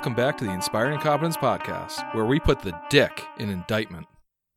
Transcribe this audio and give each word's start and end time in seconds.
Welcome 0.00 0.14
back 0.14 0.38
to 0.38 0.46
the 0.46 0.52
Inspiring 0.52 0.94
Incompetence 0.94 1.36
Podcast, 1.36 2.14
where 2.14 2.24
we 2.24 2.40
put 2.40 2.60
the 2.60 2.72
dick 2.88 3.22
in 3.38 3.50
indictment. 3.50 4.06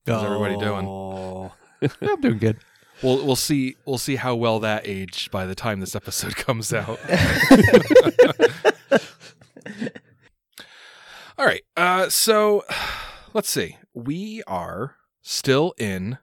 How's 0.08 0.24
everybody 0.24 0.56
doing? 0.56 0.86
doing? 0.86 1.52
I'm 2.02 2.22
doing 2.22 2.38
good. 2.38 2.60
We'll 3.04 3.26
we'll 3.26 3.36
see 3.36 3.76
we'll 3.86 3.98
see 3.98 4.16
how 4.16 4.36
well 4.36 4.62
that 4.62 4.88
aged 4.88 5.32
by 5.32 5.46
the 5.46 5.54
time 5.54 5.82
this 5.82 5.98
episode 5.98 6.34
comes 6.38 6.74
out. 6.74 6.98
All 11.38 11.46
right. 11.46 11.64
Uh 11.76 12.08
so 12.08 12.64
let's 13.34 13.50
see. 13.50 13.76
We 13.94 14.44
are 14.48 14.96
still 15.24 15.74
in 15.78 16.20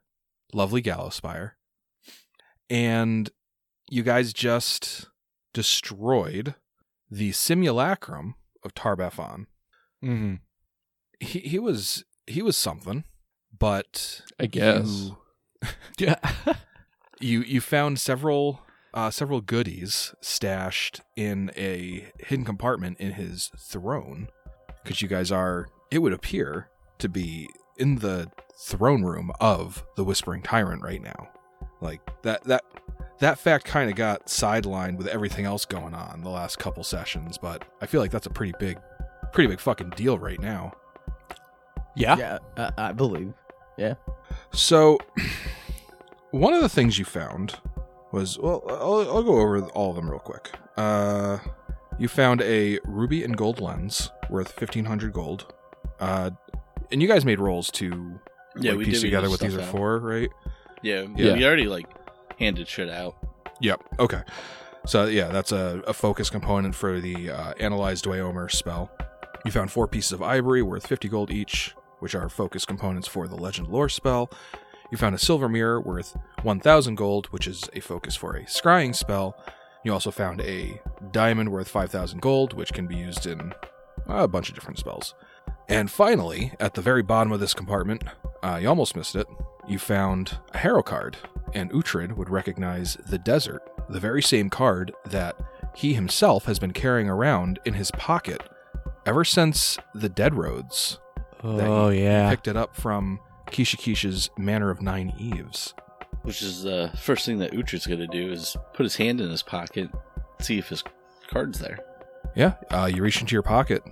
lovely 0.55 0.81
Gallowspire. 0.81 1.51
And 2.71 3.29
you 3.91 4.03
guys 4.03 4.33
just 4.33 5.11
destroyed 5.53 6.55
the 7.11 7.33
simulacrum 7.33 8.37
of 8.65 8.75
Tar-Baphon. 8.75 9.47
Mm-hmm. 10.05 10.35
He 11.21 11.39
he 11.41 11.59
was 11.59 12.05
he 12.27 12.43
was 12.43 12.57
something, 12.57 13.05
but 13.57 14.23
I 14.39 14.47
guess. 14.47 14.87
you- 14.89 15.17
Yeah. 15.99 16.17
you 17.21 17.43
you 17.43 17.61
found 17.61 17.99
several 18.01 18.63
uh, 18.95 19.11
several 19.11 19.41
goodies 19.41 20.15
stashed 20.21 21.01
in 21.17 21.51
a 21.57 22.07
hidden 22.19 22.45
compartment 22.45 22.99
in 22.99 23.13
his 23.13 23.51
throne 23.59 24.29
because 24.83 25.03
you 25.03 25.09
guys 25.09 25.31
are 25.31 25.69
it 25.91 25.99
would 25.99 26.13
appear 26.15 26.71
to 26.99 27.09
be 27.09 27.49
in 27.77 27.97
the 27.97 28.31
throne 28.59 29.03
room 29.05 29.31
of 29.41 29.85
the 29.97 30.05
whispering 30.05 30.43
tyrant 30.43 30.83
right 30.83 31.03
now 31.03 31.29
like 31.81 32.01
that 32.23 32.43
that 32.45 32.65
that 33.21 33.39
fact 33.39 33.65
kind 33.65 33.91
of 33.91 33.97
got 33.97 34.27
sidelined 34.27 34.97
with 34.97 35.07
everything 35.07 35.45
else 35.45 35.65
going 35.65 35.95
on 35.95 36.23
the 36.23 36.29
last 36.31 36.59
couple 36.59 36.83
sessions 36.83 37.39
but 37.39 37.65
i 37.81 37.87
feel 37.87 38.01
like 38.01 38.11
that's 38.11 38.27
a 38.27 38.31
pretty 38.31 38.53
big 38.59 38.79
pretty 39.33 39.49
big 39.49 39.61
fucking 39.61 39.91
deal 39.91 40.19
right 40.19 40.41
now 40.41 40.73
yeah. 41.97 42.17
Yeah, 42.17 42.39
uh, 42.57 42.71
I 42.79 42.93
believe. 42.93 43.33
Yeah. 43.77 43.95
So, 44.53 44.99
one 46.31 46.55
of 46.55 46.63
the 46.63 46.69
things 46.69 46.99
you 46.99 47.05
found 47.05 47.59
was 48.13 48.39
well, 48.39 48.63
I'll, 48.69 49.17
I'll 49.17 49.23
go 49.23 49.39
over 49.41 49.61
all 49.71 49.91
of 49.91 49.97
them 49.97 50.09
real 50.09 50.21
quick. 50.21 50.51
Uh, 50.77 51.39
you 51.99 52.09
found 52.09 52.43
a 52.43 52.79
ruby 52.85 53.25
and 53.25 53.37
gold 53.37 53.61
lens 53.61 54.11
worth 54.31 54.53
fifteen 54.53 54.85
hundred 54.85 55.13
gold. 55.13 55.53
Uh, 55.99 56.31
and 56.93 57.03
you 57.03 57.09
guys 57.09 57.25
made 57.25 57.41
rolls 57.41 57.71
to 57.73 58.19
Yeah, 58.61 58.71
like, 58.71 58.79
we 58.79 58.85
piece 58.87 59.01
together 59.01 59.29
what 59.29 59.41
did 59.41 59.51
these 59.51 59.59
are 59.59 59.63
for, 59.65 59.99
right? 59.99 60.31
Yeah, 60.83 61.07
Yeah. 61.17 61.35
we 61.35 61.45
already 61.45 61.67
like 61.67 61.87
handed 62.41 62.67
shit 62.67 62.89
out. 62.89 63.17
Yep. 63.61 63.83
Okay. 64.01 64.23
So 64.87 65.07
yeah, 65.07 65.29
that's 65.29 65.53
a, 65.53 65.83
a 65.87 65.93
focus 65.93 66.31
component 66.31 66.75
for 66.75 67.01
the 67.01 67.31
uh, 67.31 67.53
analyze 67.61 68.03
Dweomer 68.03 68.51
spell. 68.51 68.91
You 69.45 69.51
found 69.51 69.71
four 69.71 69.87
pieces 69.87 70.13
of 70.13 70.23
ivory 70.23 70.63
worth 70.63 70.87
50 70.87 71.09
gold 71.09 71.31
each, 71.31 71.75
which 72.01 72.15
are 72.15 72.29
focus 72.29 72.65
components 72.65 73.07
for 73.07 73.29
the 73.29 73.37
legend 73.37 73.69
lore 73.69 73.89
spell. 73.89 74.31
You 74.91 74.99
found 74.99 75.15
a 75.15 75.19
silver 75.19 75.49
mirror 75.49 75.81
worth 75.81 76.17
1,000 76.43 76.97
gold, 76.97 77.27
which 77.27 77.47
is 77.47 77.69
a 77.75 77.81
focus 77.81 78.17
for 78.17 78.35
a 78.35 78.45
scrying 78.45 78.95
spell. 78.95 79.37
You 79.85 79.93
also 79.93 80.11
found 80.11 80.41
a 80.41 80.81
diamond 81.13 81.51
worth 81.51 81.69
5,000 81.69 82.21
gold, 82.21 82.55
which 82.55 82.73
can 82.73 82.87
be 82.87 82.97
used 82.97 83.27
in 83.27 83.55
a 84.07 84.27
bunch 84.27 84.49
of 84.49 84.55
different 84.55 84.79
spells. 84.79 85.15
And 85.69 85.91
finally, 85.91 86.53
at 86.59 86.75
the 86.75 86.83
very 86.83 87.03
bottom 87.03 87.33
of 87.33 87.41
this 87.41 87.55
compartment, 87.55 88.03
uh, 88.43 88.59
you 88.61 88.69
almost 88.69 88.97
missed 88.97 89.15
it. 89.15 89.29
You 89.69 89.79
found 89.79 90.39
a 90.53 90.59
harrow 90.59 90.83
card, 90.83 91.17
and 91.55 91.71
Uhtred 91.73 92.17
would 92.17 92.31
recognize 92.31 92.97
the 93.07 93.19
desert, 93.19 93.63
the 93.89 94.01
very 94.01 94.23
same 94.23 94.51
card 94.51 94.93
that 95.05 95.37
he 95.75 95.95
himself 95.95 96.45
has 96.45 96.59
been 96.59 96.73
carrying 96.73 97.09
around 97.09 97.59
in 97.65 97.75
his 97.75 97.91
pocket 97.93 98.43
ever 99.07 99.25
since 99.25 99.79
the 99.95 100.09
Dead 100.09 100.35
Roads. 100.35 100.99
Oh 101.43 101.89
yeah. 101.89 102.29
Picked 102.31 102.49
it 102.49 102.57
up 102.57 102.77
from 102.77 103.21
Kisha 103.47 103.77
Kisha's 103.77 104.31
Manor 104.37 104.71
of 104.71 104.83
Nine 104.83 105.15
Eves. 105.19 105.75
Which 106.23 106.43
is 106.43 106.63
the 106.63 106.91
first 107.01 107.25
thing 107.25 107.39
that 107.39 107.53
Uhtred's 107.53 107.87
gonna 107.87 108.07
do 108.07 108.31
is 108.31 108.57
put 108.75 108.85
his 108.85 108.97
hand 108.97 109.21
in 109.21 109.31
his 109.31 109.43
pocket, 109.43 109.91
see 110.41 110.59
if 110.59 110.69
his 110.69 110.85
card's 111.29 111.59
there. 111.59 111.79
Yeah, 112.37 112.55
uh, 112.71 112.91
you 112.93 113.03
reach 113.03 113.21
into 113.21 113.33
your 113.33 113.43
pocket 113.43 113.83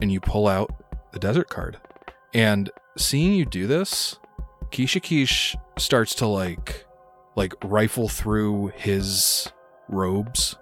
and 0.00 0.12
you 0.12 0.20
pull 0.20 0.46
out 0.46 0.70
the 1.12 1.18
desert 1.18 1.48
card. 1.48 1.78
And 2.34 2.70
seeing 2.96 3.32
you 3.32 3.46
do 3.46 3.66
this, 3.66 4.18
Kisha 4.70 5.02
Kish 5.02 5.56
starts 5.78 6.14
to 6.16 6.26
like 6.26 6.84
like 7.38 7.54
rifle 7.64 8.08
through 8.08 8.72
his 8.74 9.50
robes 9.88 10.56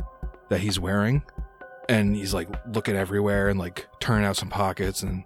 that 0.51 0.61
he's 0.61 0.79
wearing. 0.79 1.25
And 1.89 2.15
he's 2.15 2.35
like 2.35 2.49
looking 2.73 2.95
everywhere 2.97 3.49
and 3.49 3.59
like 3.59 3.89
turning 3.99 4.27
out 4.27 4.37
some 4.37 4.51
pockets 4.51 5.03
and 5.03 5.25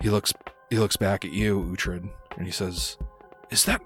he 0.00 0.10
looks 0.10 0.32
he 0.68 0.78
looks 0.78 0.96
back 0.96 1.24
at 1.24 1.32
you, 1.32 1.60
Uhtred, 1.60 2.08
and 2.36 2.46
he 2.46 2.52
says, 2.52 2.96
Is 3.50 3.64
that 3.64 3.80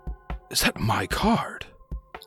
is 0.51 0.63
that 0.63 0.79
my 0.79 1.07
card? 1.07 1.67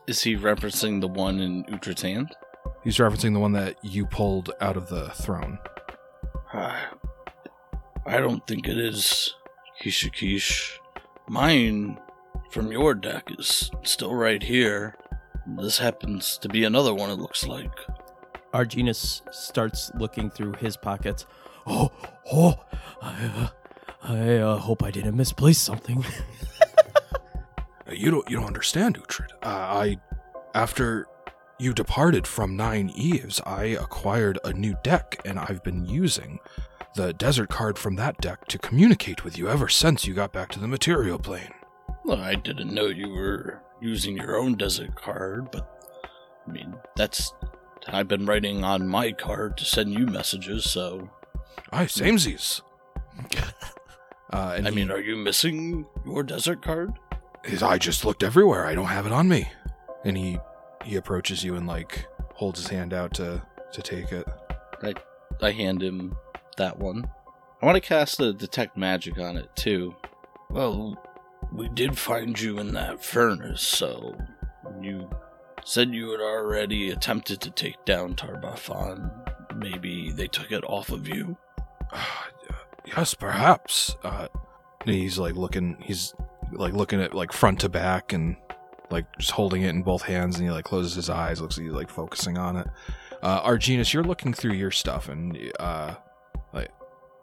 Is 0.06 0.22
he 0.22 0.36
referencing 0.36 1.00
the 1.00 1.08
one 1.08 1.38
in 1.38 1.64
Uhtred's 1.64 2.02
hand? 2.02 2.34
He's 2.82 2.96
referencing 2.96 3.34
the 3.34 3.40
one 3.40 3.52
that 3.52 3.76
you 3.84 4.06
pulled 4.06 4.50
out 4.60 4.76
of 4.76 4.88
the 4.88 5.10
throne. 5.10 5.58
I, 6.52 6.86
I 8.06 8.18
don't 8.18 8.46
think 8.46 8.68
it 8.68 8.78
is 8.78 9.34
Kisha 9.82 10.12
Kish. 10.12 10.80
Mine 11.28 11.98
from 12.50 12.72
your 12.72 12.94
deck 12.94 13.30
is 13.38 13.70
still 13.82 14.14
right 14.14 14.42
here. 14.42 14.96
This 15.46 15.78
happens 15.78 16.38
to 16.38 16.48
be 16.48 16.64
another 16.64 16.94
one, 16.94 17.10
it 17.10 17.18
looks 17.18 17.46
like. 17.46 17.72
Arginus 18.52 19.22
starts 19.32 19.90
looking 19.98 20.30
through 20.30 20.54
his 20.54 20.76
pockets. 20.76 21.26
Oh, 21.66 21.92
oh, 22.32 22.54
I, 23.02 23.24
uh, 23.24 23.48
I 24.02 24.36
uh, 24.36 24.56
hope 24.56 24.82
I 24.82 24.90
didn't 24.90 25.16
misplace 25.16 25.58
something. 25.58 26.04
You 27.90 28.10
don't 28.10 28.28
you 28.28 28.36
don't 28.36 28.46
understand, 28.46 28.98
Uhtred. 29.00 29.30
Uh, 29.42 29.46
I 29.46 29.96
after 30.54 31.06
you 31.58 31.72
departed 31.72 32.26
from 32.26 32.56
Nine 32.56 32.90
Eves, 32.94 33.40
I 33.46 33.64
acquired 33.64 34.38
a 34.44 34.52
new 34.52 34.76
deck, 34.84 35.20
and 35.24 35.38
I've 35.38 35.62
been 35.62 35.86
using 35.86 36.38
the 36.94 37.12
desert 37.12 37.48
card 37.48 37.78
from 37.78 37.96
that 37.96 38.18
deck 38.20 38.46
to 38.48 38.58
communicate 38.58 39.24
with 39.24 39.38
you 39.38 39.48
ever 39.48 39.68
since 39.68 40.06
you 40.06 40.14
got 40.14 40.32
back 40.32 40.50
to 40.50 40.60
the 40.60 40.68
material 40.68 41.18
plane. 41.18 41.52
Well, 42.08 42.22
I 42.22 42.36
didn't 42.36 42.72
know 42.72 42.86
you 42.86 43.10
were 43.10 43.60
using 43.82 44.16
your 44.16 44.38
own 44.38 44.54
desert 44.56 44.96
card, 44.96 45.50
but 45.52 45.88
I 46.46 46.50
mean, 46.50 46.74
that's. 46.96 47.34
I've 47.86 48.08
been 48.08 48.24
writing 48.24 48.64
on 48.64 48.88
my 48.88 49.12
card 49.12 49.58
to 49.58 49.64
send 49.66 49.92
you 49.92 50.06
messages, 50.06 50.64
so. 50.70 51.10
Aye, 51.70 51.84
samesies. 51.84 52.62
uh, 54.32 54.54
and 54.56 54.66
I 54.66 54.70
he- 54.70 54.76
mean, 54.76 54.90
are 54.90 55.00
you 55.00 55.16
missing 55.16 55.84
your 56.06 56.22
desert 56.22 56.62
card? 56.62 56.92
his 57.44 57.62
eye 57.62 57.78
just 57.78 58.04
looked 58.04 58.22
everywhere. 58.22 58.66
I 58.66 58.74
don't 58.74 58.86
have 58.86 59.06
it 59.06 59.12
on 59.12 59.28
me. 59.28 59.50
And 60.04 60.16
he 60.16 60.38
he 60.84 60.96
approaches 60.96 61.44
you 61.44 61.56
and 61.56 61.66
like 61.66 62.06
holds 62.34 62.58
his 62.60 62.68
hand 62.68 62.92
out 62.94 63.12
to 63.14 63.42
to 63.72 63.82
take 63.82 64.12
it. 64.12 64.26
I 64.82 64.94
I 65.42 65.50
hand 65.52 65.82
him 65.82 66.16
that 66.56 66.78
one. 66.78 67.08
I 67.60 67.66
want 67.66 67.76
to 67.76 67.80
cast 67.86 68.16
the 68.18 68.32
detect 68.32 68.76
magic 68.78 69.18
on 69.18 69.36
it 69.36 69.54
too. 69.56 69.94
Well, 70.50 70.96
we 71.52 71.68
did 71.68 71.98
find 71.98 72.40
you 72.40 72.58
in 72.58 72.72
that 72.74 73.04
furnace, 73.04 73.62
so 73.62 74.16
you 74.80 75.08
said 75.64 75.94
you 75.94 76.10
had 76.10 76.20
already 76.20 76.90
attempted 76.90 77.40
to 77.40 77.50
take 77.50 77.84
down 77.84 78.14
Tar-Baphon. 78.14 79.10
Maybe 79.56 80.10
they 80.10 80.26
took 80.26 80.52
it 80.52 80.64
off 80.64 80.90
of 80.90 81.08
you. 81.08 81.36
yes, 82.86 83.14
perhaps. 83.14 83.96
Uh, 84.02 84.28
he's 84.84 85.18
like 85.18 85.34
looking. 85.34 85.76
He's 85.80 86.14
like 86.52 86.72
looking 86.72 87.00
at 87.00 87.14
like 87.14 87.32
front 87.32 87.60
to 87.60 87.68
back 87.68 88.12
and 88.12 88.36
like 88.90 89.06
just 89.18 89.32
holding 89.32 89.62
it 89.62 89.70
in 89.70 89.82
both 89.82 90.02
hands. 90.02 90.36
And 90.36 90.46
he 90.46 90.50
like 90.50 90.64
closes 90.64 90.94
his 90.94 91.10
eyes. 91.10 91.40
Looks 91.40 91.58
like 91.58 91.66
he's 91.66 91.74
like 91.74 91.90
focusing 91.90 92.38
on 92.38 92.56
it. 92.56 92.68
Uh, 93.22 93.42
Arginus, 93.42 93.92
you're 93.92 94.04
looking 94.04 94.32
through 94.32 94.52
your 94.52 94.70
stuff, 94.70 95.08
and 95.08 95.36
uh, 95.58 95.94
like 96.52 96.70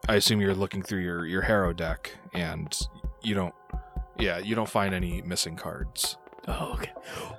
I 0.09 0.15
assume 0.15 0.41
you're 0.41 0.53
looking 0.53 0.81
through 0.83 1.01
your 1.01 1.25
your 1.25 1.41
Harrow 1.41 1.73
deck, 1.73 2.11
and 2.33 2.77
you 3.23 3.33
don't. 3.33 3.53
Yeah, 4.17 4.37
you 4.37 4.55
don't 4.55 4.69
find 4.69 4.93
any 4.93 5.21
missing 5.21 5.55
cards. 5.55 6.17
oh, 6.47 6.73
okay. 6.73 6.91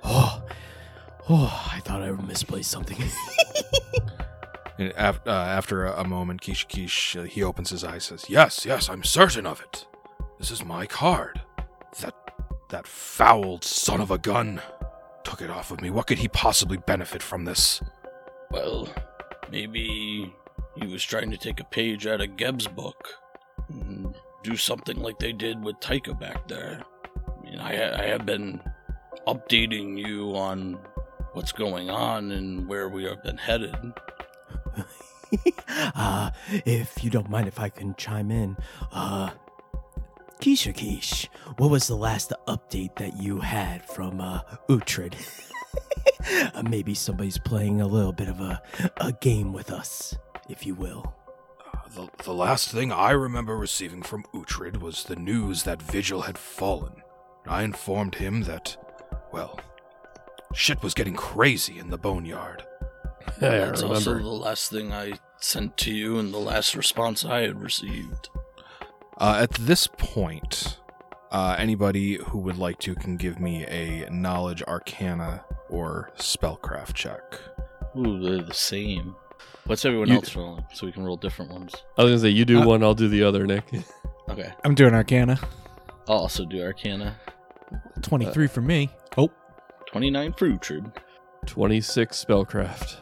Oh, 0.03 0.43
oh, 1.29 1.69
I 1.73 1.79
thought 1.79 2.01
I 2.01 2.11
misplaced 2.11 2.71
something. 2.71 2.97
And 4.79 4.93
af- 4.95 5.21
uh, 5.25 5.31
after 5.31 5.85
a, 5.85 6.01
a 6.01 6.03
moment, 6.03 6.41
Kish 6.41 6.65
Kish, 6.67 7.15
uh, 7.15 7.23
he 7.23 7.41
opens 7.41 7.71
his 7.71 7.83
eyes, 7.83 8.03
says, 8.05 8.25
"Yes, 8.29 8.63
yes, 8.63 8.89
I'm 8.89 9.03
certain 9.03 9.47
of 9.47 9.59
it. 9.59 9.87
This 10.37 10.51
is 10.51 10.63
my 10.63 10.85
card. 10.85 11.41
That 12.01 12.13
that 12.69 12.85
foul 12.85 13.59
son 13.61 14.01
of 14.01 14.11
a 14.11 14.19
gun 14.19 14.61
took 15.23 15.41
it 15.41 15.49
off 15.49 15.71
of 15.71 15.81
me. 15.81 15.89
What 15.89 16.05
could 16.05 16.19
he 16.19 16.27
possibly 16.27 16.77
benefit 16.77 17.23
from 17.23 17.45
this? 17.45 17.81
Well, 18.51 18.87
maybe 19.51 20.31
he 20.75 20.85
was 20.87 21.03
trying 21.03 21.31
to 21.31 21.37
take 21.37 21.59
a 21.59 21.63
page 21.65 22.05
out 22.05 22.21
of 22.21 22.37
Geb's 22.37 22.67
book 22.67 23.15
and 23.69 24.13
do 24.47 24.55
something 24.55 24.97
like 24.97 25.19
they 25.19 25.33
did 25.33 25.61
with 25.61 25.77
Taika 25.81 26.17
back 26.17 26.47
there. 26.47 26.81
I 27.27 27.43
mean, 27.43 27.59
I, 27.59 28.01
I 28.01 28.05
have 28.07 28.25
been 28.25 28.61
updating 29.27 29.97
you 29.97 30.37
on 30.37 30.79
what's 31.33 31.51
going 31.51 31.89
on 31.89 32.31
and 32.31 32.65
where 32.65 32.87
we 32.87 33.03
have 33.03 33.21
been 33.23 33.37
headed. 33.37 33.75
uh, 35.95 36.31
if 36.65 37.03
you 37.03 37.09
don't 37.09 37.29
mind 37.29 37.49
if 37.49 37.59
I 37.59 37.67
can 37.67 37.93
chime 37.95 38.31
in, 38.31 38.55
uh, 38.93 39.31
Keisha 40.39 40.73
Keish, 40.73 41.27
what 41.57 41.69
was 41.69 41.87
the 41.87 41.97
last 41.97 42.31
update 42.47 42.95
that 42.99 43.21
you 43.21 43.41
had 43.41 43.85
from 43.85 44.21
uh, 44.21 44.39
uh, 44.69 46.63
maybe 46.69 46.93
somebody's 46.93 47.37
playing 47.37 47.81
a 47.81 47.87
little 47.87 48.13
bit 48.13 48.29
of 48.29 48.39
a, 48.39 48.61
a 49.01 49.11
game 49.11 49.51
with 49.51 49.71
us, 49.71 50.15
if 50.47 50.65
you 50.65 50.73
will. 50.73 51.16
The, 51.97 52.07
the 52.25 52.33
last 52.33 52.69
thing 52.69 52.91
I 52.91 53.09
remember 53.09 53.57
receiving 53.57 54.03
from 54.03 54.23
Uhtred 54.31 54.81
was 54.81 55.03
the 55.03 55.15
news 55.15 55.63
that 55.63 55.81
Vigil 55.81 56.21
had 56.21 56.37
fallen. 56.37 57.01
I 57.47 57.63
informed 57.63 58.13
him 58.13 58.43
that, 58.43 58.77
well, 59.33 59.59
shit 60.53 60.83
was 60.83 60.93
getting 60.93 61.15
crazy 61.15 61.79
in 61.79 61.89
the 61.89 61.97
boneyard. 61.97 62.63
Yeah, 63.41 63.65
That's 63.65 63.83
also 63.83 64.17
the 64.17 64.27
last 64.27 64.71
thing 64.71 64.93
I 64.93 65.13
sent 65.39 65.75
to 65.77 65.91
you 65.93 66.17
and 66.17 66.33
the 66.33 66.39
last 66.39 66.75
response 66.75 67.25
I 67.25 67.41
had 67.41 67.61
received. 67.61 68.29
Uh, 69.17 69.39
at 69.41 69.51
this 69.51 69.85
point, 69.85 70.79
uh, 71.31 71.55
anybody 71.59 72.15
who 72.15 72.39
would 72.39 72.57
like 72.57 72.79
to 72.79 72.95
can 72.95 73.17
give 73.17 73.39
me 73.39 73.65
a 73.65 74.09
knowledge 74.09 74.63
arcana 74.63 75.43
or 75.69 76.11
spellcraft 76.17 76.93
check. 76.93 77.21
Ooh, 77.97 78.19
they're 78.19 78.43
the 78.43 78.53
same. 78.53 79.15
What's 79.65 79.83
everyone 79.85 80.07
You- 80.09 80.15
else 80.15 80.35
rolling? 80.35 80.65
So 80.73 80.85
we 80.85 80.91
can 80.91 81.03
roll 81.03 81.17
different 81.17 81.51
ones. 81.51 81.73
I 81.97 82.03
was 82.03 82.11
gonna 82.11 82.19
say 82.21 82.29
you 82.29 82.45
do 82.45 82.61
Uh, 82.61 82.65
one, 82.65 82.83
I'll 82.83 82.93
do 82.93 83.07
the 83.07 83.23
other, 83.23 83.45
Nick. 83.45 83.65
Okay. 84.29 84.51
I'm 84.65 84.75
doing 84.75 84.93
Arcana. 84.93 85.39
I'll 86.09 86.17
also 86.17 86.43
do 86.43 86.61
Arcana. 86.61 87.15
23 88.01 88.47
for 88.47 88.61
me. 88.61 88.89
Oh, 89.17 89.31
29 89.87 90.33
for 90.33 90.49
Uhtred. 90.49 90.93
Twenty-six 91.45 92.25
spellcraft. 92.25 92.97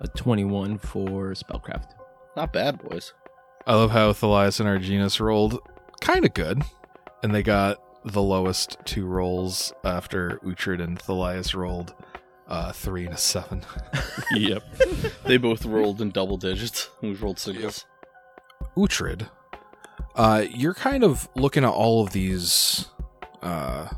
A 0.00 0.08
21 0.08 0.76
for 0.78 1.32
Spellcraft. 1.32 1.92
Not 2.36 2.52
bad, 2.52 2.78
boys. 2.82 3.14
I 3.66 3.74
love 3.76 3.90
how 3.92 4.12
Thalias 4.12 4.60
and 4.60 4.68
Arginus 4.68 5.20
rolled 5.20 5.58
kind 6.02 6.24
of 6.26 6.34
good, 6.34 6.62
and 7.22 7.34
they 7.34 7.42
got 7.42 7.78
the 8.04 8.22
lowest 8.22 8.76
two 8.84 9.06
rolls 9.06 9.72
after 9.84 10.38
Uhtred 10.44 10.82
and 10.82 10.98
Thalias 10.98 11.54
rolled 11.54 11.94
uh, 12.48 12.72
three 12.72 13.04
and 13.04 13.14
a 13.14 13.18
seven. 13.18 13.64
yep. 14.34 14.62
They 15.24 15.36
both 15.36 15.64
rolled 15.64 16.00
in 16.00 16.10
double 16.10 16.36
digits. 16.36 16.88
We 17.00 17.14
rolled 17.14 17.38
singles. 17.38 17.84
Uhtred, 18.76 19.28
uh, 20.14 20.44
you're 20.50 20.74
kind 20.74 21.04
of 21.04 21.28
looking 21.36 21.64
at 21.64 21.70
all 21.70 22.02
of 22.02 22.12
these, 22.12 22.86
uh, 23.42 23.88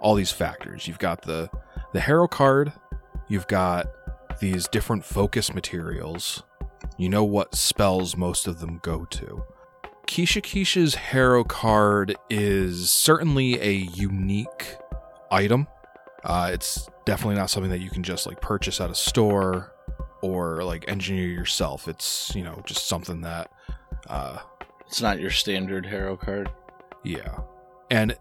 all 0.00 0.14
these 0.14 0.30
factors. 0.30 0.86
You've 0.86 0.98
got 0.98 1.22
the 1.22 1.48
the 1.92 2.00
harrow 2.00 2.28
card. 2.28 2.72
You've 3.28 3.46
got 3.46 3.86
these 4.40 4.68
different 4.68 5.04
focus 5.04 5.54
materials. 5.54 6.42
You 6.98 7.08
know 7.08 7.24
what 7.24 7.54
spells 7.54 8.16
most 8.16 8.46
of 8.46 8.60
them 8.60 8.80
go 8.82 9.04
to. 9.06 9.44
Keisha 10.06 10.42
Keisha's 10.42 10.94
harrow 10.94 11.44
card 11.44 12.16
is 12.28 12.90
certainly 12.90 13.60
a 13.60 13.72
unique 13.72 14.76
item. 15.30 15.68
Uh, 16.24 16.50
it's 16.52 16.88
definitely 17.04 17.36
not 17.36 17.50
something 17.50 17.70
that 17.70 17.80
you 17.80 17.90
can 17.90 18.02
just 18.02 18.26
like 18.26 18.40
purchase 18.40 18.80
at 18.80 18.90
a 18.90 18.94
store 18.94 19.72
or 20.22 20.62
like 20.64 20.84
engineer 20.88 21.26
yourself. 21.28 21.88
It's 21.88 22.32
you 22.34 22.42
know 22.44 22.62
just 22.64 22.86
something 22.86 23.22
that 23.22 23.50
uh, 24.08 24.38
It's 24.86 25.00
not 25.02 25.20
your 25.20 25.30
standard 25.30 25.86
harrow 25.86 26.16
card. 26.16 26.50
yeah, 27.04 27.38
and 27.90 28.16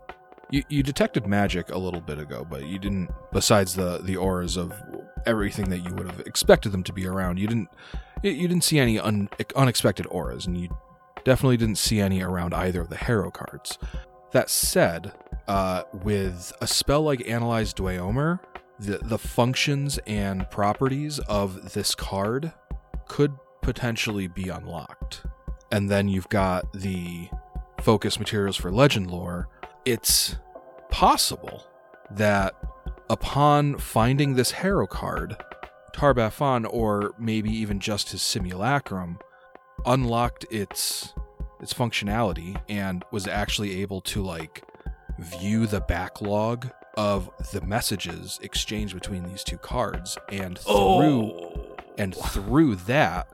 you 0.49 0.63
you 0.69 0.81
detected 0.83 1.27
magic 1.27 1.69
a 1.69 1.77
little 1.77 2.01
bit 2.01 2.17
ago, 2.19 2.45
but 2.49 2.65
you 2.65 2.79
didn't. 2.79 3.09
Besides 3.31 3.75
the 3.75 3.99
the 3.99 4.17
auras 4.17 4.57
of 4.57 4.73
everything 5.27 5.69
that 5.69 5.79
you 5.79 5.93
would 5.93 6.07
have 6.07 6.19
expected 6.21 6.71
them 6.71 6.83
to 6.83 6.93
be 6.93 7.05
around, 7.05 7.37
you 7.37 7.47
didn't 7.47 7.69
you, 8.23 8.47
didn't 8.47 8.63
see 8.63 8.79
any 8.79 8.99
un, 8.99 9.29
unexpected 9.55 10.05
auras, 10.09 10.45
and 10.47 10.57
you 10.59 10.75
definitely 11.23 11.57
didn't 11.57 11.77
see 11.77 11.99
any 11.99 12.21
around 12.21 12.53
either 12.53 12.81
of 12.81 12.89
the 12.89 12.97
hero 12.97 13.29
cards. 13.31 13.77
That 14.31 14.49
said, 14.49 15.13
uh, 15.47 15.83
with 15.91 16.53
a 16.61 16.67
spell 16.67 17.01
like 17.01 17.27
Analyze 17.27 17.73
Dweomer, 17.73 18.39
the 18.79 18.99
the 19.03 19.17
functions 19.17 19.99
and 20.07 20.49
properties 20.49 21.19
of 21.19 21.73
this 21.73 21.95
card 21.95 22.51
could 23.07 23.33
potentially 23.61 24.27
be 24.27 24.49
unlocked. 24.49 25.23
And 25.71 25.89
then 25.89 26.09
you've 26.09 26.29
got 26.29 26.71
the 26.73 27.29
focus 27.81 28.19
materials 28.19 28.57
for 28.57 28.71
legend 28.71 29.09
lore, 29.09 29.47
it's 29.85 30.35
possible 30.89 31.65
that 32.11 32.55
upon 33.09 33.77
finding 33.77 34.35
this 34.35 34.51
harrow 34.51 34.87
card, 34.87 35.35
Tar-Baphon, 35.93 36.67
or 36.69 37.13
maybe 37.17 37.49
even 37.49 37.79
just 37.79 38.11
his 38.11 38.21
simulacrum, 38.21 39.19
unlocked 39.85 40.45
its 40.51 41.13
its 41.59 41.73
functionality 41.73 42.59
and 42.67 43.05
was 43.11 43.27
actually 43.27 43.81
able 43.81 44.01
to 44.01 44.23
like 44.23 44.63
view 45.19 45.67
the 45.67 45.81
backlog 45.81 46.69
of 46.95 47.29
the 47.51 47.61
messages 47.61 48.39
exchanged 48.41 48.93
between 48.93 49.23
these 49.23 49.43
two 49.43 49.57
cards 49.57 50.17
and 50.29 50.59
through 50.59 51.31
oh. 51.31 51.75
and 51.97 52.15
through 52.15 52.75
that 52.75 53.27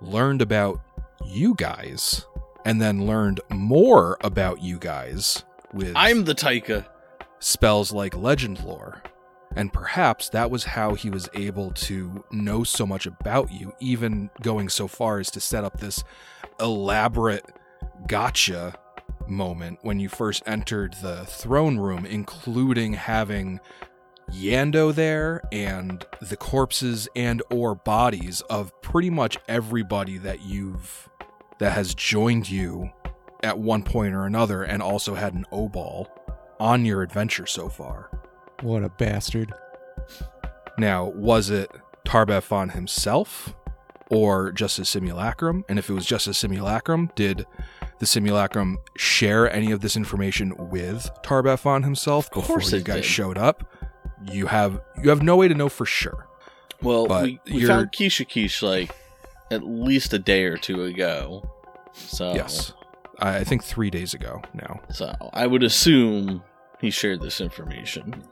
learned 0.00 0.42
about 0.42 0.80
you 1.26 1.54
guys 1.56 2.24
and 2.64 2.80
then 2.80 3.06
learned 3.06 3.40
more 3.50 4.16
about 4.22 4.62
you 4.62 4.78
guys 4.78 5.44
with 5.72 5.92
I'm 5.96 6.24
the 6.24 6.34
Taika. 6.34 6.86
spells 7.40 7.92
like 7.92 8.16
legend 8.16 8.62
lore 8.64 9.02
and 9.56 9.72
perhaps 9.72 10.28
that 10.28 10.50
was 10.50 10.64
how 10.64 10.94
he 10.94 11.10
was 11.10 11.28
able 11.34 11.72
to 11.72 12.24
know 12.30 12.62
so 12.62 12.86
much 12.86 13.06
about 13.06 13.50
you 13.52 13.74
even 13.80 14.30
going 14.42 14.68
so 14.68 14.86
far 14.86 15.18
as 15.18 15.30
to 15.32 15.40
set 15.40 15.64
up 15.64 15.80
this 15.80 16.04
elaborate 16.60 17.44
gotcha 18.06 18.74
moment 19.28 19.78
when 19.82 20.00
you 20.00 20.08
first 20.08 20.42
entered 20.46 20.94
the 21.02 21.24
throne 21.26 21.78
room 21.78 22.04
including 22.04 22.94
having 22.94 23.60
Yando 24.32 24.94
there 24.94 25.42
and 25.50 26.04
the 26.20 26.36
corpses 26.36 27.08
and 27.16 27.42
or 27.50 27.74
bodies 27.74 28.42
of 28.42 28.80
pretty 28.80 29.10
much 29.10 29.38
everybody 29.48 30.18
that 30.18 30.42
you've 30.42 31.08
that 31.58 31.72
has 31.72 31.94
joined 31.94 32.48
you 32.48 32.90
at 33.42 33.58
one 33.58 33.82
point 33.82 34.14
or 34.14 34.24
another 34.24 34.62
and 34.62 34.82
also 34.82 35.14
had 35.14 35.34
an 35.34 35.44
obol 35.52 36.06
on 36.58 36.84
your 36.84 37.02
adventure 37.02 37.46
so 37.46 37.68
far. 37.68 38.10
what 38.62 38.84
a 38.84 38.88
bastard. 38.88 39.52
Now, 40.78 41.06
was 41.06 41.50
it 41.50 41.70
Tar-Baphon 42.04 42.72
himself 42.72 43.54
or 44.10 44.52
just 44.52 44.78
a 44.78 44.84
simulacrum? 44.84 45.64
And 45.68 45.78
if 45.78 45.90
it 45.90 45.92
was 45.92 46.06
just 46.06 46.26
a 46.26 46.34
simulacrum, 46.34 47.10
did 47.14 47.46
the 48.00 48.06
simulacrum 48.06 48.78
share 48.96 49.50
any 49.52 49.70
of 49.70 49.80
this 49.80 49.96
information 49.96 50.52
with 50.70 51.08
Tar-Baphon 51.22 51.84
himself 51.84 52.28
before 52.30 52.56
course 52.56 52.72
you 52.72 52.80
guys 52.80 52.96
did. 52.96 53.04
showed 53.04 53.38
up? 53.38 53.64
You 54.32 54.46
have 54.48 54.80
you 55.02 55.08
have 55.10 55.22
no 55.22 55.36
way 55.36 55.46
to 55.48 55.54
know 55.54 55.68
for 55.68 55.86
sure. 55.86 56.26
Well, 56.82 57.06
But 57.06 57.24
we, 57.24 57.40
we 57.52 57.64
found 57.66 57.92
Keisha 57.92 58.26
Keish 58.26 58.62
like 58.62 58.94
at 59.50 59.62
least 59.62 60.12
a 60.12 60.18
day 60.18 60.44
or 60.44 60.56
two 60.56 60.82
ago. 60.84 61.42
So 61.92 62.34
Yes. 62.34 62.72
I 63.18 63.36
I 63.38 63.44
think 63.44 63.62
3 63.62 63.90
days 63.90 64.14
ago 64.14 64.42
now. 64.54 64.80
So 64.92 65.14
I 65.32 65.46
would 65.46 65.62
assume 65.62 66.42
he 66.80 66.90
shared 66.90 67.20
this 67.20 67.40
information. 67.40 68.24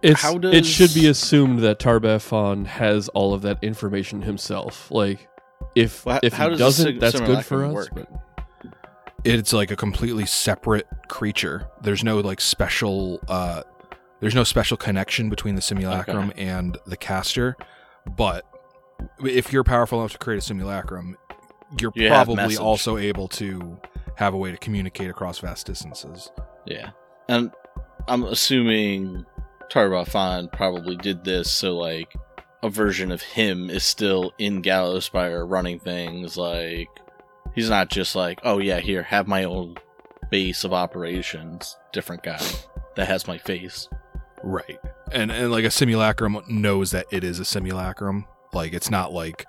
It's, 0.00 0.20
How 0.22 0.36
It 0.36 0.64
should 0.66 0.94
be 0.94 1.06
assumed 1.08 1.60
that 1.60 1.78
Tar-Baphon 1.80 2.66
has 2.66 3.08
all 3.10 3.34
of 3.34 3.42
that 3.42 3.58
information 3.62 4.22
himself. 4.22 4.90
Like, 4.90 5.28
if 5.74 6.04
Well, 6.06 6.20
if 6.22 6.32
how 6.34 6.44
he 6.44 6.50
does 6.50 6.58
doesn't, 6.58 6.86
sim- 6.86 6.98
that's 7.00 7.18
good 7.20 7.44
for 7.44 7.60
simulacrum 7.62 7.70
us. 7.70 7.74
work? 7.74 7.88
But 7.94 8.21
it's 9.24 9.52
like 9.52 9.70
a 9.70 9.76
completely 9.76 10.26
separate 10.26 10.86
creature. 11.08 11.68
There's 11.80 12.02
no 12.04 12.20
like 12.20 12.40
special 12.40 13.20
uh 13.28 13.62
there's 14.20 14.34
no 14.34 14.44
special 14.44 14.76
connection 14.76 15.30
between 15.30 15.56
the 15.56 15.62
simulacrum 15.62 16.32
and 16.36 16.78
the 16.86 16.96
caster, 16.96 17.56
but 18.16 18.44
if 19.24 19.52
you're 19.52 19.64
powerful 19.64 19.98
enough 20.00 20.12
to 20.12 20.18
create 20.18 20.38
a 20.38 20.42
simulacrum, 20.42 21.16
you're 21.80 21.92
You 21.96 22.08
probably 22.08 22.56
also 22.56 22.98
able 22.98 23.26
to 23.28 23.80
have 24.16 24.34
a 24.34 24.36
way 24.36 24.52
to 24.52 24.56
communicate 24.58 25.10
across 25.10 25.40
vast 25.40 25.66
distances. 25.66 26.30
Yeah. 26.66 26.90
And 27.28 27.50
I'm 28.06 28.22
assuming 28.24 29.26
Tar-Baphon 29.70 30.52
probably 30.52 30.96
did 30.96 31.24
this 31.24 31.50
so 31.50 31.76
like 31.76 32.14
a 32.62 32.68
version 32.68 33.10
of 33.10 33.22
him 33.22 33.70
is 33.70 33.82
still 33.82 34.32
in 34.38 34.62
Gallowspire 34.62 35.48
running 35.50 35.80
things 35.80 36.36
like 36.36 36.88
he's 37.54 37.70
not 37.70 37.90
just 37.90 38.14
like, 38.14 38.40
oh 38.44 38.58
yeah, 38.58 38.80
here, 38.80 39.02
have 39.02 39.26
my 39.26 39.44
old 39.44 39.80
base 40.30 40.64
of 40.64 40.72
operations, 40.72 41.76
different 41.92 42.22
guy 42.22 42.40
that 42.96 43.06
has 43.06 43.26
my 43.26 43.38
face. 43.38 43.88
Right. 44.42 44.78
And 45.12 45.30
and 45.30 45.52
like 45.52 45.64
a 45.64 45.70
simulacrum 45.70 46.40
knows 46.48 46.90
that 46.90 47.06
it 47.10 47.24
is 47.24 47.38
a 47.38 47.44
simulacrum. 47.44 48.26
Like 48.52 48.72
it's 48.72 48.90
not 48.90 49.12
like 49.12 49.46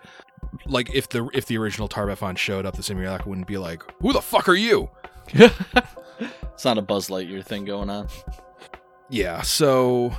like 0.66 0.94
if 0.94 1.10
the 1.10 1.30
if 1.34 1.46
the 1.46 1.58
original 1.58 1.88
Tar-Baphon 1.88 2.38
showed 2.38 2.66
up, 2.66 2.76
the 2.76 2.84
simulacrum 2.84 3.30
wouldn't 3.30 3.48
be 3.48 3.58
like, 3.58 3.82
"Who 4.02 4.14
the 4.14 4.22
fuck 4.22 4.48
are 4.48 4.56
you?" 4.56 4.90
It's 6.54 6.66
not 6.66 6.78
a 6.78 6.82
Buzz 6.82 7.10
Lightyear 7.10 7.44
thing 7.44 7.66
going 7.66 7.90
on. 7.90 8.08
Yeah, 9.10 9.42
so 9.42 10.14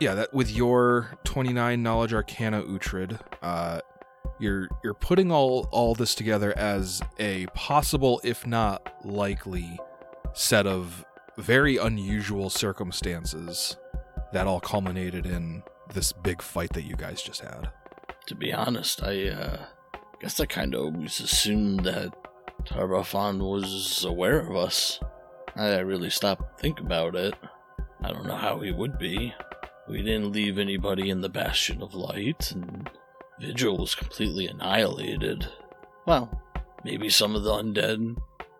yeah, 0.00 0.14
that 0.14 0.32
with 0.32 0.50
your 0.50 1.10
29 1.24 1.82
knowledge 1.82 2.14
arcana 2.14 2.62
Uhtred, 2.62 3.18
uh 3.42 3.80
you're 4.38 4.68
you're 4.82 4.94
putting 4.94 5.30
all 5.30 5.68
all 5.70 5.94
this 5.94 6.14
together 6.14 6.56
as 6.56 7.02
a 7.18 7.46
possible, 7.54 8.20
if 8.24 8.46
not 8.46 8.94
likely, 9.04 9.78
set 10.32 10.66
of 10.66 11.04
very 11.36 11.76
unusual 11.76 12.50
circumstances 12.50 13.76
that 14.32 14.46
all 14.46 14.60
culminated 14.60 15.26
in 15.26 15.62
this 15.94 16.12
big 16.12 16.42
fight 16.42 16.72
that 16.74 16.82
you 16.82 16.94
guys 16.96 17.22
just 17.22 17.40
had. 17.40 17.70
To 18.26 18.34
be 18.34 18.52
honest, 18.52 19.02
I 19.02 19.28
uh, 19.28 19.58
guess 20.20 20.38
I 20.38 20.46
kind 20.46 20.74
of 20.74 20.80
always 20.82 21.20
assumed 21.20 21.80
that 21.80 22.12
Tar-Baphon 22.64 23.38
was 23.38 24.04
aware 24.04 24.40
of 24.40 24.54
us. 24.54 25.00
I 25.56 25.78
really 25.78 26.10
stopped 26.10 26.42
to 26.42 26.62
think 26.62 26.80
about 26.80 27.16
it. 27.16 27.34
I 28.02 28.12
don't 28.12 28.26
know 28.26 28.36
how 28.36 28.60
he 28.60 28.70
would 28.70 28.98
be. 28.98 29.32
We 29.88 30.02
didn't 30.02 30.32
leave 30.32 30.58
anybody 30.58 31.08
in 31.08 31.22
the 31.22 31.30
Bastion 31.30 31.82
of 31.82 31.94
Light, 31.94 32.52
and 32.52 32.90
Vigil 33.40 33.76
was 33.78 33.94
completely 33.94 34.46
annihilated. 34.46 35.48
Well, 36.06 36.42
maybe 36.84 37.08
some 37.08 37.34
of 37.34 37.44
the 37.44 37.52
undead 37.52 38.16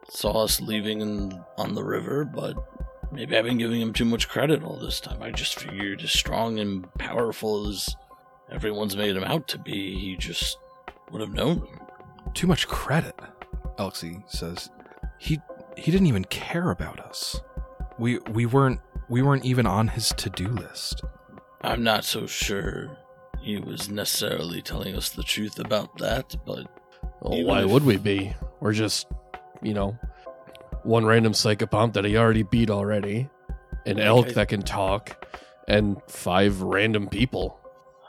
saw 0.08 0.44
us 0.44 0.60
leaving 0.60 1.00
in, 1.00 1.44
on 1.56 1.74
the 1.74 1.84
river, 1.84 2.24
but 2.24 2.56
maybe 3.12 3.36
I've 3.36 3.44
been 3.44 3.58
giving 3.58 3.80
him 3.80 3.92
too 3.92 4.04
much 4.04 4.28
credit 4.28 4.62
all 4.62 4.76
this 4.78 5.00
time. 5.00 5.22
I 5.22 5.30
just 5.30 5.58
figured 5.58 6.02
as 6.02 6.12
strong 6.12 6.58
and 6.58 6.92
powerful 6.94 7.68
as 7.68 7.94
everyone's 8.50 8.96
made 8.96 9.16
him 9.16 9.24
out 9.24 9.48
to 9.48 9.58
be, 9.58 9.98
he 9.98 10.16
just 10.16 10.58
would 11.10 11.20
have 11.20 11.34
known. 11.34 11.66
Too 12.34 12.46
much 12.46 12.68
credit, 12.68 13.18
Elxie 13.78 14.22
says. 14.30 14.70
He 15.18 15.40
he 15.76 15.90
didn't 15.90 16.06
even 16.06 16.24
care 16.24 16.70
about 16.70 17.00
us. 17.00 17.40
We 17.98 18.18
we 18.30 18.46
weren't 18.46 18.80
we 19.08 19.22
weren't 19.22 19.44
even 19.44 19.66
on 19.66 19.88
his 19.88 20.10
to-do 20.10 20.48
list. 20.48 21.02
I'm 21.62 21.82
not 21.82 22.04
so 22.04 22.26
sure 22.26 22.96
he 23.40 23.58
was 23.58 23.88
necessarily 23.88 24.60
telling 24.62 24.94
us 24.94 25.08
the 25.10 25.22
truth 25.22 25.58
about 25.58 25.98
that, 25.98 26.36
but 26.46 26.66
Well, 27.20 27.44
why 27.44 27.62
if- 27.64 27.70
would 27.70 27.84
we 27.84 27.96
be? 27.96 28.34
We're 28.60 28.72
just, 28.72 29.06
you 29.62 29.74
know, 29.74 29.96
one 30.82 31.04
random 31.06 31.32
psychopomp 31.32 31.92
that 31.94 32.04
he 32.04 32.16
already 32.16 32.42
beat 32.42 32.70
already, 32.70 33.28
an 33.86 33.96
Like 33.96 34.04
elk 34.06 34.28
I- 34.28 34.32
that 34.32 34.48
can 34.48 34.62
talk, 34.62 35.24
and 35.66 35.96
five 36.08 36.62
random 36.62 37.08
people. 37.08 37.58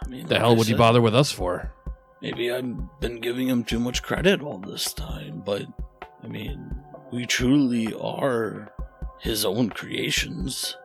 I 0.04 0.08
mean, 0.08 0.26
The 0.28 0.36
like 0.36 0.42
hell 0.42 0.52
I 0.52 0.56
would 0.56 0.68
he 0.68 0.74
bother 0.74 1.02
with 1.02 1.16
us 1.16 1.32
for? 1.32 1.72
Maybe 2.22 2.52
I've 2.52 3.00
been 3.00 3.20
giving 3.22 3.48
him 3.48 3.64
too 3.64 3.80
much 3.80 4.04
credit 4.04 4.42
all 4.42 4.58
this 4.60 4.94
time, 4.94 5.42
but 5.46 5.64
I 6.24 6.28
mean, 6.28 6.76
we 7.12 7.26
truly 7.26 7.94
are 7.94 8.74
his 9.20 9.46
own 9.46 9.70
creations. 9.70 10.76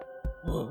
Well, 0.46 0.68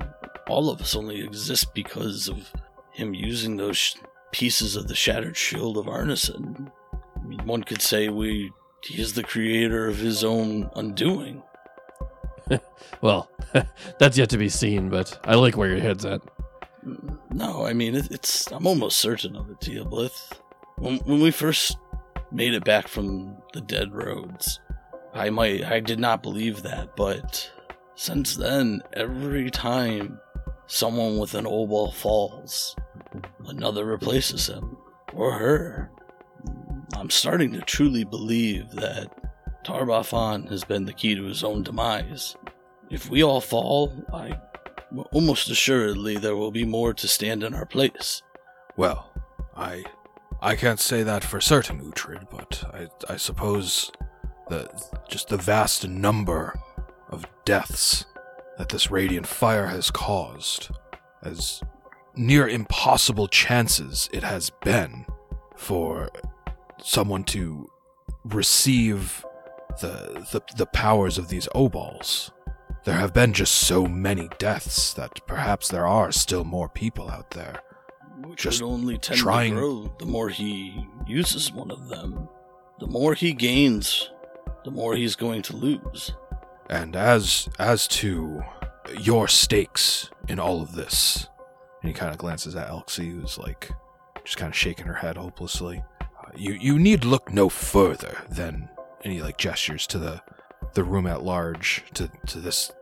all 0.48 0.70
of 0.70 0.80
us 0.80 0.94
only 0.94 1.20
exist 1.22 1.74
because 1.74 2.28
of 2.28 2.50
him 2.94 3.14
using 3.14 3.56
those 3.56 3.76
sh- 3.76 3.96
pieces 4.32 4.76
of 4.76 4.88
the 4.88 4.94
shattered 4.94 5.36
shield 5.36 5.76
of 5.76 5.86
Arnisant. 5.86 6.70
I 6.92 7.26
mean, 7.26 7.44
one 7.46 7.64
could 7.64 7.82
say 7.82 8.08
we 8.08 8.52
he 8.84 9.00
is 9.00 9.14
the 9.14 9.22
creator 9.22 9.88
of 9.88 9.98
his 9.98 10.24
own 10.24 10.70
undoing. 10.76 11.42
Well, 13.00 13.28
that's 13.98 14.16
yet 14.16 14.30
to 14.30 14.38
be 14.38 14.48
seen, 14.48 14.88
but 14.88 15.18
I 15.24 15.34
like 15.34 15.56
where 15.56 15.68
your 15.68 15.80
head's 15.80 16.04
at. 16.06 16.22
No, 17.30 17.66
I 17.66 17.72
mean 17.72 17.94
it, 17.94 18.10
it's. 18.10 18.50
I'm 18.50 18.66
almost 18.66 18.98
certain 18.98 19.36
of 19.36 19.50
it, 19.50 19.60
Teoblith. 19.60 20.32
When 20.76 20.98
when 20.98 21.20
we 21.20 21.30
first 21.30 21.76
made 22.32 22.54
it 22.54 22.64
back 22.64 22.88
from 22.88 23.36
the 23.52 23.60
dead 23.60 23.92
roads, 23.92 24.60
I 25.12 25.30
might 25.30 25.64
I 25.64 25.80
did 25.80 25.98
not 25.98 26.22
believe 26.22 26.62
that, 26.62 26.96
but 26.96 27.50
since 27.94 28.36
then, 28.36 28.82
every 28.92 29.50
time 29.50 30.18
someone 30.66 31.18
with 31.18 31.34
an 31.34 31.44
obol 31.44 31.92
falls, 31.92 32.74
another 33.46 33.84
replaces 33.84 34.48
him 34.48 34.76
or 35.12 35.32
her. 35.32 35.90
I'm 36.96 37.10
starting 37.10 37.52
to 37.52 37.60
truly 37.60 38.04
believe 38.04 38.70
that 38.72 39.10
Tar-Baphon 39.64 40.48
has 40.50 40.64
been 40.64 40.84
the 40.84 40.92
key 40.92 41.14
to 41.14 41.24
his 41.24 41.42
own 41.42 41.62
demise. 41.62 42.36
If 42.90 43.08
we 43.08 43.22
all 43.22 43.40
fall, 43.40 43.92
I 44.12 44.38
almost 45.12 45.50
assuredly 45.50 46.16
there 46.16 46.36
will 46.36 46.50
be 46.50 46.64
more 46.64 46.94
to 46.94 47.08
stand 47.08 47.42
in 47.42 47.54
our 47.54 47.66
place. 47.66 48.22
Well, 48.76 49.10
I 49.56 49.84
I 50.42 50.56
can't 50.56 50.80
say 50.80 51.02
that 51.02 51.24
for 51.24 51.40
certain, 51.40 51.80
Uhtred, 51.80 52.28
but 52.30 52.64
I 52.72 53.12
I 53.12 53.16
suppose 53.16 53.90
the 54.48 54.68
just 55.08 55.28
the 55.28 55.36
vast 55.36 55.88
number 55.88 56.58
of 57.08 57.26
deaths 57.44 58.04
that 58.58 58.68
this 58.68 58.90
radiant 58.90 59.26
fire 59.26 59.66
has 59.66 59.90
caused, 59.90 60.70
as 61.22 61.62
near 62.16 62.48
impossible 62.48 63.28
chances 63.28 64.08
it 64.12 64.22
has 64.22 64.50
been 64.62 65.06
for 65.56 66.10
someone 66.82 67.24
to 67.24 67.70
receive 68.24 69.24
the 69.80 70.26
the, 70.32 70.42
the 70.56 70.66
powers 70.66 71.18
of 71.18 71.28
these 71.28 71.48
obols. 71.54 72.30
There 72.84 72.94
have 72.96 73.14
been 73.14 73.32
just 73.32 73.54
so 73.54 73.86
many 73.86 74.28
deaths 74.38 74.92
that 74.94 75.26
perhaps 75.26 75.68
there 75.68 75.86
are 75.86 76.12
still 76.12 76.44
more 76.44 76.68
people 76.68 77.08
out 77.10 77.30
there. 77.30 77.60
Which 78.26 78.42
Just 78.42 78.60
would 78.62 78.68
only 78.68 78.98
tend 78.98 79.18
trying- 79.18 79.54
to 79.54 79.60
grow 79.60 79.96
the 79.98 80.06
more 80.06 80.28
he 80.28 80.86
uses 81.06 81.50
one 81.50 81.70
of 81.70 81.88
them. 81.88 82.28
The 82.80 82.86
more 82.86 83.14
he 83.14 83.32
gains, 83.32 84.10
the 84.64 84.70
more 84.70 84.94
he's 84.94 85.16
going 85.16 85.42
to 85.42 85.56
lose. 85.56 86.12
And 86.68 86.94
as 86.96 87.48
as 87.58 87.88
to 87.88 88.42
your 89.00 89.28
stakes 89.28 90.10
in 90.28 90.38
all 90.38 90.60
of 90.60 90.74
this, 90.74 91.28
and 91.84 91.92
he 91.92 91.98
kind 91.98 92.10
of 92.10 92.16
glances 92.16 92.56
at 92.56 92.70
Elxie, 92.70 93.12
who's 93.12 93.36
like 93.36 93.70
just 94.24 94.38
kind 94.38 94.50
of 94.50 94.56
shaking 94.56 94.86
her 94.86 94.94
head 94.94 95.18
hopelessly. 95.18 95.82
Uh, 96.00 96.30
you 96.34 96.54
you 96.54 96.78
need 96.78 97.04
look 97.04 97.30
no 97.30 97.50
further 97.50 98.24
than, 98.30 98.70
he 99.02 99.20
like 99.20 99.36
gestures 99.36 99.86
to 99.88 99.98
the 99.98 100.22
the 100.72 100.82
room 100.82 101.06
at 101.06 101.22
large, 101.22 101.84
to 101.92 102.10
to 102.26 102.40
this 102.40 102.72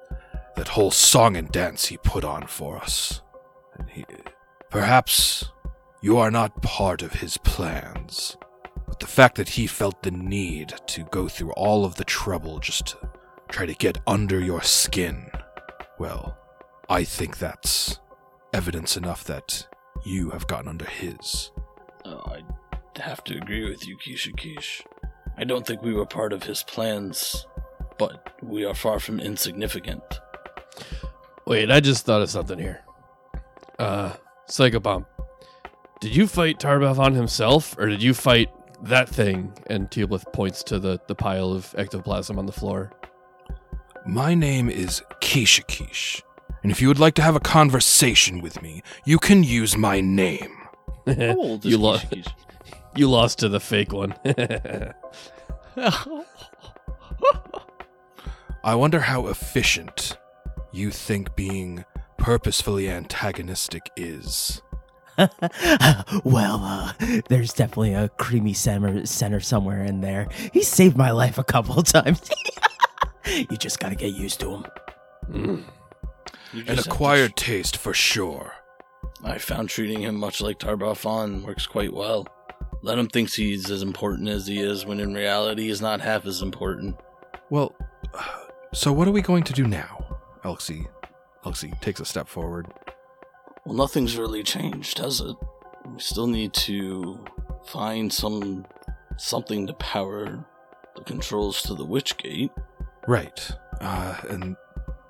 that 0.54 0.68
whole 0.68 0.92
song 0.92 1.36
and 1.36 1.50
dance 1.50 1.86
he 1.86 1.96
put 1.96 2.22
on 2.22 2.46
for 2.46 2.76
us. 2.76 3.22
And 3.76 3.90
he, 3.90 4.04
perhaps 4.70 5.46
you 6.00 6.16
are 6.18 6.30
not 6.30 6.62
part 6.62 7.02
of 7.02 7.14
his 7.14 7.36
plans, 7.38 8.36
but 8.86 9.00
the 9.00 9.08
fact 9.08 9.34
that 9.34 9.48
he 9.48 9.66
felt 9.66 10.04
the 10.04 10.12
need 10.12 10.74
to 10.86 11.02
go 11.10 11.26
through 11.26 11.50
all 11.54 11.84
of 11.84 11.96
the 11.96 12.04
trouble 12.04 12.60
just 12.60 12.86
to 12.86 12.98
try 13.48 13.66
to 13.66 13.74
get 13.74 13.98
under 14.06 14.38
your 14.38 14.62
skin. 14.62 15.28
Well, 15.98 16.38
I 16.88 17.02
think 17.02 17.38
that's 17.38 17.98
evidence 18.52 18.96
enough 18.96 19.24
that 19.24 19.66
you 20.04 20.30
have 20.30 20.46
gotten 20.46 20.68
under 20.68 20.84
his. 20.84 21.50
Uh, 22.04 22.20
I 22.26 22.42
have 22.96 23.24
to 23.24 23.36
agree 23.36 23.68
with 23.68 23.86
you, 23.86 23.96
Kisha 23.96 24.36
Kish. 24.36 24.82
I 25.36 25.44
don't 25.44 25.66
think 25.66 25.82
we 25.82 25.94
were 25.94 26.06
part 26.06 26.32
of 26.32 26.42
his 26.42 26.62
plans, 26.62 27.46
but 27.98 28.34
we 28.42 28.64
are 28.64 28.74
far 28.74 29.00
from 29.00 29.20
insignificant. 29.20 30.02
Wait, 31.46 31.70
I 31.70 31.80
just 31.80 32.04
thought 32.04 32.22
of 32.22 32.30
something 32.30 32.58
here. 32.58 32.82
Uh, 33.78 34.12
Psychopomp, 34.48 35.06
did 36.00 36.14
you 36.14 36.26
fight 36.26 36.60
Tar-Baphon 36.60 37.14
himself, 37.14 37.76
or 37.78 37.86
did 37.86 38.02
you 38.02 38.12
fight 38.12 38.50
that 38.82 39.08
thing? 39.08 39.52
And 39.68 39.90
Teoblith 39.90 40.32
points 40.32 40.62
to 40.64 40.78
the, 40.78 41.00
the 41.08 41.14
pile 41.14 41.52
of 41.52 41.74
ectoplasm 41.78 42.38
on 42.38 42.46
the 42.46 42.52
floor. 42.52 42.92
My 44.06 44.34
name 44.34 44.68
is 44.68 45.02
Keisha 45.20 45.66
Kish, 45.66 46.22
and 46.62 46.70
if 46.70 46.80
you 46.80 46.88
would 46.88 46.98
like 46.98 47.14
to 47.14 47.22
have 47.22 47.36
a 47.36 47.40
conversation 47.40 48.40
with 48.40 48.62
me, 48.62 48.82
you 49.04 49.18
can 49.18 49.42
use 49.42 49.76
my 49.76 50.00
name. 50.00 50.56
How 51.06 51.12
you, 51.12 51.58
Kisha 51.58 51.78
lo- 51.78 52.22
you 52.96 53.10
lost 53.10 53.38
to 53.40 53.48
the 53.48 53.60
fake 53.60 53.92
one. 53.92 54.14
I 58.64 58.76
wonder 58.76 59.00
how 59.00 59.26
efficient 59.26 60.16
you 60.70 60.90
think 60.92 61.34
being 61.34 61.84
purposefully 62.16 62.88
antagonistic 62.88 63.90
is. 63.96 64.62
well, 66.24 66.60
uh, 66.62 66.92
there's 67.28 67.52
definitely 67.52 67.94
a 67.94 68.08
creamy 68.10 68.52
center, 68.52 69.04
center 69.04 69.40
somewhere 69.40 69.82
in 69.84 70.00
there. 70.00 70.28
He 70.52 70.62
saved 70.62 70.96
my 70.96 71.10
life 71.10 71.38
a 71.38 71.44
couple 71.44 71.82
times. 71.82 72.30
you 73.26 73.56
just 73.56 73.80
gotta 73.80 73.96
get 73.96 74.14
used 74.14 74.38
to 74.40 74.50
him. 74.54 74.66
Mm. 75.30 75.64
An 76.52 76.78
acquired 76.78 77.36
taste 77.36 77.76
for 77.76 77.94
sure. 77.94 78.54
I 79.24 79.38
found 79.38 79.68
treating 79.68 80.02
him 80.02 80.16
much 80.16 80.40
like 80.40 80.58
Tar-Baphon 80.58 81.44
works 81.44 81.66
quite 81.66 81.92
well. 81.92 82.26
Let 82.82 82.98
him 82.98 83.08
think 83.08 83.30
he's 83.30 83.70
as 83.70 83.82
important 83.82 84.28
as 84.28 84.46
he 84.46 84.60
is, 84.60 84.84
when 84.84 84.98
in 84.98 85.14
reality 85.14 85.68
he's 85.68 85.80
not 85.80 86.00
half 86.00 86.26
as 86.26 86.42
important. 86.42 86.96
Well, 87.50 87.74
so 88.74 88.92
what 88.92 89.06
are 89.06 89.12
we 89.12 89.22
going 89.22 89.44
to 89.44 89.52
do 89.52 89.66
now? 89.66 90.18
Elxie, 90.44 90.86
Elxie 91.44 91.80
takes 91.80 92.00
a 92.00 92.04
step 92.04 92.28
forward. 92.28 92.66
Well, 93.64 93.76
nothing's 93.76 94.16
really 94.16 94.42
changed, 94.42 94.98
has 94.98 95.20
it? 95.20 95.36
We 95.86 96.00
still 96.00 96.26
need 96.26 96.52
to 96.54 97.24
find 97.66 98.12
some 98.12 98.66
something 99.16 99.66
to 99.68 99.72
power 99.74 100.44
the 100.96 101.04
controls 101.04 101.62
to 101.62 101.74
the 101.74 101.84
Witch 101.84 102.16
Gate. 102.16 102.50
Right. 103.06 103.50
Uh, 103.80 104.16
and 104.28 104.56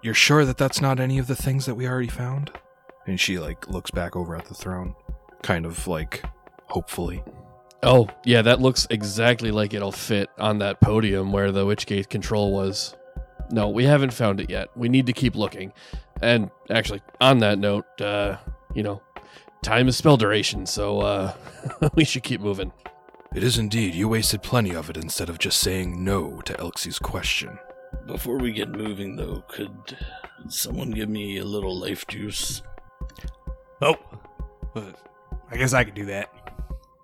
you're 0.02 0.14
sure 0.14 0.44
that 0.44 0.58
that's 0.58 0.80
not 0.80 1.00
any 1.00 1.18
of 1.18 1.26
the 1.26 1.36
things 1.36 1.66
that 1.66 1.74
we 1.74 1.86
already 1.86 2.08
found? 2.08 2.50
And 3.06 3.18
she 3.18 3.38
like 3.38 3.68
looks 3.68 3.90
back 3.90 4.16
over 4.16 4.36
at 4.36 4.46
the 4.46 4.54
throne, 4.54 4.94
kind 5.42 5.66
of 5.66 5.86
like 5.86 6.24
hopefully. 6.66 7.22
Oh, 7.84 8.08
yeah, 8.24 8.42
that 8.42 8.60
looks 8.60 8.86
exactly 8.90 9.50
like 9.50 9.74
it'll 9.74 9.90
fit 9.90 10.30
on 10.38 10.58
that 10.58 10.80
podium 10.80 11.32
where 11.32 11.50
the 11.50 11.64
Witchgate 11.64 12.08
control 12.08 12.52
was. 12.52 12.94
No, 13.50 13.68
we 13.68 13.84
haven't 13.84 14.12
found 14.12 14.40
it 14.40 14.48
yet. 14.48 14.68
We 14.76 14.88
need 14.88 15.06
to 15.06 15.12
keep 15.12 15.34
looking. 15.34 15.72
And 16.22 16.50
actually, 16.70 17.02
on 17.20 17.38
that 17.38 17.58
note, 17.58 18.00
uh, 18.00 18.36
you 18.72 18.84
know, 18.84 19.02
time 19.62 19.88
is 19.88 19.96
spell 19.96 20.16
duration, 20.16 20.64
so 20.64 21.00
uh, 21.00 21.34
we 21.94 22.04
should 22.04 22.22
keep 22.22 22.40
moving. 22.40 22.72
It 23.34 23.42
is 23.42 23.58
indeed. 23.58 23.94
You 23.94 24.08
wasted 24.08 24.42
plenty 24.42 24.74
of 24.74 24.88
it 24.88 24.96
instead 24.96 25.28
of 25.28 25.38
just 25.38 25.58
saying 25.58 26.04
no 26.04 26.40
to 26.42 26.52
Elxie's 26.54 26.98
question. 26.98 27.58
Before 28.06 28.38
we 28.38 28.52
get 28.52 28.70
moving, 28.70 29.16
though, 29.16 29.44
could 29.48 29.96
someone 30.48 30.90
give 30.90 31.08
me 31.08 31.38
a 31.38 31.44
little 31.44 31.78
life 31.78 32.06
juice? 32.06 32.62
Oh, 33.80 33.96
I 34.74 35.56
guess 35.56 35.72
I 35.72 35.84
could 35.84 35.94
do 35.94 36.06
that. 36.06 36.28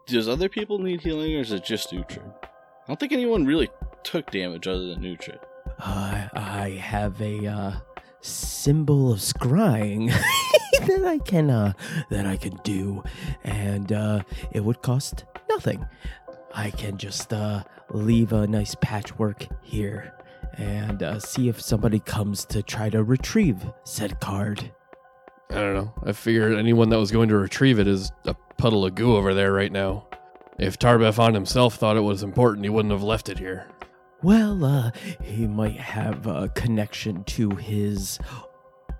Does 0.06 0.28
other 0.28 0.48
people 0.48 0.78
need 0.78 1.00
healing, 1.00 1.36
or 1.36 1.40
is 1.40 1.52
it 1.52 1.64
just 1.64 1.90
Uhtred? 1.92 2.32
I 2.42 2.48
don't 2.86 2.98
think 2.98 3.12
anyone 3.12 3.44
really 3.44 3.68
took 4.04 4.30
damage 4.30 4.66
other 4.66 4.86
than 4.86 5.02
Uhtred. 5.02 5.40
Uh, 5.78 6.28
I 6.32 6.80
have 6.80 7.20
a 7.20 7.46
uh, 7.46 7.72
symbol 8.20 9.12
of 9.12 9.18
scrying 9.18 10.08
that 10.86 11.04
I 11.04 11.18
can 11.18 11.50
uh, 11.50 11.74
that 12.10 12.26
I 12.26 12.36
can 12.36 12.58
do, 12.64 13.04
and 13.44 13.92
uh, 13.92 14.22
it 14.52 14.64
would 14.64 14.82
cost 14.82 15.24
nothing. 15.48 15.86
I 16.54 16.70
can 16.70 16.96
just 16.96 17.32
uh, 17.32 17.62
leave 17.90 18.32
a 18.32 18.46
nice 18.46 18.74
patchwork 18.80 19.46
here 19.62 20.14
and 20.58 21.02
uh, 21.02 21.18
see 21.18 21.48
if 21.48 21.60
somebody 21.60 22.00
comes 22.00 22.44
to 22.46 22.62
try 22.62 22.90
to 22.90 23.02
retrieve 23.02 23.64
said 23.84 24.20
card. 24.20 24.70
I 25.50 25.54
don't 25.54 25.74
know. 25.74 25.94
I 26.04 26.12
figured 26.12 26.58
anyone 26.58 26.90
that 26.90 26.98
was 26.98 27.10
going 27.10 27.30
to 27.30 27.38
retrieve 27.38 27.78
it 27.78 27.86
is 27.86 28.12
a 28.26 28.34
puddle 28.58 28.84
of 28.84 28.94
goo 28.94 29.16
over 29.16 29.32
there 29.32 29.52
right 29.52 29.72
now. 29.72 30.06
If 30.58 30.78
Tar-Baphon 30.78 31.32
himself 31.34 31.76
thought 31.76 31.96
it 31.96 32.00
was 32.00 32.22
important, 32.22 32.64
he 32.64 32.68
wouldn't 32.68 32.92
have 32.92 33.02
left 33.02 33.28
it 33.28 33.38
here. 33.38 33.68
Well, 34.22 34.64
uh, 34.64 34.90
he 35.22 35.46
might 35.46 35.78
have 35.78 36.26
a 36.26 36.48
connection 36.48 37.22
to 37.24 37.50
his, 37.50 38.18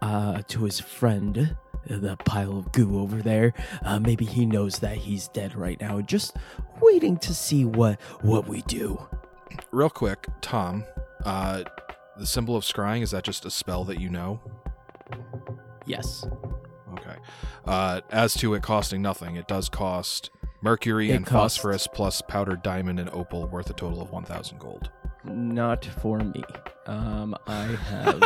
uh, 0.00 0.42
to 0.46 0.64
his 0.64 0.78
friend, 0.78 1.56
the 1.86 2.16
pile 2.24 2.56
of 2.58 2.70
goo 2.72 3.00
over 3.00 3.20
there. 3.20 3.52
Uh, 3.82 3.98
maybe 3.98 4.24
he 4.24 4.46
knows 4.46 4.78
that 4.78 4.96
he's 4.96 5.28
dead 5.28 5.56
right 5.56 5.80
now, 5.80 6.00
just 6.00 6.36
waiting 6.80 7.16
to 7.18 7.34
see 7.34 7.64
what 7.64 8.00
what 8.20 8.46
we 8.46 8.62
do. 8.62 9.00
Real 9.72 9.90
quick, 9.90 10.28
Tom, 10.40 10.84
uh, 11.24 11.62
the 12.16 12.26
symbol 12.26 12.56
of 12.56 12.64
scrying, 12.64 13.02
is 13.02 13.10
that 13.12 13.24
just 13.24 13.44
a 13.44 13.50
spell 13.50 13.84
that 13.84 14.00
you 14.00 14.08
know? 14.08 14.40
Yes. 15.86 16.26
Okay. 16.92 17.16
Uh, 17.66 18.00
as 18.10 18.34
to 18.34 18.54
it 18.54 18.62
costing 18.62 19.00
nothing, 19.02 19.36
it 19.36 19.46
does 19.48 19.68
cost 19.68 20.30
mercury 20.62 21.10
It 21.10 21.14
and 21.16 21.26
costs- 21.26 21.56
phosphorus 21.56 21.86
plus 21.86 22.20
powdered 22.22 22.62
diamond 22.62 22.98
and 23.00 23.08
opal 23.10 23.46
worth 23.46 23.70
a 23.70 23.74
total 23.74 24.02
of 24.02 24.10
1,000 24.10 24.58
gold. 24.58 24.90
Not 25.24 25.84
for 25.84 26.18
me. 26.18 26.42
Um, 26.86 27.36
I 27.46 27.62
have, 27.90 28.22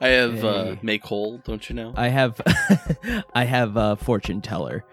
I 0.00 0.08
have 0.08 0.44
uh, 0.44 0.64
Hey. 0.64 0.78
make 0.82 1.04
whole, 1.04 1.38
don't 1.38 1.68
you 1.68 1.76
know? 1.76 1.92
I 1.96 2.08
have, 2.08 2.40
I 3.34 3.44
have 3.44 3.76
a 3.76 3.96
fortune 3.96 4.40
teller. 4.40 4.84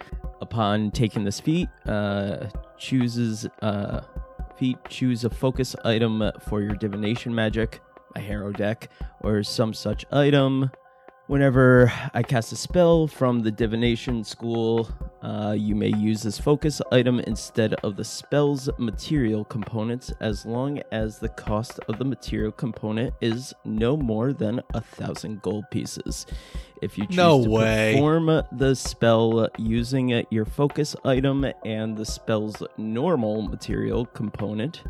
Upon 0.42 0.90
taking 0.92 1.24
this 1.24 1.40
feat, 1.40 1.70
uh, 1.86 2.48
chooses 2.78 3.46
uh, 3.62 4.02
feat 4.62 4.78
choose 4.90 5.24
a 5.24 5.30
focus 5.32 5.76
item 5.84 6.32
for 6.40 6.62
your 6.62 6.76
divination 6.76 7.34
magic, 7.34 7.82
a 8.16 8.20
harrow 8.20 8.52
deck, 8.52 8.92
or 9.22 9.42
some 9.42 9.74
such 9.74 10.06
item. 10.12 10.70
Whenever 11.28 11.92
I 12.14 12.24
cast 12.24 12.52
a 12.52 12.58
spell 12.58 13.08
from 13.08 13.40
the 13.40 13.52
divination 13.52 14.24
school, 14.24 14.90
uh, 15.22 15.56
you 15.58 15.76
may 15.76 15.88
use 15.88 16.24
this 16.24 16.38
focus 16.38 16.82
item 16.92 17.20
instead 17.22 17.74
of 17.76 17.96
the 17.96 18.04
spell's 18.04 18.70
material 18.78 19.46
components 19.46 20.12
as 20.20 20.46
long 20.46 20.82
as 20.92 21.20
the 21.20 21.30
cost 21.30 21.80
of 21.88 22.00
the 22.00 22.04
material 22.04 22.52
component 22.52 23.14
is 23.22 23.54
no 23.64 23.96
more 23.96 24.34
than 24.34 24.62
a 24.74 24.82
thousand 24.82 25.42
gold 25.42 25.64
pieces. 25.72 26.26
If 26.82 26.98
you 26.98 27.06
choose 27.06 27.16
No 27.16 27.44
to 27.44 27.50
way. 27.50 27.94
perform 27.94 28.44
the 28.52 28.76
spell 28.76 29.48
using 29.58 30.26
your 30.32 30.46
focus 30.46 30.96
item 31.06 31.46
and 31.64 31.96
the 31.96 32.06
spell's 32.06 32.62
normal 32.78 33.44
material 33.44 34.06
component, 34.08 34.84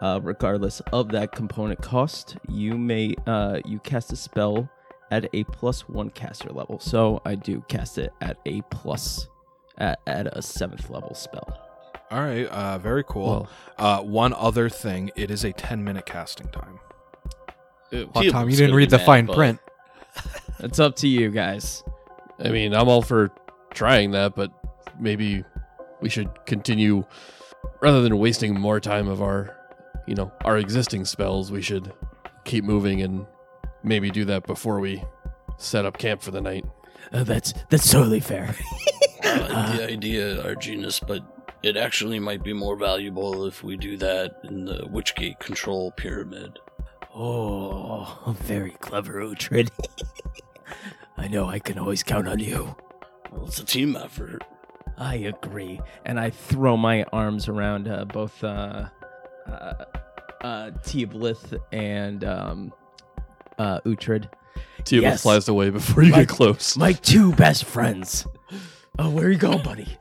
uh, 0.00 0.18
regardless 0.22 0.80
of 0.92 1.10
that 1.10 1.32
component 1.32 1.80
cost, 1.82 2.36
you 2.48 2.76
may 2.76 3.14
uh, 3.26 3.60
you 3.64 3.78
cast 3.80 4.12
a 4.12 4.16
spell 4.16 4.68
at 5.10 5.28
a 5.32 5.44
plus 5.44 5.88
one 5.88 6.10
caster 6.10 6.48
level. 6.50 6.78
So 6.80 7.20
I 7.24 7.34
do 7.34 7.62
cast 7.68 7.98
it 7.98 8.12
at 8.20 8.38
a 8.46 8.62
plus 8.70 9.28
at, 9.78 10.00
at 10.06 10.26
a 10.36 10.42
seventh 10.42 10.90
level 10.90 11.14
spell. 11.14 11.60
All 12.10 12.20
right, 12.20 12.46
uh, 12.46 12.78
very 12.78 13.02
cool. 13.04 13.48
Uh, 13.78 14.00
one 14.02 14.32
other 14.34 14.68
thing, 14.68 15.10
it 15.16 15.30
is 15.30 15.42
a 15.44 15.52
10 15.52 15.82
minute 15.82 16.06
casting 16.06 16.48
time. 16.48 16.78
it- 17.90 18.12
Well, 18.14 18.24
Tom, 18.30 18.48
you 18.50 18.56
didn't 18.56 18.74
read 18.76 18.90
the 18.90 18.98
mad, 18.98 19.06
fine 19.06 19.26
print. 19.26 19.60
It's 20.60 20.78
up 20.78 20.96
to 20.96 21.08
you 21.08 21.30
guys. 21.30 21.82
I 22.38 22.48
mean, 22.50 22.74
I'm 22.74 22.88
all 22.88 23.02
for 23.02 23.30
trying 23.74 24.12
that, 24.12 24.34
but 24.36 24.52
maybe 24.98 25.44
we 26.00 26.08
should 26.08 26.30
continue 26.46 27.04
rather 27.80 28.00
than 28.02 28.16
wasting 28.18 28.58
more 28.58 28.78
time 28.80 29.08
of 29.08 29.20
our, 29.20 29.56
you 30.06 30.14
know, 30.14 30.32
our 30.44 30.56
existing 30.56 31.04
spells. 31.04 31.50
We 31.50 31.60
should 31.60 31.92
keep 32.44 32.64
moving 32.64 33.02
and 33.02 33.26
maybe 33.84 34.10
do 34.10 34.24
that 34.26 34.46
before 34.46 34.80
we 34.80 35.04
set 35.56 35.84
up 35.84 35.98
camp 35.98 36.22
for 36.22 36.30
the 36.30 36.40
night. 36.40 36.64
Uh, 37.12 37.22
that's 37.24 37.54
that's 37.68 37.90
totally 37.90 38.20
fair. 38.20 38.54
I 39.22 39.38
like 39.38 39.76
the 39.78 39.86
idea, 39.90 40.42
Arginus, 40.42 41.04
but 41.06 41.22
it 41.62 41.76
actually 41.76 42.18
might 42.18 42.42
be 42.42 42.52
more 42.52 42.76
valuable 42.76 43.46
if 43.46 43.62
we 43.62 43.76
do 43.76 43.96
that 43.98 44.40
in 44.44 44.64
the 44.64 44.80
Witchgate 44.92 45.38
control 45.38 45.90
pyramid. 45.92 46.58
oh, 47.14 48.34
very 48.40 48.72
clever, 48.72 49.20
Uhtred. 49.20 49.70
I 51.16 51.28
know 51.28 51.46
I 51.46 51.58
can 51.58 51.78
always 51.78 52.02
count 52.02 52.26
on 52.26 52.38
you. 52.40 52.74
Well, 53.30 53.46
it's 53.46 53.60
a 53.60 53.64
team 53.64 53.96
effort. 53.96 54.42
I 54.96 55.16
agree, 55.16 55.80
and 56.04 56.20
I 56.20 56.30
throw 56.30 56.76
my 56.76 57.04
arms 57.12 57.48
around 57.48 57.88
uh, 57.88 58.04
both 58.04 58.42
uh, 58.44 58.88
uh, 59.46 59.84
uh, 60.42 60.70
Teoblith 60.84 61.58
and 61.72 62.24
um, 62.24 62.72
uh, 63.58 63.80
Uhtred, 63.80 64.28
Teoblith 64.82 65.02
Yes. 65.02 65.22
flies 65.22 65.48
away 65.48 65.70
before 65.70 66.02
you 66.02 66.10
My- 66.12 66.20
get 66.20 66.28
close. 66.28 66.76
my 66.76 66.92
two 66.92 67.32
best 67.34 67.64
friends. 67.64 68.26
Oh, 68.98 69.10
where 69.10 69.30
you 69.30 69.38
go, 69.38 69.58
buddy? 69.58 69.88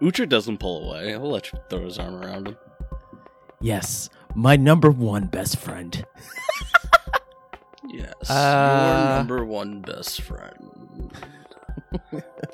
Uhtred 0.00 0.28
doesn't 0.28 0.58
pull 0.58 0.88
away. 0.90 1.08
He'll 1.10 1.30
let 1.30 1.52
you 1.52 1.58
throw 1.70 1.84
his 1.84 1.98
arm 1.98 2.14
around 2.16 2.48
him. 2.48 2.56
Yes, 3.60 4.10
my 4.34 4.56
number 4.56 4.90
one 4.90 5.26
best 5.26 5.56
friend. 5.58 6.04
Yes, 7.88 8.12
Uh, 8.30 9.04
your 9.06 9.16
number 9.18 9.44
one 9.44 9.80
best 9.80 10.20
friend. 10.22 11.12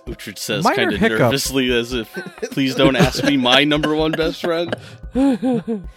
Uhtred 0.06 0.36
says 0.38 0.64
kind 0.66 0.92
of 0.92 1.00
nervously 1.00 1.70
as 1.72 1.92
if, 1.92 2.12
please 2.50 2.74
don't 2.74 2.96
ask 2.96 3.22
me 3.24 3.36
my 3.36 3.64
number 3.64 3.94
one 3.94 4.12
best 4.12 4.40
friend. 4.42 4.74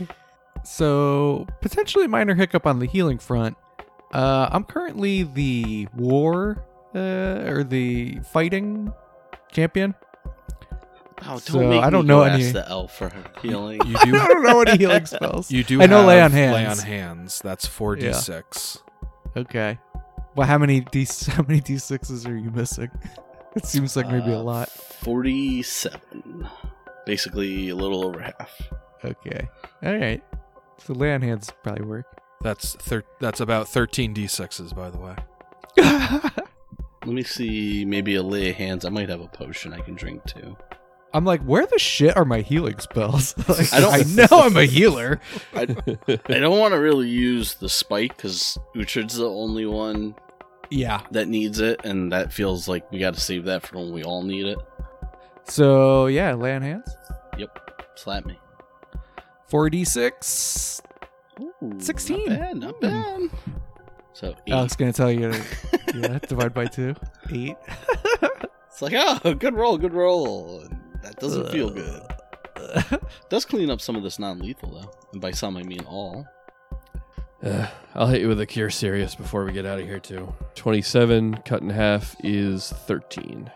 So 0.64 1.48
potentially 1.62 2.08
minor 2.08 2.36
hiccup 2.36 2.66
on 2.66 2.80
the 2.80 2.86
healing 2.86 3.18
front. 3.18 3.58
Uh, 4.14 4.50
I'm 4.52 4.64
currently 4.64 5.24
the 5.24 5.88
war 5.96 6.64
uh, 6.94 7.00
or 7.50 7.64
the 7.64 8.20
fighting 8.32 8.92
champion. 9.52 9.96
Oh, 11.24 11.26
don't 11.34 11.40
So, 11.40 11.60
make 11.70 11.84
I 11.84 11.90
don't 11.90 12.06
me 12.06 12.08
know 12.10 12.24
any- 12.24 12.44
ask 12.44 12.54
the 12.54 12.68
elf 12.68 12.98
for 12.98 13.12
healing. 13.42 13.80
You 13.86 13.96
I 14.00 14.06
do, 14.06 14.12
don't 14.12 14.44
know 14.44 14.62
any 14.62 14.78
healing 14.78 15.06
spells. 15.06 15.52
you 15.52 15.64
do 15.64 15.82
I 15.82 15.86
know 15.86 16.00
have 16.00 16.08
lay 16.08 16.22
on 16.22 16.32
hands. 16.32 16.54
Lay 16.56 16.64
hands. 16.64 16.80
on 16.82 16.86
hands. 16.88 17.42
That's 17.44 17.68
4d6. 17.68 18.80
Okay. 19.38 19.78
Well, 20.36 20.48
how 20.48 20.58
many 20.58 20.82
d 20.82 21.06
how 21.28 21.44
many 21.44 21.60
d 21.60 21.78
sixes 21.78 22.26
are 22.26 22.38
you 22.38 22.52
missing? 22.52 22.90
It 23.54 23.66
seems 23.66 23.98
like 23.98 24.08
maybe 24.08 24.32
a 24.32 24.40
Uh, 24.40 24.44
lot. 24.44 24.70
Forty-seven, 24.70 26.48
basically 27.06 27.68
a 27.68 27.76
little 27.76 28.06
over 28.06 28.22
half. 28.22 28.62
Okay. 29.04 29.50
All 29.84 29.94
right. 29.98 30.24
So 30.86 30.94
lay 30.94 31.14
on 31.14 31.22
hands 31.22 31.52
probably 31.64 31.86
work. 31.86 32.06
That's 32.42 32.74
thir- 32.74 33.04
that's 33.20 33.40
about 33.40 33.68
13d6s, 33.68 34.76
by 34.76 34.90
the 34.90 34.98
way. 34.98 35.16
Let 37.06 37.14
me 37.16 37.24
see, 37.24 37.84
maybe 37.86 38.16
a 38.16 38.24
lay 38.24 38.50
of 38.52 38.56
hands. 38.56 38.86
I 38.86 38.90
might 38.90 39.10
have 39.10 39.22
a 39.22 39.28
potion 39.28 39.74
I 39.74 39.80
can 39.82 39.96
drink 39.96 40.24
too. 40.26 40.56
I'm 41.14 41.26
like, 41.26 41.42
where 41.42 41.66
the 41.66 41.78
shit 41.80 42.16
are 42.16 42.24
my 42.26 42.42
healing 42.42 42.80
spells? 42.80 43.36
Like, 43.50 43.74
I 43.74 43.80
don't- 43.82 43.94
I 43.94 44.04
know 44.32 44.42
I'm 44.44 44.56
a 44.58 44.66
healer. 44.66 45.20
I, 45.54 45.62
I 45.64 46.40
don't 46.40 46.60
want 46.60 46.74
to 46.74 46.80
really 46.80 47.10
use 47.10 47.56
the 47.56 47.70
spike 47.70 48.16
because 48.16 48.58
Uhtred's 48.76 49.16
the 49.18 49.28
only 49.30 49.66
one 49.66 50.16
Yeah. 50.70 51.02
that 51.12 51.28
needs 51.28 51.60
it, 51.60 51.82
and 51.84 52.12
that 52.12 52.32
feels 52.32 52.68
like 52.68 52.90
we 52.92 53.00
got 53.00 53.14
to 53.16 53.20
save 53.20 53.46
that 53.46 53.66
for 53.68 53.78
when 53.78 53.92
we 53.92 54.04
all 54.04 54.24
need 54.24 54.46
it. 54.46 54.58
So 55.44 56.08
yeah, 56.08 56.34
lay 56.34 56.56
on 56.56 56.62
hands. 56.62 56.90
Yep. 57.38 57.58
Slap 57.96 58.26
me. 58.26 58.40
Four 59.52 59.70
d 59.70 59.84
six. 59.84 60.82
Ooh, 61.42 61.54
16. 61.78 62.26
Not 62.26 62.40
bad, 62.40 62.58
not 62.58 62.82
bad. 62.82 63.30
So 64.14 64.34
eight. 64.48 64.54
Alex 64.54 64.78
gonna 64.78 64.94
tell 64.94 65.12
you. 65.12 65.34
To, 65.92 66.00
yeah, 66.00 66.20
divide 66.20 66.54
by 66.54 66.68
two. 66.68 66.96
Eight. 67.32 67.58
It's 68.68 68.82
like, 68.82 68.94
oh, 68.96 69.34
good 69.34 69.54
roll, 69.54 69.78
good 69.78 69.94
roll. 69.94 70.64
That 71.04 71.20
doesn't 71.20 71.50
feel 71.52 71.70
good. 71.70 72.02
Does 73.30 73.44
clean 73.44 73.70
up 73.70 73.82
some 73.82 73.98
of 73.98 74.04
this 74.04 74.18
non-lethal 74.18 74.72
though, 74.72 74.92
and 75.12 75.22
by 75.22 75.32
some 75.32 75.58
I 75.58 75.64
mean 75.64 75.82
all. 75.86 76.26
Uh, 77.44 77.68
I'll 77.94 78.08
hit 78.08 78.22
you 78.22 78.30
with 78.30 78.40
a 78.40 78.46
cure 78.46 78.70
serious 78.70 79.14
before 79.14 79.44
we 79.44 79.52
get 79.52 79.66
out 79.66 79.80
of 79.80 79.86
here 79.86 80.00
too. 80.00 80.34
Twenty-seven 80.56 81.40
cut 81.44 81.62
in 81.62 81.70
half 81.70 82.16
is 82.24 82.72
thirteen. 82.72 83.52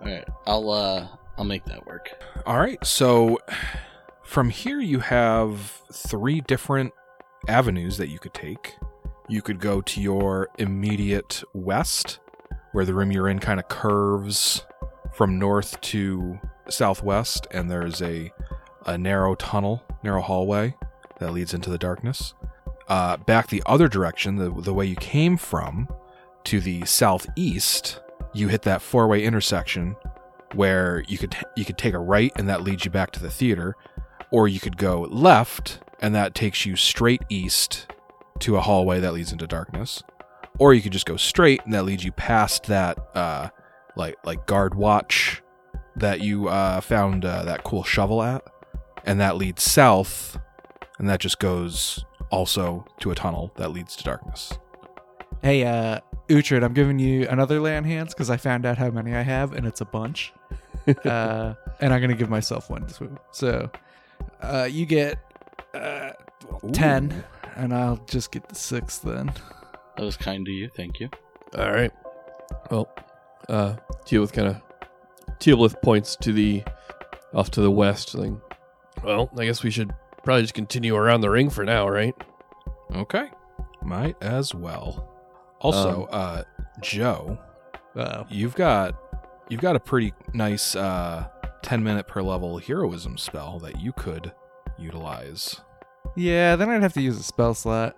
All 0.00 0.08
right, 0.08 0.24
I'll 0.46 0.70
uh, 0.70 1.06
I'll 1.38 1.44
make 1.44 1.64
that 1.66 1.86
work. 1.86 2.10
All 2.44 2.58
right. 2.58 2.84
So 2.84 3.38
from 4.26 4.50
here, 4.50 4.80
you 4.80 5.00
have 5.00 5.82
three 5.92 6.40
different 6.40 6.92
avenues 7.48 7.96
that 7.96 8.08
you 8.08 8.18
could 8.18 8.34
take. 8.34 8.76
You 9.28 9.40
could 9.40 9.60
go 9.60 9.80
to 9.80 10.00
your 10.00 10.48
immediate 10.58 11.42
west, 11.54 12.18
where 12.72 12.84
the 12.84 12.92
room 12.92 13.12
you're 13.12 13.28
in 13.28 13.38
kind 13.38 13.60
of 13.60 13.68
curves 13.68 14.64
from 15.12 15.38
north 15.38 15.80
to 15.80 16.38
southwest, 16.68 17.46
and 17.52 17.70
there's 17.70 18.02
a, 18.02 18.32
a 18.84 18.98
narrow 18.98 19.34
tunnel, 19.36 19.84
narrow 20.02 20.20
hallway 20.20 20.76
that 21.18 21.32
leads 21.32 21.54
into 21.54 21.70
the 21.70 21.78
darkness. 21.78 22.34
Uh, 22.88 23.16
back 23.16 23.48
the 23.48 23.62
other 23.64 23.88
direction, 23.88 24.36
the, 24.36 24.50
the 24.50 24.74
way 24.74 24.86
you 24.86 24.96
came 24.96 25.36
from, 25.36 25.88
to 26.44 26.60
the 26.60 26.84
southeast, 26.84 28.00
you 28.32 28.48
hit 28.48 28.62
that 28.62 28.82
four 28.82 29.08
way 29.08 29.24
intersection 29.24 29.96
where 30.54 31.02
you 31.08 31.18
could 31.18 31.36
you 31.56 31.64
could 31.64 31.76
take 31.76 31.94
a 31.94 31.98
right 31.98 32.32
and 32.36 32.48
that 32.48 32.62
leads 32.62 32.84
you 32.84 32.90
back 32.90 33.10
to 33.10 33.20
the 33.20 33.30
theater 33.30 33.74
or 34.30 34.48
you 34.48 34.60
could 34.60 34.76
go 34.76 35.02
left 35.10 35.80
and 36.00 36.14
that 36.14 36.34
takes 36.34 36.66
you 36.66 36.76
straight 36.76 37.22
east 37.28 37.86
to 38.38 38.56
a 38.56 38.60
hallway 38.60 39.00
that 39.00 39.14
leads 39.14 39.32
into 39.32 39.46
darkness 39.46 40.02
or 40.58 40.74
you 40.74 40.82
could 40.82 40.92
just 40.92 41.06
go 41.06 41.16
straight 41.16 41.60
and 41.64 41.72
that 41.72 41.84
leads 41.84 42.04
you 42.04 42.12
past 42.12 42.64
that 42.64 42.98
uh 43.14 43.48
like 43.96 44.14
like 44.24 44.46
guard 44.46 44.74
watch 44.74 45.42
that 45.94 46.20
you 46.20 46.48
uh 46.48 46.80
found 46.80 47.24
uh, 47.24 47.42
that 47.44 47.64
cool 47.64 47.82
shovel 47.82 48.22
at 48.22 48.42
and 49.04 49.20
that 49.20 49.36
leads 49.36 49.62
south 49.62 50.38
and 50.98 51.08
that 51.08 51.20
just 51.20 51.38
goes 51.38 52.04
also 52.30 52.84
to 53.00 53.10
a 53.10 53.14
tunnel 53.14 53.52
that 53.56 53.70
leads 53.70 53.96
to 53.96 54.04
darkness 54.04 54.58
Hey, 55.42 55.64
uh, 55.64 56.00
Uhtred, 56.28 56.64
I'm 56.64 56.72
giving 56.72 56.98
you 56.98 57.28
another 57.28 57.60
land 57.60 57.86
hands 57.86 58.14
because 58.14 58.30
I 58.30 58.36
found 58.36 58.66
out 58.66 58.78
how 58.78 58.90
many 58.90 59.14
I 59.14 59.22
have, 59.22 59.52
and 59.52 59.66
it's 59.66 59.80
a 59.80 59.84
bunch. 59.84 60.32
uh, 61.04 61.54
and 61.80 61.92
I'm 61.92 62.00
gonna 62.00 62.14
give 62.14 62.30
myself 62.30 62.70
one 62.70 62.86
too. 62.86 63.16
So, 63.32 63.70
uh, 64.40 64.68
you 64.70 64.86
get 64.86 65.18
uh, 65.74 66.10
ten, 66.72 67.24
and 67.56 67.74
I'll 67.74 67.96
just 68.08 68.30
get 68.32 68.48
the 68.48 68.54
six 68.54 68.98
then. 68.98 69.32
That 69.96 70.04
was 70.04 70.16
kind 70.16 70.46
of 70.46 70.52
you. 70.52 70.68
Thank 70.76 71.00
you. 71.00 71.08
All 71.56 71.70
right. 71.72 71.92
Well, 72.70 72.88
uh, 73.48 73.76
Teoblith 74.04 74.32
kind 74.32 74.48
of 74.48 74.62
Teoblith 75.38 75.80
points 75.82 76.16
to 76.16 76.32
the 76.32 76.62
off 77.34 77.50
to 77.52 77.60
the 77.60 77.70
west. 77.70 78.12
Thing. 78.12 78.40
Well, 79.02 79.30
I 79.38 79.44
guess 79.46 79.62
we 79.62 79.70
should 79.70 79.92
probably 80.24 80.42
just 80.42 80.54
continue 80.54 80.94
around 80.96 81.20
the 81.20 81.30
ring 81.30 81.50
for 81.50 81.64
now, 81.64 81.88
right? 81.88 82.14
okay 82.94 83.28
might 83.82 84.16
as 84.22 84.54
well 84.54 85.12
also 85.60 86.02
Um, 86.04 86.08
uh 86.12 86.42
joe 86.82 87.36
Uh, 87.96 88.22
you've 88.30 88.54
got 88.54 88.94
you've 89.48 89.60
got 89.60 89.74
a 89.74 89.80
pretty 89.80 90.12
nice 90.32 90.76
uh 90.76 91.26
10 91.66 91.82
minute 91.82 92.06
per 92.06 92.22
level 92.22 92.58
heroism 92.58 93.18
spell 93.18 93.58
that 93.58 93.80
you 93.80 93.92
could 93.92 94.32
utilize 94.78 95.60
yeah, 96.14 96.56
then 96.56 96.70
I'd 96.70 96.82
have 96.82 96.94
to 96.94 97.00
use 97.00 97.18
a 97.18 97.22
spell 97.22 97.54
slot. 97.54 97.96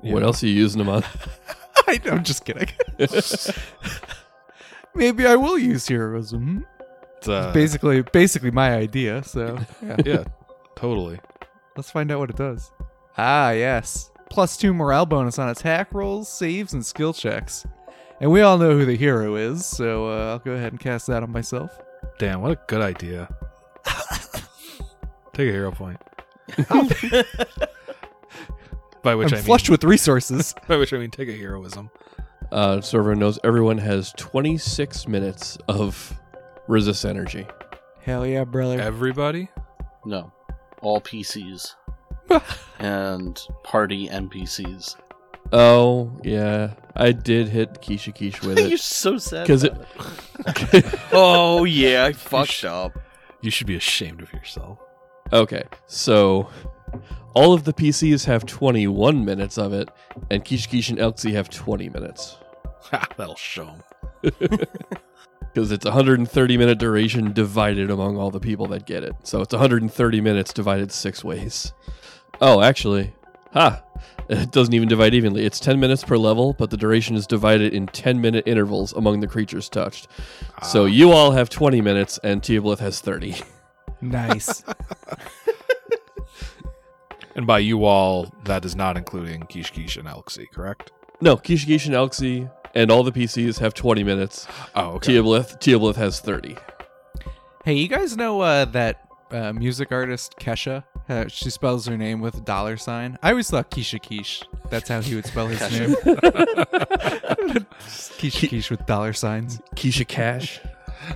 What 0.00 0.22
else 0.22 0.42
are 0.42 0.46
you 0.46 0.54
using 0.54 0.78
them 0.78 0.88
on? 0.88 1.02
I, 1.88 2.00
I'm 2.10 2.22
just 2.22 2.44
kidding. 2.44 2.68
Maybe 4.94 5.26
I 5.26 5.36
will 5.36 5.58
use 5.58 5.86
heroism. 5.88 6.66
It's, 7.16 7.28
uh, 7.28 7.52
basically, 7.52 8.02
basically 8.02 8.50
my 8.50 8.74
idea. 8.74 9.22
So 9.24 9.58
yeah, 9.82 9.96
yeah 10.04 10.24
totally 10.76 11.18
let's 11.76 11.90
find 11.90 12.10
out 12.10 12.20
what 12.20 12.30
it 12.30 12.36
does. 12.36 12.70
Ah, 13.16 13.50
yes, 13.50 14.10
plus 14.30 14.56
two 14.56 14.72
morale 14.72 15.06
bonus 15.06 15.38
on 15.38 15.48
attack 15.48 15.92
rolls, 15.92 16.28
saves, 16.28 16.72
and 16.72 16.84
skill 16.84 17.12
checks. 17.12 17.66
And 18.20 18.30
we 18.30 18.40
all 18.40 18.58
know 18.58 18.76
who 18.76 18.84
the 18.84 18.96
hero 18.96 19.36
is, 19.36 19.64
so 19.66 20.08
uh, 20.08 20.32
I'll 20.32 20.38
go 20.38 20.52
ahead 20.52 20.72
and 20.72 20.80
cast 20.80 21.06
that 21.08 21.22
on 21.22 21.30
myself. 21.30 21.70
Damn 22.18 22.40
what 22.42 22.52
a 22.52 22.58
good 22.66 22.80
idea 22.82 23.28
take 25.32 25.48
a 25.48 25.52
hero 25.52 25.70
point 25.70 25.98
by 29.02 29.14
which 29.14 29.32
I'm 29.32 29.38
i 29.38 29.42
flushed 29.42 29.70
with 29.70 29.84
resources. 29.84 30.54
by 30.68 30.76
which 30.76 30.92
i 30.92 30.98
mean 30.98 31.10
take 31.10 31.28
a 31.28 31.36
heroism 31.36 31.90
Uh, 32.50 32.80
so 32.80 32.98
everyone 32.98 33.18
knows 33.18 33.38
everyone 33.44 33.76
has 33.78 34.12
26 34.16 35.06
minutes 35.06 35.58
of 35.68 36.18
resist 36.66 37.04
energy. 37.04 37.46
Hell 38.00 38.26
yeah, 38.26 38.44
brother. 38.44 38.80
Everybody 38.80 39.48
No, 40.06 40.32
all 40.80 40.98
PCs 41.00 41.74
and 42.78 43.38
party 43.64 44.08
NPCs. 44.08 44.96
Oh 45.52 46.18
yeah, 46.24 46.74
I 46.94 47.12
did 47.12 47.48
hit 47.48 47.80
Keisha 47.80 48.14
Quiche 48.14 48.42
with 48.42 48.58
it. 48.58 48.64
You're 48.68 48.74
it 48.74 48.80
so 48.80 49.18
sad. 49.18 49.46
'Cause 49.46 49.64
about 49.64 49.86
it. 50.74 50.84
oh 51.12 51.64
yeah, 51.64 52.04
I 52.04 52.12
fucked 52.12 52.64
up. 52.64 52.98
you 53.40 53.50
should 53.50 53.66
be 53.66 53.76
ashamed 53.76 54.20
of 54.22 54.32
yourself 54.32 54.78
Okay, 55.32 55.62
so 55.86 56.48
all 57.34 57.52
of 57.52 57.64
the 57.64 57.72
PCs 57.72 58.24
have 58.24 58.46
21 58.46 59.24
minutes 59.24 59.58
of 59.58 59.72
it, 59.74 59.88
and 60.30 60.44
Kish 60.44 60.66
Kish 60.66 60.88
and 60.88 60.98
Elxie 60.98 61.32
have 61.32 61.48
20 61.50 61.88
minutes. 61.90 62.36
Ah, 62.90 63.06
that'll 63.18 63.36
show 63.36 63.66
them. 64.22 64.32
Because 65.52 65.70
it's 65.70 65.84
130 65.84 66.56
minute 66.56 66.78
duration 66.78 67.32
divided 67.34 67.90
among 67.90 68.16
all 68.16 68.30
the 68.30 68.40
people 68.40 68.66
that 68.68 68.86
get 68.86 69.02
it. 69.04 69.14
So 69.24 69.42
it's 69.42 69.52
130 69.52 70.20
minutes 70.22 70.54
divided 70.54 70.90
six 70.90 71.22
ways. 71.22 71.74
Oh, 72.40 72.62
actually, 72.62 73.12
ha! 73.52 73.82
It 74.28 74.50
doesn't 74.50 74.74
even 74.74 74.88
divide 74.88 75.14
evenly. 75.14 75.46
It's 75.46 75.58
10 75.58 75.80
minutes 75.80 76.04
per 76.04 76.18
level, 76.18 76.54
but 76.58 76.68
the 76.70 76.76
duration 76.76 77.16
is 77.16 77.26
divided 77.26 77.72
in 77.72 77.86
10 77.86 78.20
minute 78.20 78.46
intervals 78.46 78.92
among 78.92 79.20
the 79.20 79.26
creatures 79.26 79.68
touched. 79.70 80.06
So 80.62 80.84
you 80.84 81.12
all 81.12 81.30
have 81.32 81.48
20 81.48 81.80
minutes, 81.80 82.18
and 82.22 82.42
Teoblith 82.42 82.78
has 82.80 83.00
30. 83.00 83.36
nice. 84.02 84.62
and 87.34 87.46
by 87.46 87.58
you 87.58 87.84
all 87.84 88.32
that 88.44 88.64
is 88.64 88.74
not 88.76 88.96
including 88.96 89.42
kish 89.44 89.70
kish 89.70 89.96
and 89.96 90.08
elxie 90.08 90.50
correct 90.52 90.92
No, 91.20 91.36
Kish 91.36 91.64
Kish 91.64 91.86
and 91.86 91.94
Elxie 91.94 92.50
and 92.74 92.90
all 92.90 93.02
the 93.02 93.12
PCs 93.12 93.58
have 93.60 93.74
20 93.74 94.04
minutes. 94.04 94.46
oh 94.74 94.92
okay 94.96 95.14
Teoblith, 95.14 95.58
Teoblith 95.60 95.96
has 95.96 96.20
30. 96.20 96.56
hey, 97.64 97.74
you 97.74 97.88
guys 97.88 98.16
know 98.16 98.40
uh, 98.40 98.64
that 98.66 99.08
uh, 99.30 99.52
music 99.52 99.90
artist 99.92 100.34
Kesha? 100.38 100.84
Uh, 101.08 101.26
she 101.28 101.48
spells 101.50 101.86
her 101.86 101.96
name 101.96 102.20
with 102.20 102.34
a 102.36 102.40
dollar 102.40 102.76
sign. 102.76 103.18
I 103.22 103.30
always 103.30 103.48
thought 103.50 103.70
Keisha 103.70 103.98
Quiche. 104.00 104.42
That's 104.68 104.88
how 104.88 105.00
he 105.00 105.14
would 105.14 105.24
spell 105.26 105.46
his 105.46 105.60
name. 105.72 105.94
Keisha 108.18 108.48
Quiche 108.48 108.70
with 108.70 108.84
dollar 108.86 109.12
signs. 109.12 109.60
Keisha 109.74 110.06
Cash. 110.06 110.60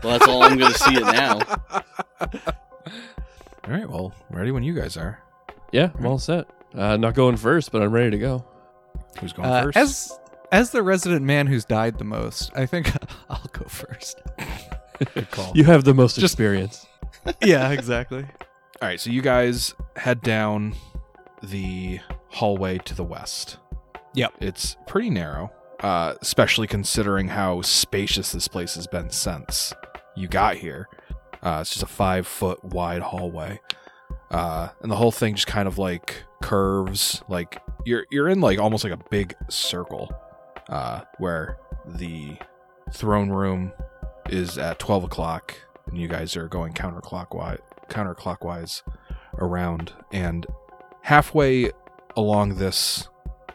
Well, 0.02 0.18
that's 0.18 0.28
all 0.28 0.42
I'm 0.42 0.58
gonna 0.58 0.74
see 0.74 0.94
it 0.94 1.02
now. 1.02 1.38
all 3.64 3.70
right 3.72 3.88
well 3.88 4.12
ready 4.30 4.50
when 4.50 4.62
you 4.62 4.72
guys 4.74 4.96
are 4.96 5.20
Yeah, 5.72 5.90
I'm 5.98 6.06
all 6.06 6.18
set. 6.18 6.46
Uh, 6.74 6.96
not 6.96 7.14
going 7.14 7.36
first, 7.36 7.70
but 7.72 7.82
I'm 7.82 7.92
ready 7.92 8.10
to 8.10 8.18
go. 8.18 8.44
who's 9.20 9.32
going 9.32 9.48
Uh, 9.48 9.62
first 9.64 9.76
as 9.76 10.18
as 10.50 10.70
the 10.70 10.82
resident 10.82 11.22
man 11.24 11.46
who's 11.46 11.64
died 11.64 11.98
the 11.98 12.04
most, 12.04 12.50
I 12.56 12.66
think 12.66 12.92
I'll 13.30 13.46
go 13.52 13.64
first. 13.66 14.20
good 15.14 15.30
call 15.30 15.52
You 15.54 15.64
have 15.64 15.84
the 15.84 15.94
most 15.94 16.14
Just- 16.18 16.32
experience. 16.34 16.86
yeah, 17.42 17.70
exactly. 17.70 18.24
All 18.82 18.88
right, 18.88 18.98
so 18.98 19.10
you 19.10 19.22
guys 19.22 19.76
head 19.94 20.22
down 20.22 20.74
the 21.40 22.00
hallway 22.30 22.78
to 22.78 22.96
the 22.96 23.04
west. 23.04 23.58
Yep. 24.14 24.32
It's 24.40 24.76
pretty 24.88 25.08
narrow, 25.08 25.52
uh, 25.78 26.14
especially 26.20 26.66
considering 26.66 27.28
how 27.28 27.62
spacious 27.62 28.32
this 28.32 28.48
place 28.48 28.74
has 28.74 28.88
been 28.88 29.08
since 29.10 29.72
you 30.16 30.26
got 30.26 30.56
here. 30.56 30.88
Uh, 31.44 31.58
it's 31.60 31.70
just 31.70 31.84
a 31.84 31.86
five 31.86 32.26
foot 32.26 32.64
wide 32.64 33.02
hallway, 33.02 33.60
uh, 34.32 34.70
and 34.80 34.90
the 34.90 34.96
whole 34.96 35.12
thing 35.12 35.36
just 35.36 35.46
kind 35.46 35.68
of 35.68 35.78
like 35.78 36.24
curves. 36.42 37.22
Like 37.28 37.62
you're 37.84 38.06
you're 38.10 38.28
in 38.28 38.40
like 38.40 38.58
almost 38.58 38.82
like 38.82 38.92
a 38.92 39.00
big 39.10 39.36
circle, 39.48 40.12
uh, 40.68 41.02
where 41.18 41.56
the 41.86 42.36
throne 42.92 43.30
room 43.30 43.72
is 44.28 44.58
at 44.58 44.80
twelve 44.80 45.04
o'clock, 45.04 45.54
and 45.86 45.96
you 45.96 46.08
guys 46.08 46.36
are 46.36 46.48
going 46.48 46.72
counterclockwise 46.72 47.60
counterclockwise 47.88 48.82
around 49.38 49.92
and 50.12 50.46
halfway 51.02 51.70
along 52.16 52.56
this 52.56 53.08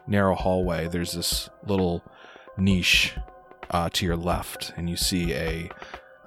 narrow 0.08 0.36
hallway 0.36 0.88
there's 0.88 1.14
this 1.14 1.50
little 1.66 2.04
niche 2.58 3.14
uh, 3.72 3.90
to 3.92 4.06
your 4.06 4.16
left 4.16 4.74
and 4.78 4.90
you 4.90 4.96
see 4.96 5.34
a 5.34 5.70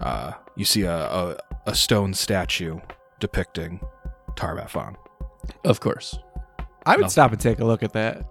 uh, 0.00 0.32
you 0.56 0.64
see 0.64 0.82
a, 0.82 0.94
a, 0.96 1.36
a 1.66 1.74
stone 1.74 2.14
statue 2.14 2.78
depicting 3.18 3.80
Tar-Baphon. 4.36 4.94
Of 5.64 5.80
course. 5.80 6.18
I 6.86 6.96
would 6.96 7.02
No. 7.02 7.08
stop 7.08 7.32
and 7.32 7.40
take 7.40 7.58
a 7.60 7.64
look 7.66 7.82
at 7.82 7.92
that. 7.92 8.24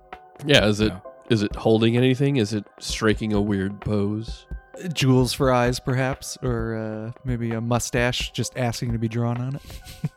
Yeah, 0.45 0.65
is 0.65 0.79
it 0.79 0.91
Yeah. 0.91 0.99
is 1.29 1.43
it 1.43 1.55
holding 1.55 1.95
anything? 1.97 2.37
Is 2.37 2.53
it 2.53 2.65
striking 2.79 3.33
a 3.33 3.41
weird 3.41 3.81
pose? 3.81 4.47
Jewels 4.93 5.33
for 5.33 5.51
eyes, 5.51 5.79
perhaps, 5.79 6.37
or 6.41 6.75
uh, 6.75 7.19
maybe 7.25 7.51
a 7.51 7.61
mustache 7.61 8.31
just 8.31 8.57
asking 8.57 8.91
to 8.93 8.97
be 8.99 9.07
drawn 9.07 9.37
on 9.39 9.59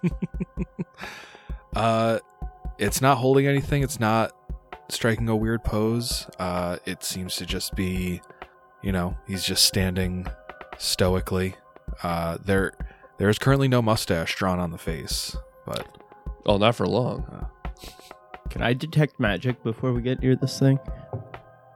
it. 0.03 0.13
Uh, 1.75 2.19
it's 2.77 3.01
not 3.01 3.17
holding 3.17 3.47
anything. 3.47 3.83
It's 3.83 3.99
not 3.99 4.33
striking 4.91 5.27
a 5.31 5.35
weird 5.35 5.65
pose. 5.65 6.29
Uh, 6.39 6.77
it 6.85 7.03
seems 7.03 7.35
to 7.37 7.47
just 7.47 7.75
be, 7.75 8.21
you 8.83 8.93
know, 8.93 9.17
he's 9.27 9.43
just 9.43 9.65
standing 9.65 10.27
stoically. 10.77 11.55
Uh, 12.03 12.37
there, 12.45 12.73
there 13.17 13.31
is 13.31 13.39
currently 13.39 13.69
no 13.69 13.81
mustache 13.81 14.35
drawn 14.37 14.59
on 14.59 14.71
the 14.71 14.77
face, 14.77 15.35
but 15.65 15.89
Oh, 16.45 16.59
not 16.59 16.75
for 16.75 16.87
long. 16.87 17.47
Can 18.51 18.63
I 18.63 18.73
detect 18.73 19.21
magic 19.21 19.63
before 19.63 19.93
we 19.93 20.03
get 20.03 20.21
near 20.21 20.35
this 20.37 20.59
thing? 20.59 20.79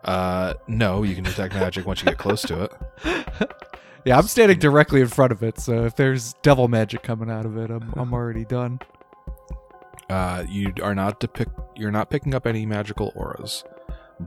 Uh, 0.07 0.55
no, 0.69 1.03
you 1.03 1.15
can 1.15 1.25
detect 1.25 1.53
magic 1.55 1.85
once 1.87 2.01
you 2.01 2.07
get 2.07 2.19
close 2.19 2.43
to 2.43 2.65
it. 2.65 2.73
Yeah, 4.05 4.19
I'm 4.19 4.29
standing 4.29 4.61
directly 4.61 5.01
in 5.01 5.09
front 5.09 5.33
of 5.33 5.43
it, 5.43 5.59
so 5.59 5.85
if 5.85 5.97
there's 5.97 6.35
devil 6.35 6.69
magic 6.69 7.03
coming 7.03 7.29
out 7.29 7.45
of 7.45 7.57
it, 7.57 7.71
I'm, 7.73 7.93
I'm 7.97 8.15
already 8.15 8.45
done. 8.45 8.79
Uh, 10.09 10.45
you 10.49 10.73
are 10.81 10.95
not 10.95 11.19
depict. 11.19 11.51
You're 11.75 11.91
not 11.91 12.09
picking 12.09 12.33
up 12.33 12.47
any 12.47 12.65
magical 12.67 13.11
auras, 13.17 13.65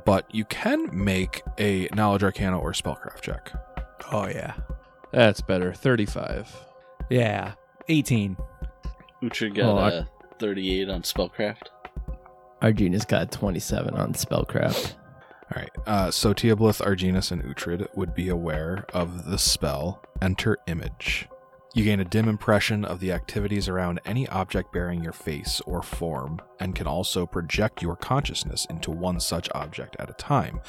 but 0.03 0.25
you 0.35 0.43
can 0.43 0.89
make 0.91 1.43
a 1.57 1.87
knowledge 1.95 2.23
arcana 2.23 2.59
or 2.59 2.73
spellcraft 2.73 3.21
check. 3.21 3.53
Oh, 4.11 4.27
yeah. 4.27 4.55
That's 5.13 5.39
better. 5.39 5.71
35. 5.73 6.53
Yeah. 7.09 7.53
18. 7.87 8.35
Uhtred 9.23 9.55
got 9.55 9.65
Oh, 9.65 9.77
I- 9.77 9.89
a 9.91 10.03
38 10.39 10.89
on 10.89 11.03
spellcraft. 11.03 11.67
Arjina's 12.61 13.05
got 13.05 13.31
27 13.31 13.93
on 13.93 14.11
spellcraft. 14.11 14.95
All 15.51 15.61
right. 15.61 15.71
Uh, 15.87 16.11
so 16.11 16.33
Teoblith, 16.33 16.81
Arginus, 16.85 17.31
and 17.31 17.43
Uhtred 17.43 17.87
would 17.95 18.13
be 18.13 18.29
aware 18.29 18.85
of 18.93 19.25
the 19.25 19.39
spell 19.39 20.03
Enter 20.21 20.57
Image. 20.67 21.27
You 21.75 21.83
gain 21.83 21.99
a 21.99 22.05
dim 22.05 22.27
impression 22.27 22.83
of 22.83 22.99
the 22.99 23.11
activities 23.11 23.69
around 23.69 23.99
any 24.03 24.27
object 24.29 24.73
bearing 24.73 25.03
your 25.03 25.13
face 25.13 25.61
or 25.67 25.83
form, 25.83 26.41
and 26.59 26.75
can 26.75 26.87
also 26.87 27.27
project 27.27 27.83
your 27.83 27.95
consciousness 27.95 28.65
into 28.71 28.89
one 28.89 29.19
such 29.19 29.49
object 29.53 29.95
at 29.99 30.09
a 30.09 30.13
time, 30.13 30.61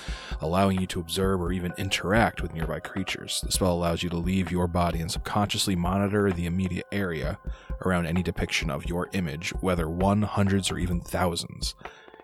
allowing 0.43 0.79
you 0.79 0.87
to 0.89 1.01
observe 1.01 1.41
or 1.41 1.53
even 1.53 1.73
interact 1.79 2.43
with 2.43 2.53
nearby 2.53 2.81
creatures. 2.81 3.41
The 3.43 3.51
spell 3.51 3.73
allows 3.73 4.03
you 4.03 4.11
to 4.11 4.19
leave 4.19 4.53
your 4.53 4.69
body 4.69 5.01
and 5.01 5.11
subconsciously 5.11 5.75
monitor 5.75 6.31
the 6.33 6.47
immediate 6.47 6.87
area 6.93 7.39
around 7.85 8.05
any 8.05 8.23
depiction 8.23 8.71
of 8.71 8.87
your 8.87 9.09
image, 9.15 9.51
whether 9.63 9.89
one, 9.89 10.21
hundreds, 10.23 10.71
or 10.71 10.77
even 10.77 11.01
thousands. 11.01 11.75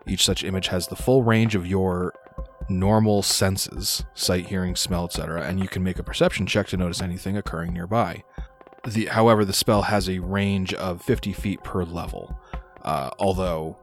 Each 0.07 0.25
such 0.25 0.45
image 0.45 0.69
has 0.69 0.87
the 0.87 0.97
full 0.97 1.23
range 1.23 1.55
of 1.55 1.67
your 1.67 2.13
normal 2.69 3.23
senses 3.23 4.05
sight, 4.15 4.47
hearing, 4.47 4.77
smell, 4.77 5.05
etc., 5.05 5.43
and 5.43 5.61
you 5.61 5.69
can 5.69 5.83
make 5.83 5.99
a 5.99 6.03
perception 6.03 6.47
check 6.47 6.67
to 6.69 6.77
notice 6.77 7.01
anything 7.01 7.37
occurring 7.37 7.73
nearby. 7.73 8.23
The, 8.87 9.07
however, 9.07 9.45
the 9.45 9.53
spell 9.53 9.83
has 9.83 10.09
a 10.09 10.21
range 10.21 10.73
of 10.75 11.03
50 11.03 11.33
feet 11.33 11.63
per 11.65 11.85
level. 11.85 12.39
Uh, 12.83 13.11
although 13.19 13.77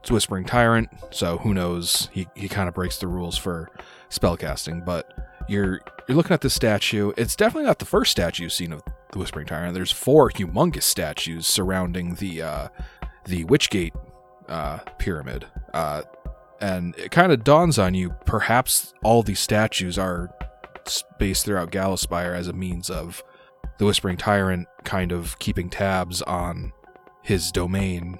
it's 0.00 0.10
Whispering 0.10 0.44
Tyrant, 0.44 0.88
so 1.10 1.38
who 1.38 1.54
knows? 1.54 2.08
He, 2.12 2.26
he 2.34 2.48
kind 2.48 2.68
of 2.68 2.74
breaks 2.74 2.98
the 2.98 3.06
rules 3.06 3.38
for 3.38 3.70
spellcasting. 4.10 4.84
But 4.84 5.12
you're 5.48 5.80
you're 6.08 6.16
looking 6.16 6.34
at 6.34 6.40
the 6.40 6.50
statue. 6.50 7.12
It's 7.16 7.36
definitely 7.36 7.66
not 7.66 7.78
the 7.78 7.84
first 7.84 8.10
statue 8.10 8.44
you've 8.44 8.52
seen 8.52 8.72
of 8.72 8.82
the 9.12 9.18
Whispering 9.18 9.46
Tyrant. 9.46 9.74
There's 9.74 9.92
four 9.92 10.30
humongous 10.30 10.82
statues 10.82 11.46
surrounding 11.46 12.16
the 12.16 12.42
uh, 12.42 12.68
the 13.24 13.44
Witchgate 13.44 13.94
uh, 14.48 14.78
pyramid. 14.98 15.46
Uh, 15.72 16.02
and 16.60 16.94
it 16.98 17.10
kind 17.10 17.32
of 17.32 17.44
dawns 17.44 17.78
on 17.78 17.94
you 17.94 18.10
perhaps 18.26 18.92
all 19.04 19.22
these 19.22 19.40
statues 19.40 19.98
are 19.98 20.30
spaced 20.84 21.44
throughout 21.44 21.70
Gallowspire 21.70 22.34
as 22.34 22.48
a 22.48 22.52
means 22.52 22.90
of 22.90 23.22
the 23.78 23.84
Whispering 23.84 24.16
Tyrant 24.16 24.66
kind 24.84 25.12
of 25.12 25.38
keeping 25.38 25.70
tabs 25.70 26.22
on 26.22 26.72
his 27.22 27.52
domain 27.52 28.18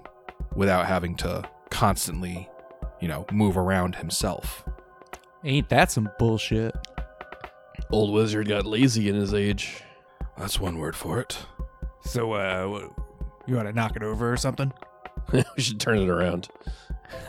without 0.55 0.87
having 0.87 1.17
to 1.17 1.49
constantly, 1.71 2.49
you 3.01 3.09
know, 3.09 3.25
move 3.33 3.57
around 3.57 3.97
himself. 3.97 4.65
Ain't 5.45 5.69
that 5.71 5.91
some 5.91 6.11
bullshit? 6.19 6.75
Old 7.91 8.13
wizard 8.13 8.49
got 8.49 8.67
lazy 8.67 9.09
in 9.09 9.15
his 9.15 9.33
age. 9.35 9.83
That's 10.37 10.61
one 10.61 10.79
word 10.79 10.95
for 10.95 11.21
it. 11.21 11.39
So, 12.03 12.33
uh, 12.33 12.67
what- 12.67 12.93
you 13.47 13.57
want 13.57 13.67
to 13.67 13.73
knock 13.73 13.97
it 13.97 14.03
over 14.03 14.31
or 14.31 14.37
something? 14.37 14.73
we 15.33 15.43
should 15.57 15.81
turn 15.81 15.99
it 15.99 16.11
around. 16.11 16.49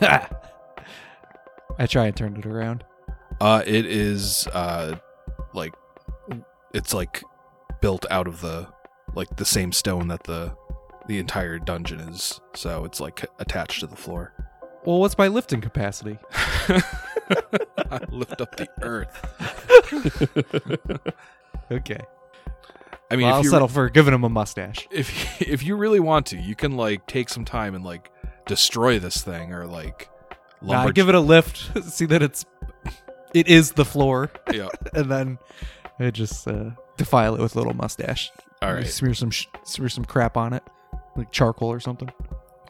I 1.80 1.86
try 1.86 2.06
and 2.06 2.16
turn 2.16 2.36
it 2.36 2.44
around. 2.44 2.84
Uh, 3.40 3.62
it 3.66 3.86
is 3.86 4.46
uh, 4.52 4.96
like 5.54 5.72
it's 6.74 6.92
like 6.92 7.24
built 7.80 8.04
out 8.10 8.28
of 8.28 8.42
the 8.42 8.68
like 9.14 9.34
the 9.36 9.46
same 9.46 9.72
stone 9.72 10.08
that 10.08 10.24
the 10.24 10.54
the 11.08 11.18
entire 11.18 11.58
dungeon 11.58 12.00
is. 12.00 12.38
So 12.54 12.84
it's 12.84 13.00
like 13.00 13.24
attached 13.38 13.80
to 13.80 13.86
the 13.86 13.96
floor. 13.96 14.34
Well, 14.84 15.00
what's 15.00 15.16
my 15.16 15.28
lifting 15.28 15.62
capacity? 15.62 16.18
I 16.32 18.00
lift 18.10 18.40
up 18.42 18.56
the 18.56 18.68
earth. 18.82 19.26
Okay. 21.72 22.00
I 23.12 23.16
mean, 23.16 23.28
well, 23.28 23.36
I'll 23.36 23.44
settle 23.44 23.68
for 23.68 23.88
giving 23.88 24.12
him 24.12 24.24
a 24.24 24.28
mustache. 24.28 24.88
if 24.90 25.40
if 25.40 25.62
you 25.62 25.76
really 25.76 26.00
want 26.00 26.26
to, 26.26 26.36
you 26.36 26.56
can 26.56 26.76
like 26.76 27.06
take 27.06 27.28
some 27.28 27.44
time 27.44 27.76
and 27.76 27.84
like 27.84 28.10
destroy 28.46 28.98
this 28.98 29.22
thing 29.22 29.52
or 29.52 29.66
like 29.66 30.08
Lumber. 30.62 30.92
give 30.92 31.08
it 31.08 31.14
a 31.14 31.20
lift. 31.20 31.84
See 31.90 32.06
that 32.06 32.22
it's 32.22 32.44
it 33.34 33.48
is 33.48 33.72
the 33.72 33.84
floor, 33.84 34.30
yeah. 34.52 34.68
and 34.94 35.10
then 35.10 35.38
I 35.98 36.10
just 36.10 36.46
uh, 36.48 36.70
defile 36.96 37.34
it 37.34 37.40
with 37.40 37.54
a 37.54 37.58
little 37.58 37.74
mustache. 37.74 38.30
All 38.62 38.74
right. 38.74 38.86
Smear 38.86 39.14
some 39.14 39.30
sh- 39.30 39.46
smear 39.64 39.88
some 39.88 40.04
crap 40.04 40.36
on 40.36 40.52
it, 40.52 40.62
like 41.16 41.30
charcoal 41.32 41.68
or 41.68 41.80
something. 41.80 42.10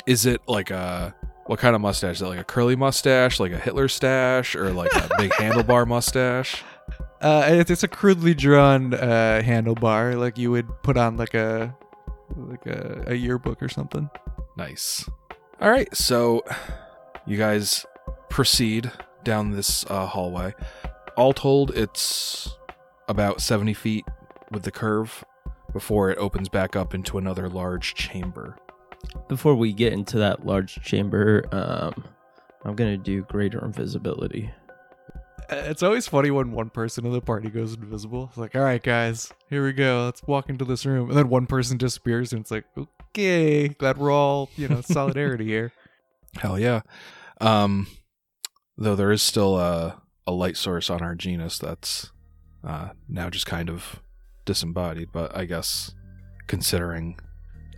Is 0.07 0.27
it 0.27 0.41
like 0.47 0.71
a 0.71 1.15
what 1.47 1.59
kind 1.59 1.75
of 1.75 1.81
mustache? 1.81 2.17
Is 2.17 2.23
it 2.23 2.27
like 2.27 2.39
a 2.39 2.45
curly 2.45 2.77
mustache, 2.77 3.41
like 3.41 3.53
a 3.53 3.59
Hitler 3.59 3.89
stash, 3.89 4.55
or 4.55 4.73
like 4.73 4.93
a 4.95 5.09
big 5.19 5.31
handlebar 5.39 5.87
mustache? 5.87 6.63
Uh, 7.21 7.45
it's, 7.49 7.71
it's 7.71 7.83
a 7.83 7.89
crudely 7.89 8.35
drawn 8.35 8.95
uh, 8.95 9.43
handlebar, 9.45 10.19
like 10.19 10.39
you 10.39 10.51
would 10.51 10.69
put 10.83 10.97
on 10.97 11.17
like 11.17 11.35
a 11.35 11.75
like 12.37 12.67
a, 12.67 13.05
a 13.09 13.15
yearbook 13.15 13.63
or 13.63 13.69
something. 13.69 14.09
Nice. 14.57 15.09
All 15.61 15.71
right, 15.71 15.95
so 15.95 16.43
you 17.31 17.37
guys 17.39 17.87
proceed 18.29 18.91
down 19.25 19.53
this 19.53 19.85
uh, 19.89 20.07
hallway. 20.07 20.53
All 21.17 21.33
told, 21.33 21.71
it's 21.77 22.57
about 23.09 23.41
70 23.41 23.73
feet 23.75 24.05
with 24.51 24.65
the 24.65 24.71
curve 24.71 25.25
before 25.73 26.11
it 26.11 26.19
opens 26.19 26.49
back 26.49 26.75
up 26.75 26.95
into 26.95 27.19
another 27.19 27.49
large 27.49 27.95
chamber. 27.95 28.57
Before 29.29 29.55
we 29.55 29.73
get 29.73 29.93
into 29.93 30.19
that 30.19 30.45
large 30.45 30.81
chamber, 30.83 31.45
um, 31.53 32.05
I'm 32.65 32.75
gonna 32.75 32.97
do 32.97 33.23
greater 33.23 33.65
invisibility. 33.65 34.51
Uh, 35.49 35.55
It's 35.67 35.83
always 35.83 36.07
funny 36.09 36.31
when 36.31 36.53
one 36.53 36.71
person 36.71 37.07
in 37.07 37.13
the 37.13 37.21
party 37.21 37.49
goes 37.49 37.75
invisible. 37.75 38.27
It's 38.29 38.37
like, 38.39 38.55
all 38.57 38.63
right, 38.63 38.83
guys, 38.83 39.33
here 39.49 39.65
we 39.65 39.73
go. 39.73 40.05
Let's 40.07 40.23
walk 40.25 40.49
into 40.51 40.65
this 40.65 40.85
room, 40.85 41.09
and 41.11 41.17
then 41.19 41.29
one 41.29 41.47
person 41.47 41.79
disappears, 41.79 42.33
and 42.33 42.41
it's 42.43 42.51
like, 42.51 42.65
okay, 43.11 43.69
glad 43.69 43.99
we're 43.99 44.11
all 44.13 44.51
you 44.57 44.69
know 44.69 44.81
solidarity 44.85 45.47
here. 45.47 45.73
Hell 46.37 46.59
yeah. 46.59 46.81
Um, 47.41 47.87
though 48.77 48.95
there 48.97 49.11
is 49.13 49.23
still 49.23 49.59
a, 49.59 50.01
a 50.27 50.33
light 50.33 50.57
source 50.57 50.91
on 50.91 51.01
Arginus 51.01 51.59
that's 51.59 52.11
uh, 52.65 52.91
now 53.09 53.31
just 53.31 53.47
kind 53.47 53.69
of 53.71 54.01
disembodied, 54.45 55.09
but 55.13 55.35
I 55.37 55.45
guess 55.47 55.93
considering 56.47 57.19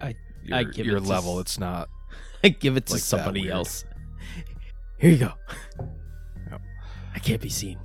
I- 0.00 0.14
your, 0.44 0.58
I 0.58 0.64
give 0.64 0.86
your 0.86 0.96
it 0.96 1.04
level, 1.04 1.34
s- 1.38 1.40
it's 1.42 1.58
not. 1.58 1.88
I 2.44 2.48
give 2.48 2.76
it 2.76 2.86
to 2.86 2.94
Like 2.94 3.02
somebody 3.02 3.48
else. 3.48 3.84
Here 4.98 5.10
you 5.12 5.18
go. 5.18 5.32
Yep. 6.50 6.60
I 7.14 7.18
can't 7.20 7.40
be 7.40 7.48
seen. 7.48 7.78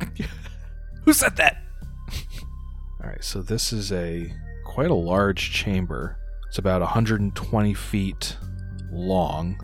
Who 1.04 1.12
said 1.12 1.36
that? 1.36 1.62
All 3.02 3.08
right, 3.10 3.22
so 3.22 3.42
this 3.42 3.72
is 3.72 3.92
a 3.92 4.32
quite 4.64 4.90
a 4.90 4.94
large 4.94 5.50
chamber. 5.52 6.16
It's 6.48 6.58
about 6.58 6.80
120 6.80 7.74
feet 7.74 8.36
long, 8.90 9.58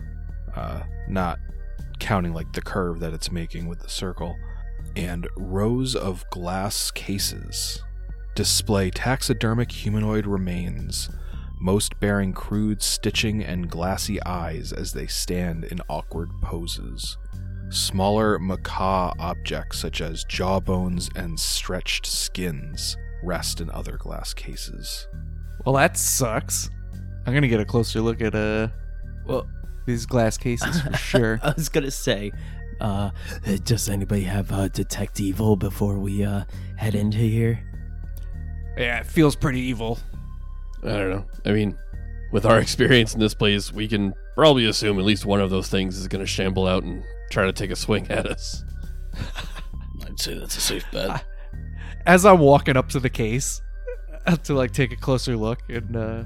uh, 0.55 0.81
not 1.07 1.39
counting 1.99 2.33
like 2.33 2.51
the 2.53 2.61
curve 2.61 2.99
that 2.99 3.13
it's 3.13 3.31
making 3.31 3.67
with 3.67 3.79
the 3.79 3.89
circle, 3.89 4.35
and 4.95 5.27
rows 5.37 5.95
of 5.95 6.29
glass 6.29 6.91
cases 6.91 7.81
display 8.35 8.89
taxidermic 8.89 9.71
humanoid 9.71 10.27
remains, 10.27 11.09
most 11.59 11.97
bearing 12.01 12.33
crude 12.33 12.81
stitching 12.81 13.41
and 13.41 13.69
glassy 13.69 14.21
eyes 14.23 14.73
as 14.73 14.91
they 14.91 15.07
stand 15.07 15.63
in 15.63 15.79
awkward 15.89 16.29
poses. 16.41 17.17
Smaller 17.69 18.37
macaw 18.37 19.13
objects 19.17 19.79
such 19.79 20.01
as 20.01 20.25
jawbones 20.25 21.09
and 21.15 21.39
stretched 21.39 22.05
skins 22.05 22.97
rest 23.23 23.61
in 23.61 23.71
other 23.71 23.97
glass 23.97 24.33
cases. 24.33 25.07
Well, 25.65 25.75
that 25.75 25.97
sucks. 25.97 26.69
I'm 27.25 27.33
gonna 27.33 27.47
get 27.47 27.61
a 27.61 27.65
closer 27.65 28.01
look 28.01 28.21
at 28.21 28.35
uh 28.35 28.67
Well, 29.25 29.47
these 29.85 30.05
glass 30.05 30.37
cases 30.37 30.81
for 30.81 30.93
sure. 30.97 31.39
I 31.43 31.53
was 31.55 31.69
gonna 31.69 31.91
say, 31.91 32.31
Uh, 32.79 33.11
does 33.63 33.87
anybody 33.89 34.23
have 34.23 34.51
uh, 34.51 34.67
detect 34.67 35.19
evil 35.19 35.55
before 35.55 35.97
we 35.97 36.23
uh 36.23 36.43
head 36.77 36.95
into 36.95 37.17
here? 37.19 37.63
Yeah, 38.77 38.99
it 38.99 39.05
feels 39.05 39.35
pretty 39.35 39.61
evil. 39.61 39.99
I 40.83 40.89
don't 40.89 41.09
know. 41.09 41.25
I 41.45 41.51
mean, 41.51 41.77
with 42.31 42.45
our 42.45 42.59
experience 42.59 43.13
in 43.13 43.19
this 43.19 43.33
place, 43.33 43.71
we 43.71 43.87
can 43.87 44.13
probably 44.35 44.65
assume 44.65 44.99
at 44.99 45.05
least 45.05 45.25
one 45.25 45.39
of 45.39 45.49
those 45.49 45.69
things 45.69 45.97
is 45.97 46.07
going 46.09 46.19
to 46.19 46.27
shamble 46.27 46.67
out 46.67 46.83
and 46.83 47.01
try 47.31 47.45
to 47.45 47.53
take 47.53 47.71
a 47.71 47.75
swing 47.75 48.05
at 48.11 48.27
us. 48.27 48.63
I'd 50.05 50.19
say 50.19 50.37
that's 50.37 50.57
a 50.57 50.61
safe 50.61 50.85
bet. 50.91 51.23
As 52.05 52.25
I'm 52.25 52.39
walking 52.39 52.75
up 52.75 52.89
to 52.89 52.99
the 52.99 53.09
case 53.09 53.61
to 54.43 54.53
like 54.53 54.73
take 54.73 54.91
a 54.91 54.97
closer 54.97 55.37
look, 55.37 55.59
and 55.69 55.95
uh, 55.95 56.23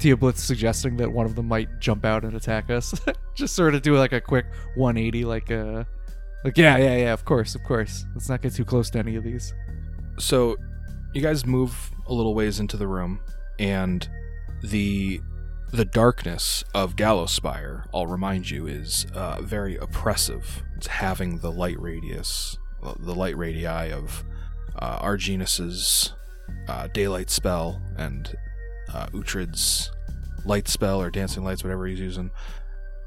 Teoblith 0.00 0.36
suggesting 0.36 0.96
that 0.96 1.12
one 1.12 1.26
of 1.26 1.34
them 1.34 1.46
might 1.46 1.68
jump 1.78 2.04
out 2.04 2.24
and 2.24 2.34
attack 2.34 2.70
us, 2.70 2.94
just 3.34 3.54
sort 3.54 3.74
of 3.74 3.82
do 3.82 3.96
like 3.96 4.12
a 4.12 4.20
quick 4.20 4.46
180, 4.76 5.24
like 5.24 5.50
uh, 5.50 5.84
like 6.44 6.56
yeah, 6.56 6.76
yeah, 6.78 6.96
yeah, 6.96 7.12
of 7.12 7.24
course, 7.24 7.54
of 7.54 7.62
course. 7.64 8.04
Let's 8.14 8.28
not 8.28 8.42
get 8.42 8.54
too 8.54 8.64
close 8.64 8.90
to 8.90 8.98
any 8.98 9.16
of 9.16 9.24
these. 9.24 9.52
So, 10.18 10.56
you 11.12 11.20
guys 11.20 11.44
move 11.44 11.90
a 12.06 12.14
little 12.14 12.34
ways 12.34 12.60
into 12.60 12.76
the 12.76 12.88
room, 12.88 13.20
and 13.58 14.08
the 14.62 15.20
the 15.72 15.84
darkness 15.84 16.64
of 16.74 16.96
Gallowspire, 16.96 17.86
I'll 17.94 18.06
remind 18.06 18.50
you, 18.50 18.66
is 18.66 19.06
uh, 19.14 19.40
very 19.40 19.76
oppressive. 19.76 20.62
It's 20.76 20.88
having 20.88 21.38
the 21.38 21.52
light 21.52 21.80
radius, 21.80 22.58
the 22.98 23.14
light 23.14 23.36
radii 23.36 23.92
of 23.92 24.24
uh, 24.76 24.98
Arginus's 25.00 26.12
uh, 26.68 26.88
daylight 26.88 27.30
spell 27.30 27.80
and 27.96 28.34
uh, 28.92 29.06
Uhtred's 29.08 29.90
light 30.44 30.68
spell 30.68 31.00
or 31.00 31.10
dancing 31.10 31.44
lights, 31.44 31.64
whatever 31.64 31.86
he's 31.86 32.00
using. 32.00 32.30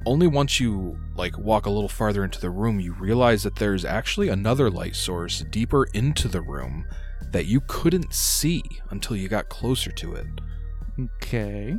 Only 0.06 0.28
once 0.28 0.60
you 0.60 1.00
like 1.16 1.38
walk 1.38 1.66
a 1.66 1.70
little 1.70 1.90
farther 1.90 2.24
into 2.24 2.42
the 2.42 2.50
room, 2.50 2.80
you 2.80 2.94
realize 2.94 3.44
that 3.44 3.56
there's 3.56 3.86
actually 3.86 4.30
another 4.30 4.70
light 4.70 4.96
source 4.96 5.46
deeper 5.50 5.88
into 5.94 6.28
the 6.28 6.42
room 6.42 6.86
that 7.32 7.46
you 7.46 7.62
couldn't 7.68 8.14
see 8.14 8.62
until 8.90 9.16
you 9.16 9.30
got 9.30 9.50
closer 9.50 9.92
to 9.92 10.14
it. 10.14 10.28
Okay. 11.00 11.76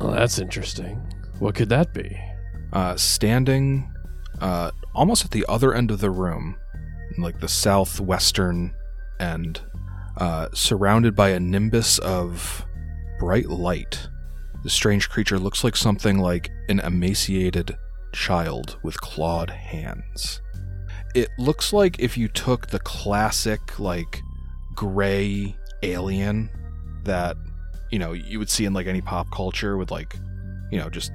Oh, 0.00 0.10
that's 0.10 0.38
interesting. 0.38 0.96
What 1.38 1.54
could 1.54 1.70
that 1.70 1.94
be? 1.94 2.16
uh, 2.72 2.96
standing 2.96 3.92
uh, 4.40 4.70
almost 4.94 5.24
at 5.24 5.30
the 5.30 5.46
other 5.48 5.72
end 5.72 5.90
of 5.90 6.00
the 6.00 6.10
room, 6.10 6.58
like 7.18 7.40
the 7.40 7.48
southwestern 7.48 8.74
end, 9.18 9.62
uh, 10.18 10.48
surrounded 10.52 11.14
by 11.14 11.30
a 11.30 11.40
nimbus 11.40 11.98
of 12.00 12.65
bright 13.18 13.48
light. 13.48 14.08
The 14.62 14.70
strange 14.70 15.08
creature 15.08 15.38
looks 15.38 15.62
like 15.64 15.76
something 15.76 16.18
like 16.18 16.50
an 16.68 16.80
emaciated 16.80 17.76
child 18.12 18.78
with 18.82 19.00
clawed 19.00 19.50
hands. 19.50 20.40
It 21.14 21.28
looks 21.38 21.72
like 21.72 21.98
if 21.98 22.16
you 22.18 22.28
took 22.28 22.68
the 22.68 22.80
classic, 22.80 23.78
like, 23.78 24.20
gray 24.74 25.56
alien 25.82 26.50
that, 27.04 27.36
you 27.90 27.98
know, 27.98 28.12
you 28.12 28.38
would 28.38 28.50
see 28.50 28.64
in, 28.64 28.72
like, 28.72 28.86
any 28.86 29.00
pop 29.00 29.30
culture 29.30 29.76
with, 29.76 29.90
like, 29.90 30.16
you 30.70 30.78
know, 30.78 30.88
just 30.90 31.12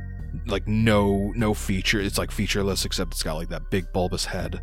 like 0.47 0.65
no 0.65 1.33
no 1.35 1.53
feature 1.53 1.99
it's 1.99 2.17
like 2.17 2.31
featureless 2.31 2.85
except 2.85 3.11
it's 3.11 3.21
got 3.21 3.33
like 3.35 3.49
that 3.49 3.69
big 3.69 3.91
bulbous 3.91 4.23
head 4.23 4.61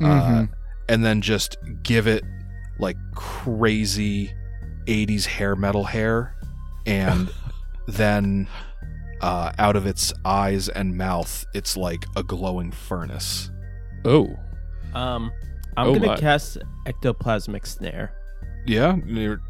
uh, 0.00 0.04
Mhm. 0.04 0.48
and 0.88 1.04
then 1.04 1.20
just 1.22 1.56
give 1.84 2.08
it 2.08 2.24
like 2.80 2.96
crazy 3.14 4.32
80s 4.88 5.24
hair 5.24 5.54
metal 5.54 5.84
hair 5.84 6.34
and 6.86 7.30
then 7.86 8.46
uh, 9.20 9.52
out 9.58 9.76
of 9.76 9.86
its 9.86 10.12
eyes 10.24 10.68
and 10.68 10.96
mouth 10.96 11.44
it's 11.54 11.76
like 11.76 12.04
a 12.16 12.22
glowing 12.22 12.70
furnace 12.70 13.50
Oh, 14.04 14.36
Um, 14.94 15.32
I'm 15.76 15.88
Oh 15.88 15.94
gonna 15.94 16.06
my. 16.08 16.16
cast 16.16 16.58
ectoplasmic 16.86 17.66
snare. 17.66 18.12
yeah 18.66 18.96
you're 19.06 19.40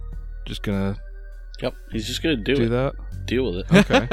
just 0.47 0.63
gonna 0.63 0.97
Yep, 1.63 1.75
he's 1.93 2.07
just 2.07 2.23
gonna 2.23 2.37
do, 2.37 2.55
do 2.57 2.63
it. 2.65 2.69
that 2.71 2.93
Deal 3.27 3.53
with 3.53 3.67
it. 3.73 3.91
okay 3.91 4.09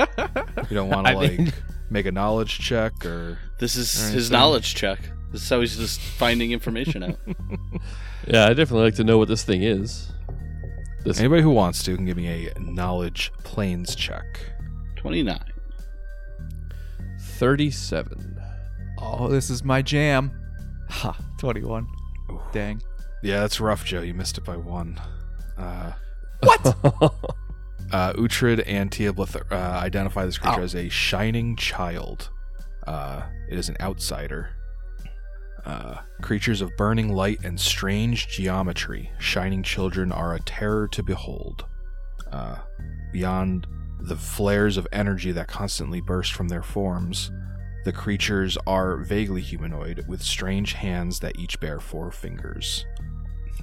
you 0.70 0.76
don't 0.76 0.90
want 0.90 1.08
to 1.08 1.14
like 1.16 1.38
mean- 1.38 1.54
make 1.90 2.06
a 2.06 2.12
knowledge 2.12 2.60
check 2.60 3.06
or 3.06 3.38
This 3.60 3.76
is 3.76 3.96
Alright, 4.00 4.14
his 4.16 4.32
knowledge 4.32 4.74
check. 4.76 5.00
This 5.32 5.44
is 5.44 5.50
how 5.50 5.60
he's 5.62 5.78
just 5.78 6.00
finding 6.02 6.52
information 6.52 7.04
out. 7.04 7.18
yeah. 8.28 8.46
I 8.48 8.50
definitely 8.54 8.84
like 8.86 8.96
to 8.96 9.04
know 9.06 9.18
what 9.18 9.28
this 9.30 9.44
thing 9.44 9.64
is. 9.64 10.12
This 11.04 11.20
anybody 11.20 11.42
who 11.42 11.50
wants 11.50 11.84
to 11.84 11.96
can 11.96 12.06
give 12.06 12.18
me 12.18 12.28
a 12.48 12.60
knowledge 12.60 13.32
planes 13.44 13.96
check 13.96 14.24
Twenty 14.96 15.24
nine. 15.24 15.52
thirty-seven. 17.20 18.40
Oh, 19.00 19.28
this 19.30 19.50
is 19.50 19.64
my 19.64 19.82
jam. 19.82 20.32
Ha, 20.90 21.18
21. 21.40 21.88
Dang. 22.52 22.80
Yeah, 23.24 23.40
that's 23.40 23.60
rough, 23.60 23.84
Joe. 23.84 24.02
You 24.02 24.14
missed 24.14 24.38
it 24.38 24.44
by 24.44 24.58
one. 24.58 25.02
Uh, 25.58 25.94
what? 26.44 26.66
uh, 27.92 28.14
Uhtred 28.14 28.62
and 28.68 28.92
Teoblith 28.92 29.42
uh, 29.52 29.56
identify 29.56 30.24
this 30.26 30.38
creature 30.38 30.60
Ow. 30.62 30.64
as 30.64 30.76
a 30.76 30.88
shining 30.90 31.56
child. 31.56 32.30
Uh, 32.86 33.24
it 33.50 33.58
is 33.58 33.70
an 33.70 33.78
outsider. 33.80 34.50
Uh, 35.66 35.98
creatures 36.22 36.62
of 36.62 36.76
burning 36.78 37.14
light 37.14 37.40
and 37.44 37.60
strange 37.60 38.28
geometry, 38.28 39.12
shining 39.20 39.62
children 39.62 40.12
are 40.12 40.34
a 40.34 40.42
terror 40.42 40.88
to 40.88 41.04
behold. 41.04 41.66
Uh, 42.32 42.58
beyond 43.12 43.68
the 44.00 44.16
flares 44.16 44.78
of 44.78 44.88
energy 44.92 45.32
that 45.32 45.48
constantly 45.48 46.02
burst 46.02 46.34
from 46.34 46.48
their 46.48 46.64
forms, 46.64 47.32
the 47.84 47.92
creatures 47.92 48.58
are 48.68 48.98
vaguely 48.98 49.42
humanoid, 49.42 50.06
with 50.08 50.22
strange 50.22 50.74
hands 50.74 51.20
that 51.20 51.38
each 51.40 51.60
bear 51.60 51.80
four 51.80 52.12
fingers. 52.12 52.86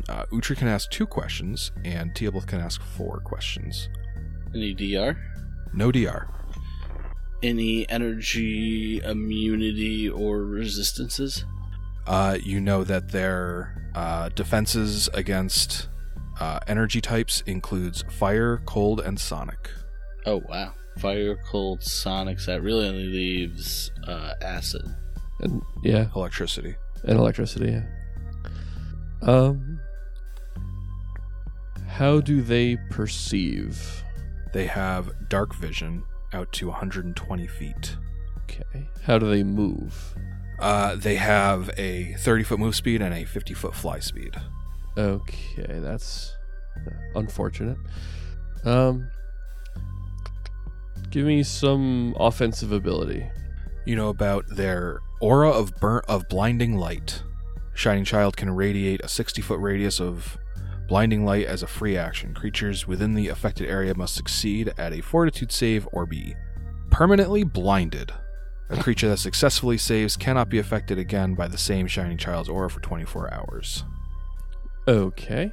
Uh, 0.09 0.25
Uhtred 0.33 0.59
can 0.59 0.69
ask 0.69 0.91
two 0.91 1.07
questions, 1.07 1.73
and 1.85 2.15
Teoblith 2.15 2.47
can 2.47 2.61
ask 2.61 2.83
four 2.83 3.21
questions. 3.21 3.89
Any 4.55 4.75
DR? 4.75 5.17
No 5.73 5.93
DR. 5.93 6.29
Any 7.43 7.89
energy 7.89 9.01
immunity 9.05 10.09
or 10.09 10.45
resistances? 10.45 11.45
Uh, 12.09 12.39
you 12.43 12.59
know 12.61 12.83
that 12.85 13.11
their 13.11 13.91
uh, 13.95 14.31
defenses 14.31 15.09
against 15.13 15.89
uh, 16.41 16.59
energy 16.67 17.01
types 17.01 17.43
includes 17.47 18.03
fire, 18.11 18.63
cold, 18.65 19.01
and 19.01 19.21
sonic. 19.21 19.71
Oh 20.27 20.43
wow. 20.49 20.73
Fire, 20.99 21.37
cold, 21.47 21.81
sonics. 21.81 22.47
That 22.47 22.63
really 22.63 22.89
only 22.89 23.05
leaves 23.05 23.91
uh, 24.07 24.33
acid. 24.43 24.83
and 25.41 25.63
yeah, 25.85 26.07
Electricity. 26.17 26.75
and 27.05 27.19
electricity. 27.19 27.71
Yeah. 27.73 27.83
Um, 29.23 29.81
how 31.87 32.21
do 32.21 32.41
they 32.43 32.77
perceive? 32.91 34.03
They 34.53 34.67
have 34.67 35.13
dark 35.29 35.55
vision 35.55 36.05
out 36.33 36.53
to 36.55 36.69
120 36.69 37.47
feet. 37.47 37.97
Okay. 38.45 38.89
How 39.03 39.19
do 39.19 39.29
they 39.29 39.43
move? 39.43 40.15
Uh, 40.59 40.97
they 40.97 41.17
have 41.17 41.71
a 41.77 42.15
30 42.15 42.45
foot 42.45 42.59
move 42.59 42.75
speed 42.75 43.01
and 43.01 43.15
a 43.15 43.25
50 43.25 43.55
foot 43.55 43.75
fly 43.75 43.99
speed. 44.01 44.35
Okay, 44.97 45.79
that's 45.81 46.37
unfortunate. 47.15 47.79
Um, 48.65 49.09
give 51.11 51.27
me 51.27 51.43
some 51.43 52.17
offensive 52.19 52.73
ability. 52.73 53.27
You 53.87 53.97
know 53.97 54.09
about 54.09 54.45
their 54.49 54.99
aura 55.21 55.51
of 55.51 55.73
burnt 55.81 56.05
of 56.09 56.29
blinding 56.29 56.77
light. 56.77 57.23
Shining 57.75 58.05
Child 58.05 58.37
can 58.37 58.51
radiate 58.51 59.01
a 59.05 59.09
60 59.09 59.41
foot 59.41 59.61
radius 59.61 60.01
of 60.01 60.37
blinding 60.89 61.25
light 61.25 61.47
as 61.47 61.63
a 61.63 61.67
free 61.69 61.97
action. 61.97 62.35
Creatures 62.35 62.89
within 62.89 63.15
the 63.15 63.29
affected 63.29 63.69
area 63.69 63.95
must 63.95 64.15
succeed 64.15 64.73
at 64.77 64.93
a 64.93 65.01
fortitude 65.01 65.53
save 65.53 65.87
or 65.93 66.07
be 66.07 66.35
permanently 66.91 67.45
blinded. 67.45 68.13
A 68.71 68.77
creature 68.77 69.09
that 69.09 69.19
successfully 69.19 69.79
saves 69.79 70.17
cannot 70.17 70.51
be 70.51 70.59
affected 70.59 70.99
again 70.99 71.35
by 71.35 71.49
the 71.49 71.57
same 71.57 71.87
Shining 71.87 72.19
Child's 72.19 72.49
aura 72.49 72.69
for 72.69 72.81
24 72.81 73.33
hours. 73.33 73.85
Okay. 74.87 75.53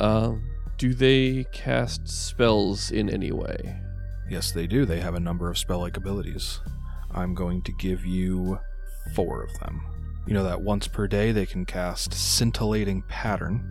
Um, 0.00 0.50
do 0.76 0.92
they 0.92 1.44
cast 1.52 2.08
spells 2.08 2.90
in 2.90 3.08
any 3.08 3.30
way? 3.30 3.76
Yes, 4.28 4.52
they 4.52 4.66
do. 4.66 4.84
They 4.84 5.00
have 5.00 5.14
a 5.14 5.20
number 5.20 5.48
of 5.48 5.56
spell 5.56 5.80
like 5.80 5.96
abilities. 5.96 6.60
I'm 7.12 7.34
going 7.34 7.62
to 7.62 7.72
give 7.72 8.04
you 8.04 8.58
four 9.14 9.42
of 9.42 9.58
them. 9.60 9.80
You 10.26 10.34
know 10.34 10.44
that 10.44 10.60
once 10.60 10.86
per 10.88 11.06
day 11.06 11.32
they 11.32 11.46
can 11.46 11.64
cast 11.64 12.12
Scintillating 12.12 13.02
Pattern, 13.08 13.64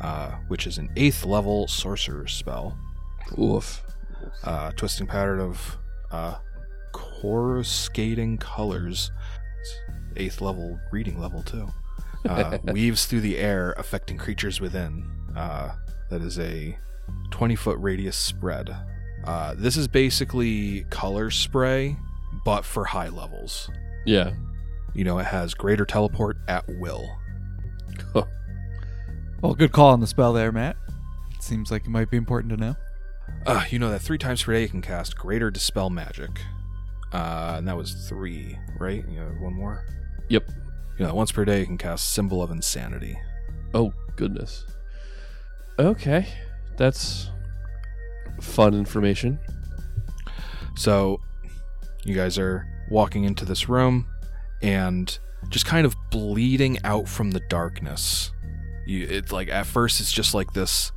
uh, 0.00 0.32
which 0.48 0.66
is 0.66 0.78
an 0.78 0.90
eighth 0.96 1.24
level 1.24 1.68
sorcerer 1.68 2.26
spell. 2.26 2.76
Oof. 3.38 3.82
Uh, 4.42 4.72
twisting 4.72 5.06
pattern 5.06 5.40
of 5.40 5.78
uh, 6.10 6.36
coruscating 7.20 8.38
colors. 8.38 9.10
It's 9.60 9.74
eighth 10.16 10.40
level 10.40 10.78
reading 10.90 11.20
level, 11.20 11.42
too. 11.42 11.68
Uh, 12.28 12.58
weaves 12.72 13.06
through 13.06 13.20
the 13.20 13.38
air, 13.38 13.74
affecting 13.78 14.16
creatures 14.18 14.60
within. 14.60 15.04
Uh, 15.36 15.72
that 16.10 16.22
is 16.22 16.38
a 16.38 16.76
20 17.30 17.56
foot 17.56 17.78
radius 17.80 18.16
spread. 18.16 18.74
Uh, 19.24 19.54
this 19.56 19.76
is 19.76 19.86
basically 19.86 20.84
color 20.90 21.30
spray, 21.30 21.96
but 22.44 22.64
for 22.64 22.84
high 22.84 23.08
levels. 23.08 23.70
Yeah. 24.06 24.32
you 24.94 25.04
know 25.04 25.18
it 25.18 25.26
has 25.26 25.52
greater 25.54 25.84
teleport 25.84 26.38
at 26.48 26.64
will. 26.68 27.06
Well, 29.42 29.54
good 29.54 29.72
call 29.72 29.90
on 29.90 30.00
the 30.00 30.06
spell 30.06 30.34
there, 30.34 30.52
Matt. 30.52 30.76
Seems 31.40 31.70
like 31.70 31.86
it 31.86 31.88
might 31.88 32.10
be 32.10 32.18
important 32.18 32.50
to 32.52 32.56
know. 32.58 32.76
Uh, 33.46 33.64
you 33.70 33.78
know 33.78 33.90
that 33.90 34.00
three 34.00 34.18
times 34.18 34.42
per 34.42 34.52
day 34.52 34.62
you 34.62 34.68
can 34.68 34.82
cast 34.82 35.16
greater 35.16 35.50
dispel 35.50 35.88
magic. 35.88 36.42
Uh, 37.12 37.54
and 37.58 37.66
that 37.66 37.76
was 37.76 37.92
three, 38.08 38.58
right? 38.78 39.04
You 39.08 39.20
know, 39.20 39.28
one 39.40 39.54
more. 39.54 39.84
Yep. 40.28 40.48
You 40.98 41.06
know, 41.06 41.14
once 41.14 41.32
per 41.32 41.44
day 41.44 41.60
you 41.60 41.66
can 41.66 41.78
cast 41.78 42.10
symbol 42.10 42.42
of 42.42 42.50
insanity. 42.50 43.18
Oh 43.74 43.92
goodness. 44.16 44.66
Okay, 45.78 46.26
that's 46.76 47.30
fun 48.40 48.74
information. 48.74 49.38
So, 50.76 51.20
you 52.04 52.14
guys 52.14 52.38
are 52.38 52.66
walking 52.90 53.24
into 53.24 53.44
this 53.44 53.68
room 53.68 54.06
and 54.62 55.18
just 55.48 55.66
kind 55.66 55.86
of 55.86 55.96
bleeding 56.10 56.78
out 56.84 57.08
from 57.08 57.30
the 57.30 57.40
darkness. 57.48 58.30
You, 58.86 59.06
it's 59.08 59.32
like 59.32 59.48
at 59.48 59.66
first 59.66 60.00
it's 60.00 60.12
just 60.12 60.34
like 60.34 60.52
this, 60.52 60.92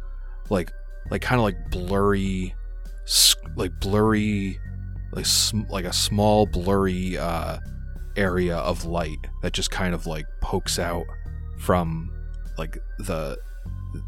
like, 0.49 0.72
like 1.09 1.22
kind 1.22 1.39
of 1.39 1.43
like 1.43 1.70
blurry, 1.72 2.55
like 3.55 3.80
blurry, 3.80 4.59
like 5.16 5.26
like 5.70 5.86
a 5.86 5.93
small 5.93 6.45
blurry 6.45 7.18
uh, 7.18 7.57
area 8.16 8.57
of 8.57 8.86
light 8.86 9.20
that 9.41 9.53
just 9.53 9.72
kind 9.72 9.93
of 9.93 10.05
like 10.05 10.26
pokes 10.41 10.80
out 10.80 11.05
from 11.59 12.11
like 12.57 12.78
the 12.99 13.38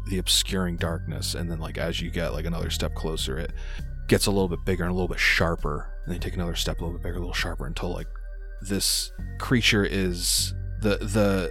the 0.08 0.18
obscuring 0.18 0.76
darkness, 0.76 1.34
and 1.34 1.50
then 1.50 1.58
like 1.58 1.78
as 1.78 2.00
you 2.00 2.10
get 2.10 2.32
like 2.32 2.44
another 2.44 2.70
step 2.70 2.94
closer, 2.94 3.38
it 3.38 3.52
gets 4.08 4.26
a 4.26 4.30
little 4.30 4.48
bit 4.48 4.64
bigger 4.64 4.84
and 4.84 4.90
a 4.90 4.94
little 4.94 5.08
bit 5.08 5.20
sharper. 5.20 5.92
And 6.04 6.08
then 6.08 6.14
you 6.14 6.20
take 6.20 6.34
another 6.34 6.54
step 6.54 6.80
a 6.80 6.84
little 6.84 6.98
bit 6.98 7.02
bigger 7.02 7.16
a 7.16 7.20
little 7.20 7.34
sharper 7.34 7.66
until 7.66 7.92
like 7.92 8.08
this 8.62 9.12
creature 9.38 9.84
is 9.84 10.54
the 10.80 10.98
the 10.98 11.50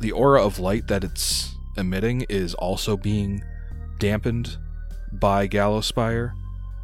the 0.00 0.12
aura 0.12 0.44
of 0.44 0.58
light 0.58 0.86
that 0.88 1.04
it's 1.04 1.54
emitting 1.76 2.22
is 2.28 2.54
also 2.54 2.96
being 2.96 3.42
dampened 3.98 4.58
by 5.12 5.46
Gallowspire, 5.46 6.32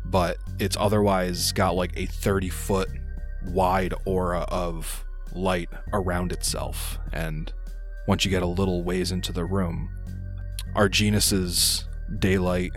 but 0.04 0.38
it's 0.58 0.76
otherwise 0.78 1.52
got 1.52 1.74
like 1.74 1.92
a 1.96 2.06
30 2.06 2.48
foot 2.48 2.88
wide 3.46 3.94
aura 4.04 4.40
of 4.48 5.04
light 5.34 5.68
around 5.92 6.32
itself. 6.32 6.98
And 7.12 7.52
once 8.06 8.24
you 8.24 8.30
get 8.30 8.42
a 8.42 8.46
little 8.46 8.82
ways 8.82 9.12
into 9.12 9.32
the 9.32 9.44
room, 9.44 9.90
Arginus's 10.74 11.84
daylight 12.18 12.72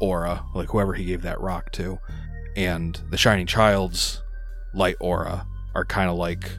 aura, 0.00 0.44
like 0.54 0.68
whoever 0.68 0.94
he 0.94 1.04
gave 1.04 1.22
that 1.22 1.40
rock 1.40 1.70
to, 1.72 1.98
and 2.56 3.00
the 3.10 3.18
Shining 3.18 3.46
Child's 3.46 4.22
light 4.74 4.96
aura 5.00 5.46
are 5.74 5.84
kind 5.84 6.10
of 6.10 6.16
like 6.16 6.50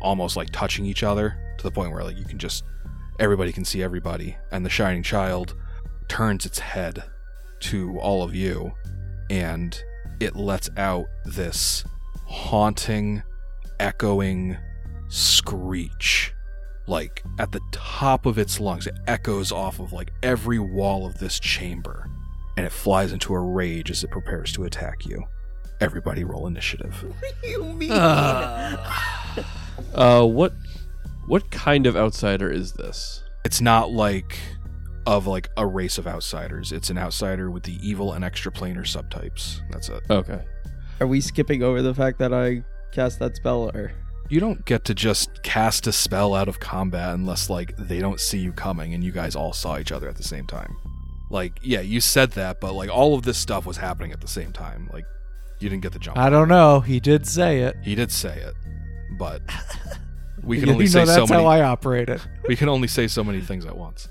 almost 0.00 0.36
like 0.36 0.50
touching 0.50 0.84
each 0.84 1.02
other 1.02 1.36
to 1.58 1.64
the 1.64 1.70
point 1.70 1.92
where 1.92 2.04
like 2.04 2.18
you 2.18 2.24
can 2.24 2.38
just 2.38 2.64
everybody 3.18 3.52
can 3.52 3.64
see 3.64 3.82
everybody 3.82 4.36
and 4.52 4.64
the 4.64 4.70
Shining 4.70 5.02
Child 5.02 5.54
turns 6.08 6.46
its 6.46 6.58
head 6.58 7.02
to 7.60 7.98
all 7.98 8.22
of 8.22 8.34
you 8.34 8.72
and 9.30 9.82
it 10.20 10.36
lets 10.36 10.68
out 10.76 11.06
this 11.24 11.84
haunting 12.26 13.22
echoing 13.80 14.56
screech 15.08 16.32
like 16.86 17.22
at 17.38 17.52
the 17.52 17.60
top 17.70 18.26
of 18.26 18.38
its 18.38 18.60
lungs 18.60 18.86
it 18.86 18.94
echoes 19.06 19.52
off 19.52 19.78
of 19.78 19.92
like 19.92 20.10
every 20.22 20.58
wall 20.58 21.06
of 21.06 21.18
this 21.18 21.38
chamber 21.38 22.08
and 22.58 22.66
it 22.66 22.72
flies 22.72 23.12
into 23.12 23.32
a 23.34 23.38
rage 23.38 23.88
as 23.88 24.02
it 24.02 24.10
prepares 24.10 24.52
to 24.52 24.64
attack 24.64 25.06
you. 25.06 25.22
Everybody 25.80 26.24
roll 26.24 26.48
initiative. 26.48 27.04
What 27.20 27.34
you 27.44 27.62
Uh, 29.94 30.26
what 30.26 30.54
what 31.28 31.52
kind 31.52 31.86
of 31.86 31.96
outsider 31.96 32.50
is 32.50 32.72
this? 32.72 33.22
It's 33.44 33.60
not 33.60 33.92
like 33.92 34.36
of 35.08 35.26
like 35.26 35.48
a 35.56 35.66
race 35.66 35.96
of 35.96 36.06
outsiders. 36.06 36.70
It's 36.70 36.90
an 36.90 36.98
outsider 36.98 37.50
with 37.50 37.62
the 37.62 37.78
evil 37.82 38.12
and 38.12 38.22
extraplanar 38.22 38.80
subtypes. 38.80 39.60
That's 39.70 39.88
it. 39.88 40.02
Okay. 40.10 40.44
Are 41.00 41.06
we 41.06 41.22
skipping 41.22 41.62
over 41.62 41.80
the 41.80 41.94
fact 41.94 42.18
that 42.18 42.34
I 42.34 42.62
cast 42.92 43.18
that 43.20 43.34
spell, 43.34 43.70
or 43.74 43.92
You 44.28 44.38
don't 44.38 44.66
get 44.66 44.84
to 44.84 44.94
just 44.94 45.42
cast 45.42 45.86
a 45.86 45.92
spell 45.92 46.34
out 46.34 46.46
of 46.46 46.60
combat 46.60 47.14
unless 47.14 47.48
like 47.48 47.74
they 47.78 48.00
don't 48.00 48.20
see 48.20 48.38
you 48.38 48.52
coming 48.52 48.92
and 48.92 49.02
you 49.02 49.10
guys 49.10 49.34
all 49.34 49.54
saw 49.54 49.78
each 49.78 49.92
other 49.92 50.10
at 50.10 50.16
the 50.16 50.22
same 50.22 50.46
time. 50.46 50.76
Like, 51.30 51.58
yeah, 51.62 51.80
you 51.80 52.02
said 52.02 52.32
that, 52.32 52.60
but 52.60 52.74
like 52.74 52.90
all 52.90 53.14
of 53.14 53.22
this 53.22 53.38
stuff 53.38 53.64
was 53.64 53.78
happening 53.78 54.12
at 54.12 54.20
the 54.20 54.28
same 54.28 54.52
time. 54.52 54.90
Like 54.92 55.06
you 55.58 55.70
didn't 55.70 55.82
get 55.82 55.92
the 55.92 55.98
jump. 55.98 56.18
I 56.18 56.28
don't 56.28 56.48
know. 56.48 56.80
He 56.80 57.00
did 57.00 57.26
say 57.26 57.60
it. 57.60 57.76
He 57.82 57.94
did 57.94 58.12
say 58.12 58.38
it, 58.38 58.54
but 59.18 59.40
we 60.42 60.58
can 60.58 60.68
you 60.68 60.72
only 60.74 60.84
know 60.84 60.90
say 60.90 61.04
that's 61.06 61.14
so 61.16 61.26
many. 61.26 61.42
how 61.42 61.48
I 61.48 61.62
operate 61.62 62.10
it. 62.10 62.20
we 62.48 62.56
can 62.56 62.68
only 62.68 62.88
say 62.88 63.06
so 63.06 63.24
many 63.24 63.40
things 63.40 63.64
at 63.64 63.74
once. 63.74 64.08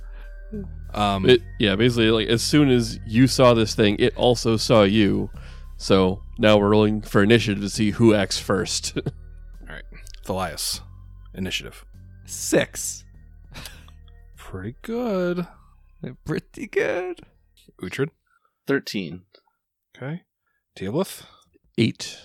Um, 0.94 1.30
It, 1.30 1.42
yeah, 1.60 1.76
basically, 1.76 2.12
like 2.12 2.28
as 2.28 2.42
soon 2.42 2.70
as 2.70 3.00
you 3.06 3.28
saw 3.28 3.54
this 3.54 3.76
thing, 3.76 3.98
it 4.00 4.16
also 4.16 4.58
saw 4.58 4.84
you. 4.84 5.30
So 5.78 6.24
now 6.40 6.58
we're 6.58 6.70
rolling 6.70 7.02
for 7.02 7.22
initiative 7.22 7.62
to 7.64 7.70
see 7.70 7.92
who 7.92 8.14
acts 8.14 8.40
first. 8.40 8.98
all 8.98 9.68
right, 9.68 9.84
Thalias, 10.26 10.82
initiative. 11.34 11.86
Six. 12.26 13.04
Pretty 14.36 14.76
good. 14.82 15.46
Pretty 16.26 16.68
good. 16.68 17.20
Uhtred. 17.82 18.10
13. 18.66 19.24
Okay. 19.96 20.24
Teoblith. 20.78 21.24
Eight. 21.78 22.20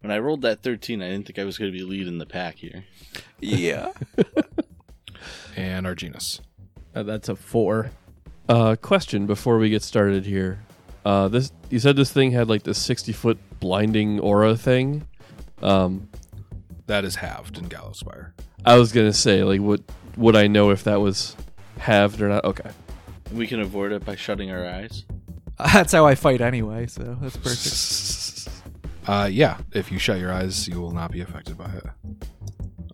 When 0.00 0.10
I 0.10 0.18
rolled 0.18 0.42
that 0.42 0.62
13, 0.62 1.02
I 1.02 1.08
didn't 1.10 1.26
think 1.26 1.38
I 1.38 1.44
was 1.44 1.58
going 1.58 1.72
to 1.72 1.76
be 1.76 1.84
leading 1.84 2.18
the 2.18 2.26
pack 2.26 2.56
here. 2.56 2.84
Yeah. 3.40 3.92
And 5.56 5.86
Arginus. 5.86 6.40
Uh, 6.94 7.02
that's 7.02 7.28
a 7.28 7.36
four? 7.36 7.90
Uh, 8.48 8.76
question 8.76 9.26
before 9.26 9.58
we 9.58 9.70
get 9.70 9.82
started 9.82 10.26
here. 10.26 10.60
Uh, 11.04 11.28
this 11.28 11.52
you 11.70 11.78
said 11.78 11.96
this 11.96 12.12
thing 12.12 12.32
had 12.32 12.48
like 12.48 12.62
this 12.62 12.78
sixty 12.78 13.12
foot 13.12 13.38
blinding 13.60 14.20
aura 14.20 14.56
thing. 14.56 15.06
Um, 15.62 16.08
That 16.86 17.04
is 17.04 17.16
halved 17.16 17.58
in 17.58 17.68
Gallowspire. 17.68 18.32
I 18.64 18.76
was 18.76 18.92
gonna 18.92 19.12
say 19.12 19.42
like 19.42 19.60
would 19.60 19.84
would 20.16 20.36
I 20.36 20.46
know 20.46 20.70
if 20.70 20.84
that 20.84 21.00
was 21.00 21.36
halved 21.78 22.20
or 22.20 22.28
not? 22.28 22.44
Okay. 22.44 22.70
We 23.32 23.46
can 23.46 23.60
avoid 23.60 23.92
it 23.92 24.04
by 24.04 24.14
shutting 24.16 24.50
our 24.50 24.66
eyes. 24.66 25.04
That's 25.58 25.92
how 25.92 26.06
I 26.06 26.14
fight 26.14 26.40
anyway, 26.40 26.86
so 26.86 27.16
that's 27.20 27.36
perfect. 27.36 28.48
Uh, 29.04 29.28
yeah. 29.30 29.58
If 29.72 29.90
you 29.90 29.98
shut 29.98 30.20
your 30.20 30.32
eyes, 30.32 30.68
you 30.68 30.80
will 30.80 30.92
not 30.92 31.10
be 31.10 31.22
affected 31.22 31.58
by 31.58 31.70
it. 31.72 31.84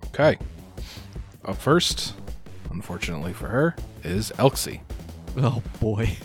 Okay. 0.07 0.39
Up 1.45 1.59
first, 1.59 2.15
unfortunately 2.71 3.33
for 3.33 3.49
her, 3.49 3.77
is 4.05 4.33
Elxie. 4.39 4.81
Oh 5.37 5.63
boy. 5.81 6.17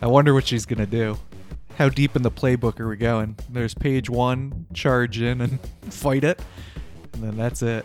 I 0.00 0.06
wonder 0.06 0.34
what 0.34 0.46
she's 0.46 0.66
gonna 0.66 0.86
do. 0.86 1.18
How 1.76 1.88
deep 1.88 2.14
in 2.14 2.22
the 2.22 2.30
playbook 2.30 2.78
are 2.78 2.88
we 2.88 2.96
going? 2.96 3.36
There's 3.50 3.74
page 3.74 4.08
one, 4.08 4.66
charge 4.74 5.20
in 5.20 5.40
and 5.40 5.58
fight 5.90 6.24
it. 6.24 6.40
And 7.12 7.22
then 7.22 7.36
that's 7.36 7.62
it. 7.62 7.84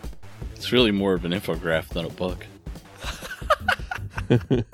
It's 0.56 0.72
really 0.72 0.92
more 0.92 1.14
of 1.14 1.26
an 1.26 1.32
infograph 1.32 1.88
than 1.90 2.06
a 2.06 2.10
book. 2.10 2.46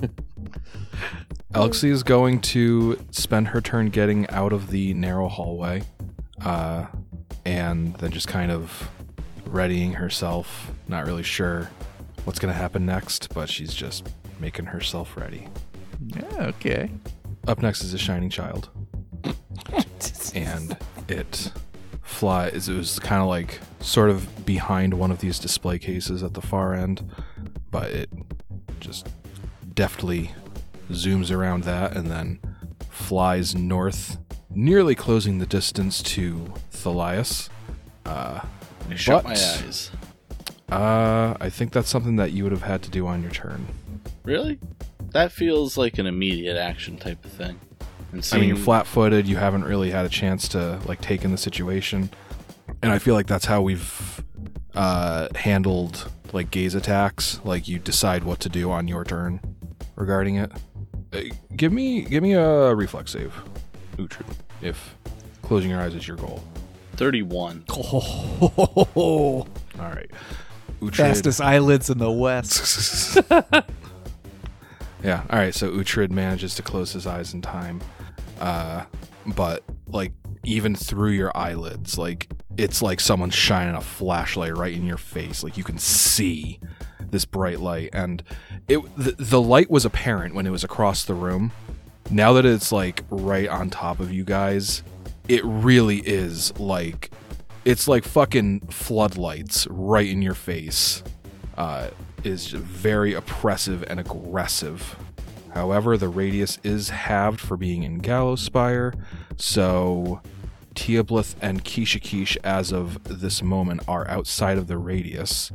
Elxie 1.52 1.90
is 1.90 2.02
going 2.02 2.40
to 2.42 2.98
spend 3.10 3.48
her 3.48 3.60
turn 3.62 3.88
getting 3.88 4.28
out 4.28 4.52
of 4.52 4.70
the 4.70 4.92
narrow 4.92 5.28
hallway, 5.28 5.82
uh, 6.44 6.86
and 7.46 7.94
then 7.96 8.10
just 8.10 8.28
kind 8.28 8.52
of 8.52 8.90
readying 9.46 9.94
herself. 9.94 10.72
Not 10.88 11.06
really 11.06 11.22
sure 11.22 11.70
what's 12.26 12.38
going 12.40 12.52
to 12.52 12.58
happen 12.58 12.84
next, 12.84 13.32
but 13.32 13.48
she's 13.48 13.72
just 13.72 14.08
making 14.40 14.66
herself 14.66 15.16
ready. 15.16 15.48
Yeah, 16.04 16.46
okay. 16.48 16.90
Up 17.46 17.62
next 17.62 17.82
is 17.82 17.94
a 17.94 17.98
shining 17.98 18.28
child, 18.28 18.68
and 20.34 20.76
it 21.08 21.52
flies. 22.02 22.68
It 22.68 22.76
was 22.76 22.98
kind 22.98 23.22
of 23.22 23.28
like 23.28 23.60
sort 23.80 24.10
of 24.10 24.44
behind 24.44 24.94
one 24.94 25.12
of 25.12 25.20
these 25.20 25.38
display 25.38 25.78
cases 25.78 26.22
at 26.24 26.34
the 26.34 26.42
far 26.42 26.74
end, 26.74 27.08
but 27.70 27.90
it 27.90 28.10
just 28.80 29.08
deftly 29.74 30.32
zooms 30.90 31.34
around 31.34 31.62
that 31.64 31.96
and 31.96 32.10
then 32.10 32.40
flies 32.90 33.54
north, 33.54 34.18
nearly 34.50 34.96
closing 34.96 35.38
the 35.38 35.46
distance 35.46 36.02
to 36.02 36.52
Thalias. 36.72 37.48
Uh, 38.04 38.40
I 38.90 38.94
shut 38.96 39.22
but, 39.22 39.28
my 39.28 39.32
eyes. 39.34 39.90
Uh, 40.70 41.36
I 41.40 41.48
think 41.50 41.72
that's 41.72 41.88
something 41.88 42.16
that 42.16 42.32
you 42.32 42.42
would 42.42 42.52
have 42.52 42.62
had 42.62 42.82
to 42.82 42.90
do 42.90 43.06
on 43.06 43.22
your 43.22 43.30
turn. 43.30 43.66
Really? 44.24 44.58
That 45.10 45.32
feels 45.32 45.76
like 45.76 45.98
an 45.98 46.06
immediate 46.06 46.56
action 46.56 46.96
type 46.96 47.24
of 47.24 47.32
thing. 47.32 47.60
And 48.12 48.28
I 48.32 48.38
mean, 48.38 48.48
you're 48.48 48.56
flat-footed. 48.56 49.26
You 49.26 49.36
haven't 49.36 49.64
really 49.64 49.90
had 49.90 50.04
a 50.04 50.08
chance 50.08 50.48
to 50.48 50.80
like 50.86 51.00
take 51.00 51.24
in 51.24 51.30
the 51.30 51.38
situation, 51.38 52.10
and 52.82 52.92
I 52.92 52.98
feel 52.98 53.14
like 53.14 53.26
that's 53.26 53.44
how 53.44 53.62
we've 53.62 54.24
uh, 54.74 55.28
handled 55.34 56.10
like 56.32 56.50
gaze 56.50 56.74
attacks. 56.74 57.40
Like 57.44 57.68
you 57.68 57.78
decide 57.78 58.24
what 58.24 58.40
to 58.40 58.48
do 58.48 58.70
on 58.70 58.88
your 58.88 59.04
turn 59.04 59.40
regarding 59.96 60.36
it. 60.36 60.52
Uh, 61.12 61.20
give 61.56 61.72
me, 61.72 62.02
give 62.02 62.22
me 62.22 62.32
a 62.32 62.74
reflex 62.74 63.12
save, 63.12 63.34
Uhtred, 63.96 64.26
if 64.60 64.96
closing 65.42 65.70
your 65.70 65.80
eyes 65.80 65.94
is 65.94 66.06
your 66.06 66.16
goal. 66.16 66.42
31. 66.94 67.64
Oh, 67.70 68.86
All 68.96 69.46
right. 69.78 70.10
Uhtred. 70.80 70.96
Fastest 70.96 71.40
eyelids 71.40 71.90
in 71.90 71.98
the 71.98 72.10
west. 72.10 73.18
yeah. 75.02 75.22
All 75.30 75.38
right. 75.38 75.54
So 75.54 75.70
Uhtred 75.70 76.10
manages 76.10 76.54
to 76.56 76.62
close 76.62 76.92
his 76.92 77.06
eyes 77.06 77.34
in 77.34 77.42
time, 77.42 77.80
uh, 78.40 78.84
but 79.26 79.62
like 79.86 80.12
even 80.44 80.74
through 80.74 81.10
your 81.10 81.36
eyelids, 81.36 81.98
like 81.98 82.28
it's 82.56 82.82
like 82.82 83.00
someone's 83.00 83.34
shining 83.34 83.74
a 83.74 83.80
flashlight 83.80 84.56
right 84.56 84.74
in 84.74 84.84
your 84.86 84.96
face. 84.96 85.42
Like 85.42 85.56
you 85.56 85.64
can 85.64 85.78
see 85.78 86.60
this 87.10 87.24
bright 87.24 87.60
light, 87.60 87.90
and 87.92 88.22
it 88.68 88.78
the, 88.96 89.12
the 89.12 89.40
light 89.40 89.70
was 89.70 89.84
apparent 89.84 90.34
when 90.34 90.46
it 90.46 90.50
was 90.50 90.64
across 90.64 91.04
the 91.04 91.14
room. 91.14 91.52
Now 92.10 92.34
that 92.34 92.46
it's 92.46 92.70
like 92.70 93.02
right 93.10 93.48
on 93.48 93.70
top 93.70 93.98
of 93.98 94.12
you 94.12 94.24
guys, 94.24 94.82
it 95.28 95.44
really 95.44 95.98
is 95.98 96.56
like 96.58 97.10
it's 97.66 97.88
like 97.88 98.04
fucking 98.04 98.60
floodlights 98.60 99.66
right 99.68 100.08
in 100.08 100.22
your 100.22 100.34
face. 100.34 101.02
Uh, 101.58 101.88
is 102.22 102.48
very 102.48 103.12
oppressive 103.12 103.84
and 103.88 103.98
aggressive. 103.98 104.96
However, 105.52 105.96
the 105.96 106.08
radius 106.08 106.58
is 106.62 106.90
halved 106.90 107.40
for 107.40 107.56
being 107.56 107.82
in 107.82 108.00
Gallowspire, 108.00 108.94
so 109.36 110.20
Teoblith 110.74 111.34
and 111.40 111.64
Kishikish, 111.64 112.36
as 112.44 112.72
of 112.72 113.02
this 113.04 113.42
moment, 113.42 113.80
are 113.88 114.08
outside 114.08 114.58
of 114.58 114.66
the 114.66 114.76
radius. 114.76 115.50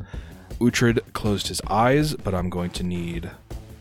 Uhtred 0.60 1.00
closed 1.14 1.48
his 1.48 1.62
eyes, 1.68 2.16
but 2.16 2.34
I'm 2.34 2.50
going 2.50 2.72
to 2.72 2.84
need 2.84 3.32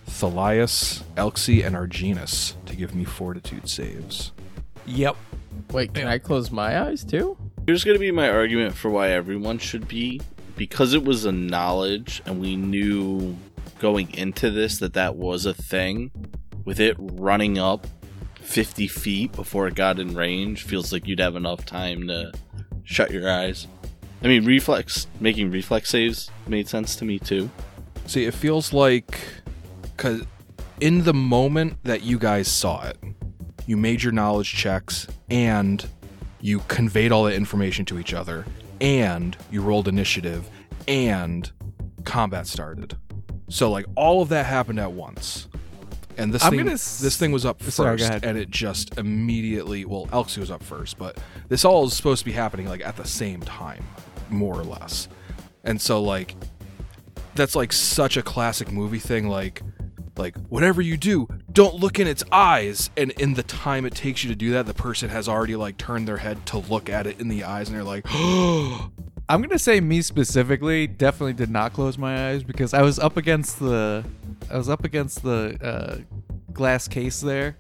Thalias, 0.06 1.02
Elxie, 1.16 1.64
and 1.64 1.74
Arginus 1.74 2.54
to 2.66 2.76
give 2.76 2.94
me 2.94 3.04
fortitude 3.04 3.68
saves. 3.68 4.32
yep. 4.86 5.16
Wait, 5.72 5.94
can 5.94 6.06
I 6.06 6.18
close 6.18 6.50
my 6.50 6.80
eyes 6.80 7.04
too? 7.04 7.36
Here's 7.66 7.84
going 7.84 7.94
to 7.94 8.00
be 8.00 8.10
my 8.10 8.28
argument 8.28 8.74
for 8.74 8.90
why 8.90 9.10
everyone 9.10 9.58
should 9.58 9.86
be. 9.86 10.20
Because 10.56 10.92
it 10.92 11.04
was 11.04 11.24
a 11.24 11.32
knowledge 11.32 12.22
and 12.26 12.40
we 12.40 12.56
knew 12.56 13.36
going 13.78 14.12
into 14.14 14.50
this 14.50 14.78
that 14.78 14.94
that 14.94 15.16
was 15.16 15.46
a 15.46 15.54
thing, 15.54 16.10
with 16.64 16.80
it 16.80 16.96
running 16.98 17.58
up 17.58 17.86
50 18.40 18.88
feet 18.88 19.32
before 19.32 19.68
it 19.68 19.74
got 19.74 19.98
in 19.98 20.14
range, 20.14 20.64
feels 20.64 20.92
like 20.92 21.06
you'd 21.06 21.20
have 21.20 21.36
enough 21.36 21.64
time 21.64 22.08
to 22.08 22.32
shut 22.84 23.10
your 23.10 23.30
eyes. 23.30 23.66
I 24.22 24.26
mean, 24.26 24.44
reflex, 24.44 25.06
making 25.18 25.50
reflex 25.50 25.88
saves 25.88 26.30
made 26.46 26.68
sense 26.68 26.96
to 26.96 27.04
me 27.04 27.18
too. 27.18 27.48
See, 28.06 28.24
it 28.24 28.34
feels 28.34 28.72
like 28.72 29.20
because 29.96 30.24
in 30.80 31.04
the 31.04 31.14
moment 31.14 31.78
that 31.84 32.02
you 32.02 32.18
guys 32.18 32.48
saw 32.48 32.86
it, 32.86 32.98
you 33.66 33.76
made 33.76 34.02
your 34.02 34.12
knowledge 34.12 34.52
checks 34.52 35.06
and 35.30 35.86
you 36.40 36.60
conveyed 36.68 37.12
all 37.12 37.24
the 37.24 37.34
information 37.34 37.84
to 37.86 37.98
each 37.98 38.14
other, 38.14 38.44
and 38.80 39.36
you 39.50 39.62
rolled 39.62 39.88
initiative, 39.88 40.48
and 40.88 41.50
combat 42.04 42.46
started. 42.46 42.96
So 43.48 43.70
like 43.70 43.86
all 43.96 44.22
of 44.22 44.28
that 44.30 44.46
happened 44.46 44.78
at 44.80 44.92
once. 44.92 45.48
And 46.16 46.34
this 46.34 46.44
I'm 46.44 46.50
thing, 46.52 46.68
s- 46.68 46.98
this 47.00 47.16
thing 47.16 47.32
was 47.32 47.46
up 47.46 47.62
Sorry, 47.62 47.96
first, 47.96 48.08
ahead. 48.10 48.24
and 48.24 48.36
it 48.36 48.50
just 48.50 48.98
immediately. 48.98 49.84
Well, 49.84 50.06
Elxie 50.08 50.38
was 50.38 50.50
up 50.50 50.62
first, 50.62 50.98
but 50.98 51.18
this 51.48 51.64
all 51.64 51.86
is 51.86 51.94
supposed 51.94 52.18
to 52.20 52.24
be 52.26 52.32
happening 52.32 52.66
like 52.68 52.84
at 52.84 52.96
the 52.96 53.06
same 53.06 53.40
time, 53.40 53.84
more 54.28 54.58
or 54.58 54.64
less. 54.64 55.08
And 55.64 55.80
so 55.80 56.02
like 56.02 56.34
that's 57.34 57.54
like 57.56 57.72
such 57.72 58.16
a 58.16 58.22
classic 58.22 58.70
movie 58.70 58.98
thing 58.98 59.28
like 59.28 59.62
like 60.20 60.36
whatever 60.48 60.80
you 60.80 60.96
do 60.96 61.26
don't 61.52 61.74
look 61.74 61.98
in 61.98 62.06
its 62.06 62.22
eyes. 62.30 62.90
And 62.96 63.10
in 63.12 63.34
the 63.34 63.42
time 63.42 63.84
it 63.84 63.94
takes 63.94 64.22
you 64.22 64.30
to 64.30 64.36
do 64.36 64.52
that 64.52 64.66
the 64.66 64.74
person 64.74 65.08
has 65.08 65.28
already 65.28 65.56
like 65.56 65.76
turned 65.76 66.06
their 66.06 66.18
head 66.18 66.46
to 66.46 66.58
look 66.58 66.88
at 66.88 67.06
it 67.06 67.20
in 67.20 67.28
the 67.28 67.44
eyes 67.44 67.68
and 67.68 67.76
they're 67.76 67.84
like 67.84 68.06
I'm 69.28 69.42
gonna 69.42 69.58
say 69.58 69.80
me 69.80 70.02
specifically 70.02 70.86
definitely 70.86 71.34
did 71.34 71.50
not 71.50 71.72
close 71.72 71.96
my 71.96 72.30
eyes 72.30 72.42
because 72.42 72.74
I 72.74 72.82
was 72.82 72.98
up 72.98 73.16
against 73.16 73.58
the 73.60 74.04
I 74.50 74.56
was 74.56 74.68
up 74.68 74.84
against 74.84 75.22
the 75.22 75.56
uh, 75.62 75.98
glass 76.52 76.88
case 76.88 77.20
there 77.20 77.56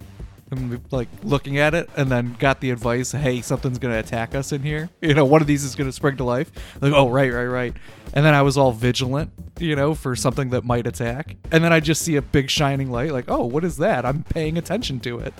and 0.50 0.80
like 0.90 1.08
looking 1.22 1.58
at 1.58 1.74
it 1.74 1.88
and 1.96 2.10
then 2.10 2.36
got 2.38 2.60
the 2.60 2.70
advice 2.70 3.12
hey 3.12 3.40
something's 3.40 3.78
gonna 3.78 3.98
attack 3.98 4.34
us 4.34 4.52
in 4.52 4.62
here. 4.62 4.90
You 5.00 5.14
know 5.14 5.24
one 5.24 5.40
of 5.40 5.46
these 5.46 5.64
is 5.64 5.74
gonna 5.74 5.92
spring 5.92 6.16
to 6.18 6.24
life. 6.24 6.50
Like 6.80 6.92
oh 6.92 7.08
right 7.08 7.32
right 7.32 7.46
right. 7.46 7.74
And 8.12 8.24
then 8.24 8.34
I 8.34 8.42
was 8.42 8.56
all 8.56 8.72
vigilant 8.72 9.32
you 9.58 9.76
know 9.76 9.94
for 9.94 10.14
something 10.16 10.50
that 10.50 10.64
might 10.64 10.86
attack. 10.86 11.36
And 11.52 11.62
then 11.62 11.72
I 11.72 11.80
just 11.80 12.02
see 12.02 12.16
a 12.16 12.22
big 12.22 12.50
shining 12.50 12.90
light 12.90 13.12
like 13.12 13.26
oh 13.28 13.44
what 13.44 13.64
is 13.64 13.76
that? 13.78 14.04
I'm 14.04 14.22
paying 14.24 14.58
attention 14.58 15.00
to 15.00 15.18
it. 15.18 15.34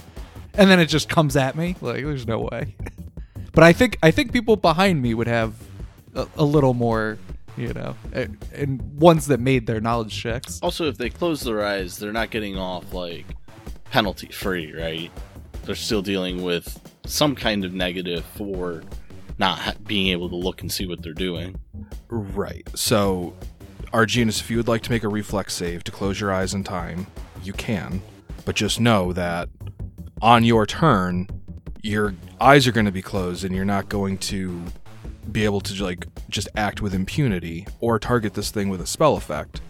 And 0.55 0.71
then 0.71 0.81
it 0.81 0.87
just 0.87 1.09
comes 1.09 1.37
at 1.37 1.57
me 1.57 1.77
like 1.81 2.05
there's 2.05 2.27
no 2.27 2.41
way. 2.41 2.77
But 3.53 3.65
I 3.65 3.73
think 3.73 3.99
I 4.03 4.11
think 4.11 4.33
people 4.33 4.57
behind 4.57 5.03
me 5.03 5.15
would 5.15 5.27
have 5.27 5.55
a, 6.15 6.27
a 6.37 6.45
little 6.45 6.75
more, 6.75 7.19
you 7.57 7.73
know, 7.73 7.97
and, 8.13 8.39
and 8.55 8.81
ones 9.01 9.27
that 9.27 9.41
made 9.41 9.67
their 9.67 9.81
knowledge 9.81 10.17
checks. 10.17 10.61
Also, 10.63 10.87
if 10.87 10.97
they 10.97 11.11
close 11.11 11.41
their 11.43 11.65
eyes, 11.65 11.99
they're 11.99 12.13
not 12.13 12.31
getting 12.31 12.57
off 12.57 12.93
like 12.93 13.27
penalty 13.91 14.29
free, 14.29 14.73
right? 14.73 15.11
They're 15.65 15.75
still 15.75 16.03
dealing 16.03 16.43
with 16.43 16.79
some 17.05 17.35
kind 17.35 17.65
of 17.65 17.75
negative 17.75 18.25
for 18.37 18.83
not 19.39 19.83
being 19.85 20.09
able 20.09 20.29
to 20.29 20.37
look 20.37 20.61
and 20.61 20.71
see 20.71 20.87
what 20.87 21.03
they're 21.03 21.13
doing. 21.15 21.59
right 22.09 22.69
so 22.75 23.35
arginus 23.93 24.41
if 24.41 24.51
you 24.51 24.57
would 24.57 24.69
like 24.69 24.83
to 24.83 24.91
make 24.91 25.03
a 25.03 25.09
reflex 25.09 25.55
save 25.55 25.83
to 25.85 25.91
close 25.91 26.21
your 26.21 26.33
eyes 26.33 26.55
in 26.55 26.63
time 26.63 27.07
you 27.43 27.53
can 27.53 28.03
but 28.45 28.55
just 28.55 28.79
know 28.79 29.13
that 29.13 29.49
on 30.21 30.45
your 30.45 30.67
turn 30.67 31.27
your 31.83 32.15
eyes 32.41 32.67
are 32.67 32.73
going 32.73 32.87
to 32.87 32.93
be 32.93 33.03
closed 33.03 33.45
and 33.45 33.55
you're 33.55 33.65
not 33.65 33.89
going 33.89 34.19
to 34.19 34.63
be 35.33 35.45
able 35.45 35.61
to 35.61 35.83
like 35.83 36.07
just 36.29 36.49
act 36.57 36.83
with 36.83 36.95
impunity 36.95 37.67
or 37.81 37.99
target 37.99 38.35
this 38.35 38.51
thing 38.51 38.69
with 38.69 38.81
a 38.81 38.87
spell 38.87 39.17
effect 39.17 39.61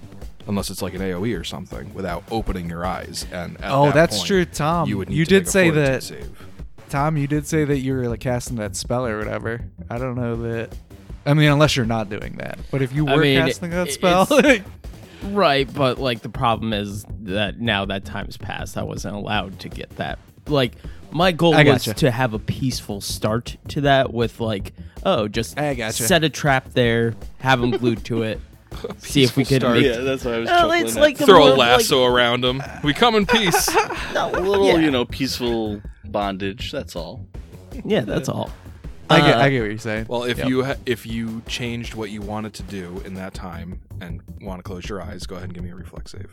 unless 0.50 0.68
it's 0.68 0.82
like 0.82 0.92
an 0.94 1.00
AoE 1.00 1.38
or 1.38 1.44
something 1.44 1.94
without 1.94 2.22
opening 2.30 2.68
your 2.68 2.84
eyes 2.84 3.24
and 3.32 3.56
at 3.62 3.70
Oh, 3.70 3.86
that 3.86 3.94
that's 3.94 4.16
point, 4.18 4.26
true, 4.26 4.44
Tom. 4.44 4.88
you 4.88 4.98
would 4.98 5.08
need 5.08 5.16
You 5.16 5.24
to 5.24 5.28
did 5.30 5.38
make 5.40 5.46
a 5.46 5.50
say 5.50 5.70
fortitude 5.70 5.94
that- 5.94 6.02
save. 6.02 6.46
Tom, 6.90 7.16
you 7.16 7.26
did 7.28 7.46
say 7.46 7.64
that 7.64 7.78
you 7.78 7.94
were 7.94 8.08
like 8.08 8.18
casting 8.20 8.56
that 8.56 8.74
spell 8.76 9.06
or 9.06 9.16
whatever. 9.16 9.60
I 9.88 9.96
don't 9.98 10.16
know 10.16 10.34
that. 10.42 10.74
I 11.24 11.34
mean, 11.34 11.48
unless 11.50 11.76
you're 11.76 11.86
not 11.86 12.10
doing 12.10 12.34
that. 12.38 12.58
But 12.72 12.82
if 12.82 12.92
you 12.92 13.06
I 13.06 13.14
were 13.16 13.22
mean, 13.22 13.38
casting 13.38 13.70
that 13.70 13.88
it- 13.88 13.92
spell, 13.92 14.26
Right, 15.22 15.72
but 15.72 15.98
like 15.98 16.22
the 16.22 16.28
problem 16.30 16.72
is 16.72 17.04
that 17.22 17.60
now 17.60 17.84
that 17.84 18.04
time's 18.04 18.36
passed, 18.36 18.76
I 18.78 18.82
wasn't 18.82 19.14
allowed 19.14 19.60
to 19.60 19.68
get 19.68 19.90
that. 19.96 20.18
Like 20.48 20.72
my 21.12 21.30
goal 21.32 21.54
I 21.54 21.62
was 21.64 21.84
gotcha. 21.86 21.94
to 22.00 22.10
have 22.10 22.32
a 22.34 22.38
peaceful 22.38 23.00
start 23.00 23.56
to 23.68 23.82
that 23.82 24.12
with 24.14 24.40
like, 24.40 24.72
oh, 25.04 25.28
just 25.28 25.58
I 25.58 25.74
gotcha. 25.74 26.04
set 26.04 26.24
a 26.24 26.30
trap 26.30 26.72
there, 26.72 27.14
have 27.38 27.60
them 27.60 27.70
glued 27.72 28.02
to 28.06 28.22
it, 28.22 28.40
see 28.98 29.22
if 29.24 29.36
we 29.36 29.44
could 29.44 29.62
start. 29.62 29.76
make. 29.76 29.86
Yeah, 29.86 29.98
that's 29.98 30.24
why 30.24 30.32
I 30.34 30.38
was 30.38 30.48
Well, 30.48 30.60
chuckling 30.60 30.84
it's 30.86 30.96
at. 30.96 31.00
like 31.02 31.18
the 31.18 31.26
Throw 31.26 31.38
more 31.40 31.48
a 31.48 31.52
of, 31.52 31.58
like- 31.58 31.68
lasso 31.78 32.04
around 32.04 32.44
him. 32.44 32.62
We 32.82 32.94
come 32.94 33.14
in 33.14 33.26
peace. 33.26 33.68
a 34.16 34.28
little, 34.30 34.66
Yeah. 34.66 34.78
you 34.78 34.90
know, 34.90 35.04
peaceful 35.04 35.80
bondage. 36.06 36.72
That's 36.72 36.96
all. 36.96 37.26
yeah, 37.84 38.00
that's 38.02 38.28
all. 38.28 38.50
I 39.08 39.20
get, 39.20 39.36
Uh, 39.36 39.40
I 39.40 39.50
get 39.50 39.60
what 39.60 39.70
you're 39.70 39.78
saying. 39.78 40.06
Well, 40.08 40.22
if 40.24 40.38
Yep. 40.38 40.48
you 40.48 40.64
ha- 40.64 40.74
if 40.86 41.04
you 41.04 41.42
changed 41.48 41.94
what 41.94 42.10
you 42.10 42.20
wanted 42.20 42.54
to 42.54 42.62
do 42.64 43.02
in 43.04 43.14
that 43.14 43.34
time 43.34 43.80
and 44.00 44.20
want 44.40 44.60
to 44.60 44.62
close 44.62 44.88
your 44.88 45.02
eyes, 45.02 45.26
go 45.26 45.34
ahead 45.34 45.46
and 45.46 45.54
give 45.54 45.64
me 45.64 45.70
a 45.70 45.74
reflex 45.74 46.12
save. 46.12 46.28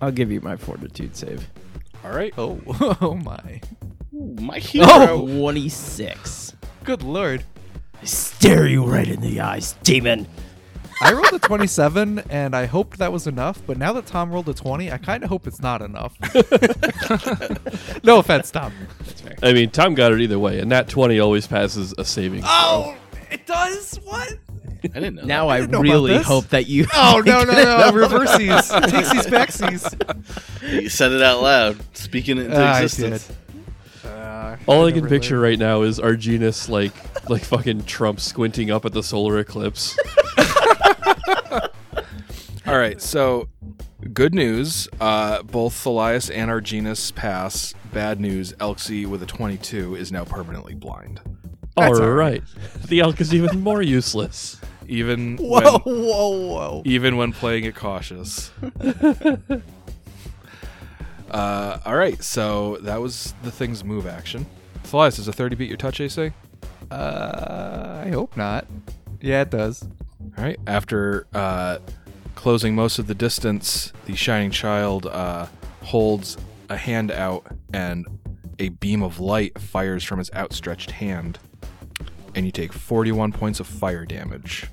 I'll 0.00 0.10
give 0.10 0.30
you 0.32 0.40
my 0.40 0.56
fortitude 0.56 1.16
save. 1.16 1.48
All 2.04 2.10
right. 2.10 2.34
oh, 2.36 2.58
oh 3.00 3.14
my, 3.14 3.60
Ooh, 4.12 4.36
my 4.40 4.58
hero. 4.58 4.86
Oh, 4.88 5.26
26. 5.38 6.54
good 6.84 7.02
lord! 7.02 7.44
I 8.00 8.04
stare 8.04 8.66
you 8.66 8.84
right 8.84 9.08
in 9.08 9.20
the 9.20 9.40
eyes, 9.40 9.74
demon. 9.82 10.26
I 11.02 11.12
rolled 11.12 11.32
a 11.32 11.38
27, 11.38 12.20
and 12.30 12.56
I 12.56 12.64
hoped 12.66 12.98
that 12.98 13.12
was 13.12 13.26
enough. 13.26 13.60
But 13.66 13.76
now 13.78 13.92
that 13.92 14.06
Tom 14.06 14.30
rolled 14.32 14.48
a 14.48 14.54
20, 14.54 14.90
I 14.90 14.96
kind 14.98 15.22
of 15.22 15.28
hope 15.28 15.46
it's 15.46 15.60
not 15.60 15.82
enough. 15.82 16.16
no 18.04 18.18
offense, 18.18 18.50
Tom. 18.50 18.72
I 19.42 19.52
mean, 19.52 19.70
Tom 19.70 19.94
got 19.94 20.12
it 20.12 20.20
either 20.20 20.38
way, 20.38 20.58
and 20.60 20.70
that 20.72 20.88
20 20.88 21.18
always 21.20 21.46
passes 21.46 21.92
a 21.98 22.04
saving 22.04 22.40
throw. 22.40 22.48
Oh, 22.50 22.96
it 23.30 23.46
does. 23.46 23.96
What? 24.04 24.38
I 24.84 24.88
didn't 25.00 25.16
know. 25.16 25.24
Now 25.24 25.48
I, 25.48 25.60
didn't 25.60 25.72
know 25.72 25.78
about 25.80 25.90
really 25.92 26.12
this. 26.14 26.26
hope 26.26 26.46
that 26.48 26.66
you. 26.68 26.86
Oh 26.94 27.20
no 27.24 27.42
no 27.44 27.52
no! 27.52 27.92
Reverses, 27.94 28.70
takesies, 28.70 29.26
backsies. 29.26 29.98
that. 29.98 30.72
you 30.82 30.88
said 30.88 31.12
it 31.12 31.22
out 31.22 31.42
loud, 31.42 31.76
speaking 31.96 32.38
it 32.38 32.44
into 32.46 32.56
Ah, 32.62 32.74
I 32.74 32.82
existence. 32.82 33.26
did. 33.26 33.36
Uh, 34.10 34.56
All 34.66 34.82
I 34.86 34.90
never 34.90 35.00
can 35.00 35.08
picture 35.08 35.40
lived. 35.40 35.42
right 35.42 35.58
now 35.58 35.82
is 35.82 35.98
Arginus 35.98 36.68
like 36.68 36.92
like 37.28 37.42
fucking 37.42 37.84
Trump 37.84 38.20
squinting 38.20 38.70
up 38.70 38.84
at 38.84 38.92
the 38.92 39.02
solar 39.02 39.38
eclipse. 39.40 39.98
All 42.66 42.76
right. 42.78 43.00
So, 43.00 43.48
good 44.12 44.34
news. 44.34 44.88
Uh, 45.00 45.42
both 45.42 45.72
Thalias 45.74 46.34
and 46.34 46.50
Arginus 46.50 47.14
pass. 47.14 47.74
Bad 47.92 48.20
news. 48.20 48.52
Elxie 48.54 49.06
with 49.06 49.22
a 49.22 49.26
22 49.26 49.94
is 49.94 50.10
now 50.10 50.24
permanently 50.24 50.74
blind. 50.74 51.20
All 51.76 51.84
That's 51.84 52.00
all 52.00 52.10
right. 52.10 52.42
The 52.86 53.00
elk 53.00 53.20
is 53.20 53.34
even 53.34 53.60
more 53.60 53.82
useless. 53.82 54.58
Even 54.88 55.36
Whoa 55.40 55.80
when, 55.84 55.94
whoa 55.94 56.30
whoa! 56.48 56.82
even 56.86 57.16
when 57.16 57.32
playing 57.32 57.64
it 57.64 57.74
cautious. 57.74 58.50
uh, 61.30 61.78
all 61.84 61.96
right. 61.96 62.22
So 62.22 62.78
that 62.78 63.00
was 63.00 63.34
the 63.42 63.50
thing's 63.50 63.84
move 63.84 64.06
action. 64.06 64.46
Thalias, 64.84 65.16
does 65.16 65.28
a 65.28 65.32
30 65.32 65.56
beat 65.56 65.68
your 65.68 65.76
touch 65.76 66.00
AC? 66.00 66.32
Uh, 66.90 68.02
I 68.06 68.10
hope 68.10 68.36
not. 68.36 68.66
Yeah, 69.20 69.42
it 69.42 69.50
does. 69.50 69.86
All 70.36 70.44
right. 70.44 70.58
After 70.66 71.26
uh, 71.34 71.78
closing 72.34 72.74
most 72.74 72.98
of 72.98 73.06
the 73.06 73.14
distance, 73.14 73.92
the 74.04 74.14
shining 74.14 74.50
child 74.50 75.06
uh, 75.06 75.46
holds 75.82 76.36
a 76.68 76.76
hand 76.76 77.10
out, 77.10 77.46
and 77.72 78.06
a 78.58 78.70
beam 78.70 79.02
of 79.02 79.18
light 79.20 79.58
fires 79.58 80.04
from 80.04 80.18
his 80.18 80.30
outstretched 80.34 80.90
hand, 80.92 81.38
and 82.34 82.44
you 82.44 82.52
take 82.52 82.72
41 82.72 83.32
points 83.32 83.60
of 83.60 83.66
fire 83.66 84.04
damage. 84.04 84.66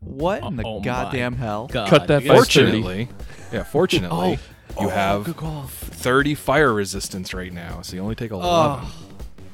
What 0.00 0.42
in 0.42 0.56
the 0.56 0.64
Oh 0.64 0.78
my 0.78 0.84
goddamn 0.84 1.34
hell? 1.36 1.66
God. 1.66 1.88
Cut 1.88 2.08
that 2.08 2.22
you 2.22 2.28
by 2.28 2.36
30. 2.36 2.40
Fortunately, 2.40 3.08
yeah, 3.52 3.62
fortunately, 3.62 4.38
you 4.80 4.88
have 4.88 5.24
good 5.24 5.36
call. 5.36 5.64
30 5.64 6.34
fire 6.34 6.72
resistance 6.72 7.34
right 7.34 7.52
now, 7.52 7.82
so 7.82 7.96
you 7.96 8.02
only 8.02 8.14
take 8.14 8.30
11. 8.30 8.48
Oh, 8.50 8.94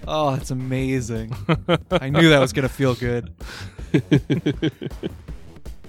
oh, 0.07 0.37
that's 0.37 0.51
amazing. 0.51 1.35
I 1.91 2.11
knew 2.11 2.29
that 2.31 2.41
was 2.41 2.53
gonna 2.53 2.69
feel 2.69 2.95
good. 2.95 3.33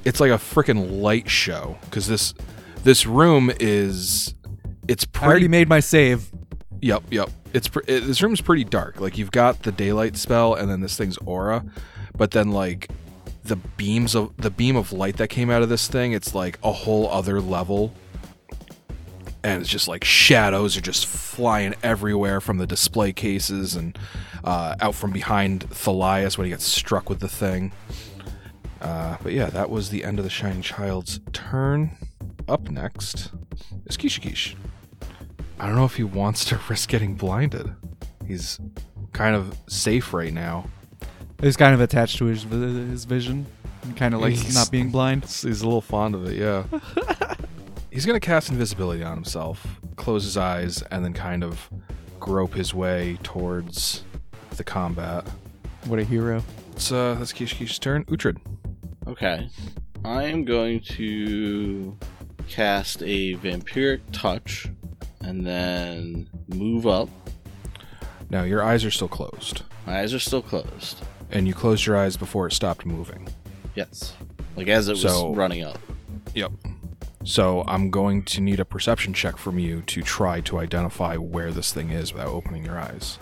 it's 0.06 0.20
like 0.20 0.32
a 0.32 0.36
freaking 0.36 1.02
light 1.02 1.30
show 1.30 1.78
because 1.86 2.08
this 2.08 2.34
this 2.84 3.06
room 3.06 3.52
is 3.60 4.34
it's 4.88 5.06
I 5.16 5.26
already 5.26 5.34
pretty 5.42 5.48
made 5.50 5.68
my 5.70 5.80
save. 5.80 6.30
yep 6.82 7.04
yep 7.10 7.30
it's 7.54 7.68
pre- 7.68 7.84
it, 7.88 8.02
this 8.02 8.22
room's 8.22 8.42
pretty 8.42 8.64
dark 8.64 9.00
like 9.02 9.18
you've 9.18 9.32
got 9.32 9.64
the 9.64 9.72
daylight 9.72 10.16
spell 10.16 10.54
and 10.54 10.70
then 10.70 10.82
this 10.82 10.96
thing's 10.98 11.18
aura 11.26 11.66
but 12.16 12.32
then 12.32 12.52
like 12.52 12.90
the 13.44 13.56
beams 13.56 14.16
of 14.16 14.36
the 14.38 14.50
beam 14.50 14.76
of 14.76 14.92
light 14.94 15.18
that 15.18 15.28
came 15.30 15.50
out 15.50 15.62
of 15.62 15.70
this 15.70 15.88
thing 15.88 16.12
it's 16.14 16.34
like 16.36 16.58
a 16.64 16.72
whole 16.72 17.10
other 17.10 17.42
level 17.42 17.94
and 19.44 19.62
it's 19.62 19.70
just 19.70 19.88
like 19.88 20.04
shadows 20.04 20.76
are 20.76 20.82
just 20.82 21.06
flying 21.06 21.76
everywhere 21.84 22.42
from 22.42 22.58
the 22.58 22.66
display 22.66 23.14
cases 23.14 23.76
and 23.76 23.98
uh, 24.44 24.76
out 24.82 24.96
from 24.96 25.12
behind 25.12 25.70
Thalias 25.70 26.36
when 26.38 26.46
he 26.46 26.50
gets 26.52 26.64
struck 26.66 27.10
with 27.10 27.20
the 27.20 27.28
thing. 27.28 27.72
Uh, 28.86 29.18
but 29.24 29.34
yeah, 29.34 29.48
that 29.48 29.70
was 29.72 29.90
the 29.90 30.04
end 30.04 30.20
of 30.20 30.24
the 30.26 30.30
Shining 30.30 30.62
Child's 30.62 31.20
turn. 31.34 31.98
Up 32.48 32.70
next 32.70 33.32
is 33.88 33.98
Kishikish. 33.98 34.54
I 35.60 35.66
don't 35.66 35.76
know 35.76 35.86
if 35.86 35.96
he 35.96 36.04
wants 36.04 36.46
to 36.46 36.60
risk 36.70 36.88
getting 36.90 37.16
blinded. 37.16 37.74
He's 38.28 38.60
kind 39.12 39.36
of 39.36 39.58
safe 39.68 40.14
right 40.14 40.32
now. 40.32 40.68
He's 41.42 41.58
kind 41.58 41.74
of 41.74 41.82
attached 41.82 42.18
to 42.20 42.26
his 42.26 42.44
his 42.44 43.06
vision, 43.06 43.48
and 43.82 43.98
kind 43.98 44.14
of 44.14 44.22
likes 44.22 44.42
He's- 44.42 44.54
not 44.54 44.70
being 44.70 44.92
blind. 44.92 45.24
He's 45.26 45.62
a 45.62 45.66
little 45.66 45.82
fond 45.82 46.14
of 46.14 46.28
it, 46.28 46.38
yeah. 46.38 46.64
He's 47.92 48.06
gonna 48.06 48.20
cast 48.20 48.50
invisibility 48.50 49.04
on 49.04 49.16
himself, 49.16 49.66
close 49.96 50.26
his 50.26 50.38
eyes, 50.38 50.84
and 50.92 51.04
then 51.04 51.14
kind 51.14 51.44
of 51.44 51.70
grope 52.20 52.54
his 52.54 52.74
way 52.74 53.18
towards 53.24 54.04
the 54.58 54.64
combat. 54.64 55.28
What 55.86 55.98
a 56.00 56.04
hero! 56.04 56.44
It's 56.74 56.92
uh 56.92 57.16
that's 57.18 57.34
Kishikish's 57.34 57.80
turn. 57.80 58.06
Uhtred. 58.06 58.38
Okay. 59.08 59.50
I 60.04 60.24
am 60.24 60.46
going 60.46 60.82
to 60.82 61.98
cast 62.48 63.02
a 63.02 63.36
vampiric 63.38 64.02
touch 64.12 64.68
and 65.22 65.46
then 65.46 66.28
move 66.48 66.86
up. 66.86 67.10
Now 68.30 68.44
your 68.44 68.64
eyes 68.64 68.86
are 68.86 68.92
still 68.92 69.08
closed. 69.08 69.64
My 69.86 70.00
eyes 70.02 70.14
are 70.14 70.20
still 70.20 70.42
closed. 70.42 71.02
And 71.32 71.48
you 71.48 71.54
closed 71.54 71.86
your 71.86 71.98
eyes 71.98 72.18
before 72.18 72.48
it 72.48 72.54
stopped 72.54 72.86
moving. 72.86 73.28
Yes. 73.76 74.14
Like 74.56 74.68
as 74.68 74.88
it 74.88 74.94
was 74.94 75.02
So- 75.02 75.34
running 75.34 75.64
up. 75.64 75.80
Yep. 76.34 76.52
So 77.24 77.64
I'm 77.68 77.90
going 77.90 78.22
to 78.26 78.42
need 78.42 78.60
a 78.60 78.66
perception 78.66 79.12
check 79.14 79.38
from 79.38 79.58
you 79.58 79.82
to 79.84 80.04
try 80.04 80.42
to 80.42 80.60
identify 80.60 81.16
where 81.18 81.52
this 81.52 81.74
thing 81.74 81.90
is 81.90 82.14
without 82.14 82.28
opening 82.28 82.64
your 82.64 82.78
eyes. 82.78 83.18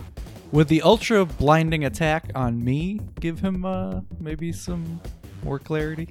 Would 0.51 0.67
the 0.67 0.81
ultra 0.81 1.25
blinding 1.25 1.85
attack 1.85 2.29
on 2.35 2.63
me 2.63 2.99
give 3.21 3.39
him 3.39 3.63
uh, 3.63 4.01
maybe 4.19 4.51
some 4.51 4.99
more 5.43 5.59
clarity? 5.59 6.09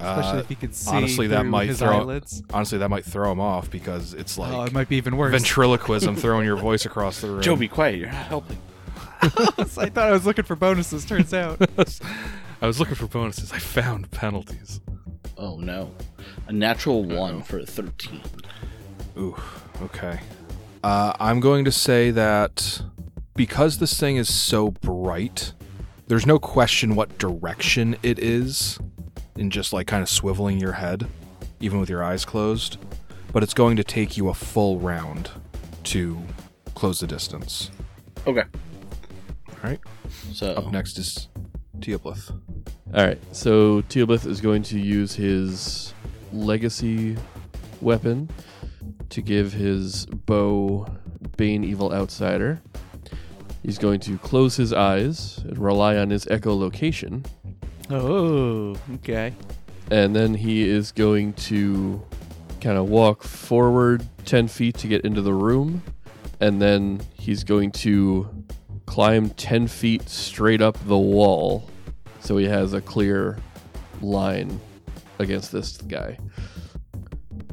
Especially 0.00 0.38
Uh, 0.38 0.40
if 0.40 0.48
he 0.48 0.54
could 0.54 0.74
see 0.74 0.90
honestly, 0.94 1.26
that 1.28 1.44
might 1.44 1.68
his 1.68 1.80
throw- 1.80 1.98
eyelids. 1.98 2.42
honestly, 2.52 2.78
that 2.78 2.88
might 2.88 3.04
throw 3.04 3.32
him 3.32 3.40
off 3.40 3.68
because 3.70 4.14
it's 4.14 4.38
like 4.38 4.52
oh, 4.52 4.62
it 4.62 4.72
might 4.72 4.88
be 4.88 4.96
even 4.96 5.16
worse. 5.16 5.32
ventriloquism 5.32 6.14
throwing 6.20 6.44
your 6.46 6.56
voice 6.56 6.86
across 6.86 7.20
the 7.20 7.28
room. 7.28 7.42
Joe, 7.42 7.56
be 7.56 7.66
quiet. 7.68 7.98
You're 7.98 8.06
not 8.12 8.26
helping. 8.26 8.58
I 9.20 9.26
thought 9.88 9.98
I 10.08 10.12
was 10.12 10.24
looking 10.24 10.44
for 10.44 10.54
bonuses. 10.54 11.04
Turns 11.04 11.34
out. 11.34 11.60
I 12.62 12.66
was 12.68 12.78
looking 12.78 12.94
for 12.94 13.08
bonuses. 13.08 13.50
I 13.52 13.58
found 13.58 14.10
penalties. 14.12 14.80
Oh 15.36 15.56
no. 15.58 15.92
A 16.46 16.52
natural 16.52 17.02
one 17.04 17.42
for 17.42 17.58
a 17.58 17.66
13. 17.66 18.20
Ooh, 19.18 19.36
okay. 19.82 20.20
Uh, 20.84 21.12
I'm 21.18 21.40
going 21.40 21.64
to 21.64 21.72
say 21.72 22.12
that 22.12 22.82
because 23.34 23.78
this 23.78 23.98
thing 23.98 24.16
is 24.16 24.32
so 24.32 24.70
bright, 24.70 25.52
there's 26.08 26.26
no 26.26 26.38
question 26.38 26.94
what 26.94 27.18
direction 27.18 27.96
it 28.02 28.18
is 28.18 28.78
in 29.36 29.50
just 29.50 29.72
like 29.72 29.86
kind 29.86 30.02
of 30.02 30.08
swiveling 30.08 30.60
your 30.60 30.72
head, 30.72 31.06
even 31.60 31.78
with 31.78 31.88
your 31.88 32.02
eyes 32.02 32.24
closed. 32.24 32.78
But 33.32 33.42
it's 33.42 33.54
going 33.54 33.76
to 33.76 33.84
take 33.84 34.16
you 34.16 34.28
a 34.28 34.34
full 34.34 34.78
round 34.78 35.30
to 35.84 36.18
close 36.74 37.00
the 37.00 37.06
distance. 37.06 37.70
Okay. 38.26 38.44
All 39.48 39.56
right. 39.62 39.80
So 40.32 40.52
Up 40.52 40.72
next 40.72 40.98
is 40.98 41.28
Teoblith. 41.78 42.30
All 42.94 43.04
right, 43.06 43.18
so 43.32 43.82
Teoblith 43.82 44.24
is 44.24 44.40
going 44.40 44.62
to 44.64 44.78
use 44.78 45.14
his 45.14 45.92
legacy 46.32 47.16
weapon 47.82 48.30
to 49.10 49.20
give 49.20 49.52
his 49.52 50.06
bow 50.06 50.86
Bane 51.36 51.64
Evil 51.64 51.92
Outsider. 51.92 52.62
He's 53.62 53.78
going 53.78 54.00
to 54.00 54.18
close 54.18 54.56
his 54.56 54.72
eyes 54.72 55.38
and 55.38 55.58
rely 55.58 55.96
on 55.96 56.10
his 56.10 56.24
echolocation, 56.26 57.26
oh, 57.90 58.76
okay. 58.94 59.34
and 59.90 60.14
then 60.14 60.34
he 60.34 60.68
is 60.68 60.92
going 60.92 61.32
to 61.34 62.02
kind 62.60 62.78
of 62.78 62.88
walk 62.88 63.22
forward 63.22 64.06
10 64.24 64.48
feet 64.48 64.76
to 64.78 64.88
get 64.88 65.04
into 65.04 65.22
the 65.22 65.34
room, 65.34 65.82
and 66.40 66.62
then 66.62 67.00
he's 67.14 67.44
going 67.44 67.72
to 67.72 68.28
climb 68.86 69.30
10 69.30 69.66
feet 69.66 70.08
straight 70.08 70.62
up 70.62 70.78
the 70.86 70.98
wall 70.98 71.68
so 72.20 72.36
he 72.36 72.46
has 72.46 72.72
a 72.72 72.80
clear 72.80 73.38
line 74.00 74.60
against 75.18 75.52
this 75.52 75.76
guy. 75.78 76.18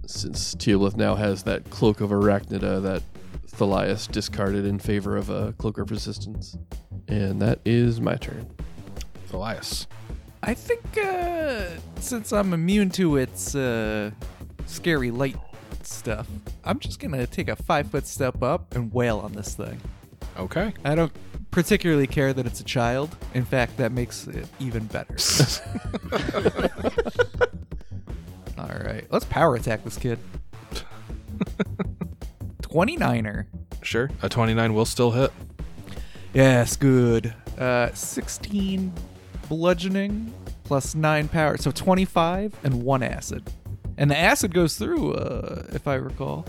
Since 0.05 0.55
Teoblith 0.55 0.95
now 0.95 1.15
has 1.15 1.43
that 1.43 1.69
cloak 1.69 2.01
of 2.01 2.11
arachnida 2.11 2.81
that 2.83 3.03
Thalias 3.57 4.11
discarded 4.11 4.65
in 4.65 4.79
favor 4.79 5.15
of 5.15 5.29
a 5.29 5.53
cloak 5.53 5.77
of 5.77 5.91
resistance. 5.91 6.57
And 7.07 7.41
that 7.41 7.59
is 7.65 8.01
my 8.01 8.15
turn. 8.15 8.49
Thalias. 9.29 9.87
I 10.43 10.53
think 10.53 10.81
uh, 10.97 11.67
since 11.99 12.31
I'm 12.33 12.53
immune 12.53 12.89
to 12.91 13.17
its 13.17 13.55
uh, 13.55 14.11
scary 14.65 15.09
light 15.09 15.37
stuff, 15.83 16.27
I'm 16.63 16.79
just 16.79 16.99
gonna 16.99 17.25
take 17.25 17.47
a 17.47 17.55
five 17.55 17.89
foot 17.89 18.05
step 18.05 18.43
up 18.43 18.75
and 18.75 18.93
wail 18.93 19.19
on 19.19 19.33
this 19.33 19.55
thing. 19.55 19.79
Okay. 20.37 20.73
I 20.83 20.95
don't 20.95 21.11
particularly 21.51 22.07
care 22.07 22.33
that 22.33 22.45
it's 22.45 22.59
a 22.59 22.65
child. 22.65 23.15
In 23.33 23.45
fact, 23.45 23.77
that 23.77 23.91
makes 23.91 24.27
it 24.27 24.47
even 24.59 24.85
better. 24.87 25.15
All 28.57 28.67
right, 28.67 29.05
let's 29.09 29.25
power 29.25 29.55
attack 29.55 29.83
this 29.83 29.97
kid. 29.97 30.19
29er. 32.75 33.45
Sure. 33.83 34.09
A 34.21 34.27
29 34.27 34.73
will 34.73 34.85
still 34.85 35.11
hit. 35.11 35.31
Yes, 36.33 36.75
good. 36.75 37.33
Uh, 37.57 37.93
16 37.93 38.91
bludgeoning 39.47 40.33
plus 40.65 40.93
9 40.93 41.29
power. 41.29 41.55
So 41.57 41.71
25 41.71 42.53
and 42.63 42.83
1 42.83 43.03
acid. 43.03 43.49
And 43.97 44.11
the 44.11 44.17
acid 44.17 44.53
goes 44.53 44.77
through, 44.77 45.13
uh, 45.13 45.67
if 45.69 45.87
I 45.87 45.95
recall. 45.95 46.45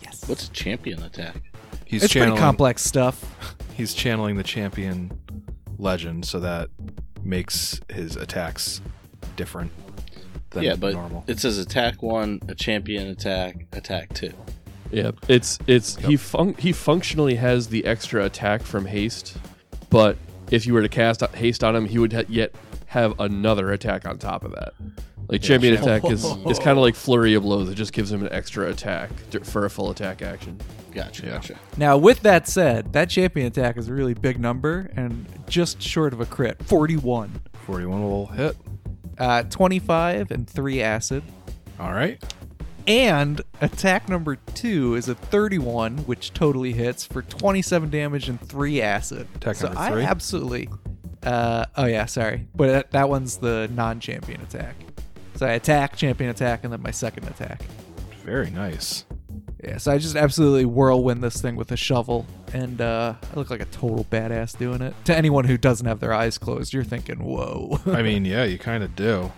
Yes. 0.00 0.26
what's 0.26 0.48
a 0.48 0.50
champion 0.52 1.02
attack? 1.02 1.42
He's 1.84 2.04
it's 2.04 2.12
channeling, 2.12 2.36
pretty 2.36 2.42
complex 2.42 2.82
stuff. 2.82 3.54
He's 3.76 3.92
channeling 3.92 4.36
the 4.36 4.42
champion 4.42 5.12
legend, 5.78 6.24
so 6.24 6.40
that 6.40 6.70
makes 7.22 7.80
his 7.90 8.16
attacks 8.16 8.80
different 9.36 9.70
than 10.50 10.62
yeah, 10.62 10.74
but 10.74 10.94
normal. 10.94 11.24
it 11.26 11.38
says 11.38 11.58
attack 11.58 12.02
one, 12.02 12.40
a 12.48 12.54
champion 12.54 13.08
attack, 13.08 13.66
attack 13.72 14.14
two. 14.14 14.32
Yeah, 14.90 15.10
it's 15.28 15.58
it's 15.66 15.96
he 15.96 16.16
fun- 16.16 16.54
he 16.58 16.72
functionally 16.72 17.34
has 17.36 17.68
the 17.68 17.84
extra 17.84 18.24
attack 18.24 18.62
from 18.62 18.84
haste, 18.86 19.36
but 19.90 20.16
if 20.50 20.66
you 20.66 20.74
were 20.74 20.82
to 20.82 20.88
cast 20.88 21.22
haste 21.34 21.64
on 21.64 21.74
him, 21.74 21.86
he 21.86 21.98
would 21.98 22.12
ha- 22.12 22.22
yet 22.28 22.54
have 22.86 23.18
another 23.20 23.72
attack 23.72 24.06
on 24.06 24.18
top 24.18 24.44
of 24.44 24.52
that. 24.52 24.74
Like 25.28 25.42
champion 25.42 25.74
attack 25.74 26.04
is 26.10 26.24
is 26.24 26.58
kind 26.58 26.78
of 26.78 26.84
like 26.84 26.94
flurry 26.94 27.34
of 27.34 27.42
blows. 27.42 27.68
It 27.68 27.74
just 27.74 27.92
gives 27.92 28.12
him 28.12 28.24
an 28.24 28.32
extra 28.32 28.68
attack 28.68 29.10
d- 29.30 29.40
for 29.40 29.64
a 29.64 29.70
full 29.70 29.90
attack 29.90 30.22
action. 30.22 30.58
Gotcha, 30.92 31.26
gotcha. 31.26 31.58
Now, 31.76 31.98
with 31.98 32.20
that 32.20 32.48
said, 32.48 32.92
that 32.94 33.10
champion 33.10 33.48
attack 33.48 33.76
is 33.76 33.88
a 33.88 33.92
really 33.92 34.14
big 34.14 34.38
number 34.40 34.90
and 34.96 35.26
just 35.46 35.82
short 35.82 36.14
of 36.14 36.20
a 36.20 36.26
crit. 36.26 36.62
41. 36.64 37.38
41 37.66 38.02
will 38.02 38.26
hit. 38.28 38.56
Uh, 39.18 39.42
25 39.42 40.30
and 40.30 40.48
3 40.48 40.80
acid. 40.82 41.22
All 41.78 41.92
right. 41.92 42.22
And 42.86 43.40
attack 43.60 44.08
number 44.08 44.36
2 44.36 44.94
is 44.94 45.08
a 45.08 45.14
31, 45.14 45.98
which 45.98 46.32
totally 46.32 46.72
hits 46.72 47.04
for 47.04 47.22
27 47.22 47.90
damage 47.90 48.28
and 48.28 48.40
3 48.40 48.80
acid. 48.80 49.26
Attack 49.36 49.56
so 49.56 49.66
number 49.66 49.80
I 49.80 50.02
absolutely, 50.02 50.68
Uh, 51.24 51.66
oh 51.76 51.86
yeah, 51.86 52.06
sorry, 52.06 52.46
but 52.54 52.68
that, 52.68 52.90
that 52.92 53.08
one's 53.08 53.38
the 53.38 53.68
non-champion 53.74 54.40
attack. 54.42 54.76
So 55.34 55.46
I 55.46 55.52
attack, 55.52 55.96
champion 55.96 56.30
attack, 56.30 56.62
and 56.62 56.72
then 56.72 56.80
my 56.80 56.92
second 56.92 57.26
attack. 57.26 57.62
Very 58.24 58.50
nice. 58.50 59.04
Yeah, 59.62 59.78
so 59.78 59.90
I 59.90 59.98
just 59.98 60.14
absolutely 60.14 60.64
whirlwind 60.64 61.24
this 61.24 61.40
thing 61.42 61.56
with 61.56 61.72
a 61.72 61.76
shovel, 61.76 62.24
and 62.52 62.80
uh, 62.80 63.14
I 63.20 63.36
look 63.36 63.50
like 63.50 63.60
a 63.60 63.66
total 63.66 64.04
badass 64.04 64.56
doing 64.56 64.80
it. 64.80 64.94
To 65.06 65.16
anyone 65.16 65.44
who 65.44 65.56
doesn't 65.58 65.86
have 65.86 65.98
their 65.98 66.12
eyes 66.12 66.38
closed, 66.38 66.72
you're 66.72 66.84
thinking, 66.84 67.18
"Whoa!" 67.24 67.80
I 67.86 68.02
mean, 68.04 68.24
yeah, 68.24 68.44
you 68.44 68.58
kind 68.58 68.84
of 68.84 68.94
do. 68.94 69.32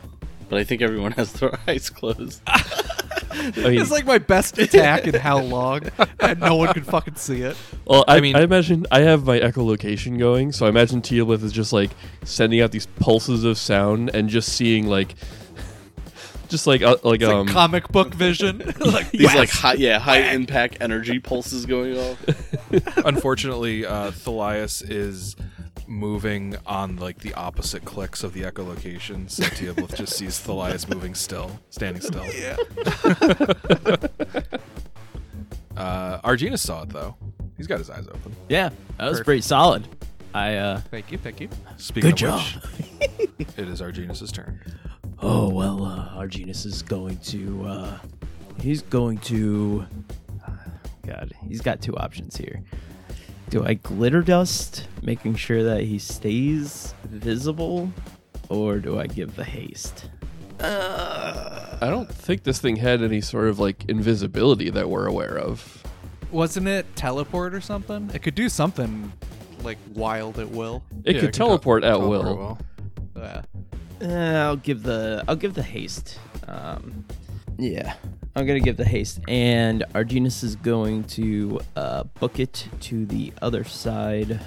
But 0.48 0.58
I 0.58 0.64
think 0.64 0.80
everyone 0.82 1.12
has 1.12 1.32
their 1.34 1.58
eyes 1.68 1.90
closed. 1.90 2.40
I 2.46 3.52
mean, 3.56 3.80
it's 3.80 3.90
like 3.90 4.06
my 4.06 4.18
best 4.18 4.58
attack 4.58 5.06
in 5.06 5.14
how 5.14 5.40
long, 5.40 5.82
and 6.20 6.40
no 6.40 6.56
one 6.56 6.72
could 6.72 6.86
fucking 6.86 7.16
see 7.16 7.42
it. 7.42 7.56
well, 7.86 8.04
I, 8.08 8.12
I 8.16 8.20
mean, 8.20 8.32
mean- 8.32 8.36
I 8.36 8.44
imagine 8.44 8.86
I 8.90 9.00
have 9.00 9.24
my 9.26 9.38
echolocation 9.38 10.18
going, 10.18 10.50
so 10.52 10.66
I 10.66 10.70
imagine 10.70 11.02
Teoblith 11.02 11.42
is 11.44 11.52
just 11.52 11.72
like 11.72 11.90
sending 12.24 12.60
out 12.60 12.72
these 12.72 12.86
pulses 12.86 13.44
of 13.44 13.58
sound 13.58 14.10
and 14.14 14.28
just 14.30 14.48
seeing 14.54 14.86
like, 14.86 15.14
just 16.48 16.66
like 16.66 16.80
uh, 16.82 16.96
like 17.04 17.20
It's 17.20 17.30
um. 17.30 17.46
like 17.46 17.54
comic 17.54 17.88
book 17.88 18.14
vision. 18.14 18.58
like 18.80 19.10
These 19.10 19.34
like 19.34 19.50
high, 19.50 19.74
yeah, 19.74 19.98
high 19.98 20.32
impact 20.32 20.78
energy 20.80 21.18
pulses 21.18 21.66
going 21.66 21.96
off. 21.98 22.24
Unfortunately, 23.04 23.84
uh, 23.84 24.10
Thalias 24.12 24.82
is 24.88 25.36
moving 25.88 26.54
on 26.66 26.96
like 26.96 27.18
the 27.20 27.34
opposite 27.34 27.84
clicks 27.84 28.22
of 28.22 28.32
the 28.34 28.42
echolocation, 28.42 29.28
so 29.30 29.42
Teoblith 29.44 29.96
just 29.96 30.14
sees 30.16 30.38
Thalias 30.46 30.88
moving 30.88 31.14
still, 31.14 31.58
standing 31.70 32.02
still. 32.02 32.24
Yeah. 32.34 32.56
Uh, 35.76 36.20
Arginus 36.22 36.58
saw 36.58 36.82
it 36.82 36.88
though. 36.88 37.14
He's 37.56 37.68
got 37.68 37.78
his 37.78 37.88
eyes 37.88 38.08
open. 38.08 38.34
Yeah, 38.48 38.70
that 38.96 39.04
was 39.04 39.10
Perfect. 39.12 39.24
pretty 39.26 39.40
solid. 39.42 39.86
I 40.34 40.56
uh 40.56 40.80
Thank 40.90 41.12
you, 41.12 41.18
thank 41.18 41.40
you. 41.40 41.48
Speaking 41.76 42.10
Good 42.10 42.24
of 42.24 42.34
which, 42.34 43.48
it 43.56 43.68
is 43.68 43.80
Arginus's 43.80 44.32
turn. 44.32 44.60
Oh 45.20 45.48
well, 45.48 45.84
uh, 45.84 46.08
Arginus 46.20 46.66
is 46.66 46.82
going 46.82 47.18
to. 47.18 47.64
Uh, 47.64 47.98
he's 48.60 48.82
going 48.82 49.18
to. 49.18 49.86
God, 51.06 51.32
he's 51.46 51.60
got 51.60 51.80
two 51.80 51.96
options 51.96 52.36
here. 52.36 52.60
Do 53.50 53.64
I 53.64 53.74
glitter 53.74 54.20
dust, 54.22 54.86
making 55.02 55.36
sure 55.36 55.62
that 55.64 55.82
he 55.82 55.98
stays 55.98 56.94
visible, 57.04 57.90
or 58.50 58.78
do 58.78 58.98
I 58.98 59.06
give 59.06 59.36
the 59.36 59.44
haste? 59.44 60.10
I 60.60 61.78
don't 61.82 62.12
think 62.12 62.42
this 62.42 62.58
thing 62.58 62.76
had 62.76 63.02
any 63.02 63.20
sort 63.20 63.48
of 63.48 63.58
like 63.58 63.84
invisibility 63.88 64.70
that 64.70 64.90
we're 64.90 65.06
aware 65.06 65.38
of. 65.38 65.82
Wasn't 66.30 66.68
it 66.68 66.84
teleport 66.94 67.54
or 67.54 67.60
something? 67.60 68.10
It 68.12 68.22
could 68.22 68.34
do 68.34 68.48
something 68.48 69.12
like 69.62 69.78
wild 69.94 70.38
at 70.38 70.50
will. 70.50 70.82
It 71.04 71.14
Yeah, 71.14 71.20
could 71.22 71.32
can 71.32 71.38
teleport 71.46 71.84
at 71.84 71.90
teleport 71.96 72.36
will. 72.36 72.58
Yeah. 73.16 73.42
Uh, 74.00 74.46
I'll 74.46 74.56
give 74.56 74.82
the 74.82 75.24
I'll 75.26 75.36
give 75.36 75.54
the 75.54 75.62
haste. 75.62 76.18
Um, 76.46 77.04
yeah, 77.56 77.94
I'm 78.38 78.46
gonna 78.46 78.60
give 78.60 78.76
the 78.76 78.84
haste, 78.84 79.18
and 79.26 79.84
Arginus 79.96 80.44
is 80.44 80.54
going 80.54 81.02
to 81.04 81.58
uh, 81.74 82.04
book 82.04 82.38
it 82.38 82.68
to 82.82 83.04
the 83.04 83.32
other 83.42 83.64
side 83.64 84.40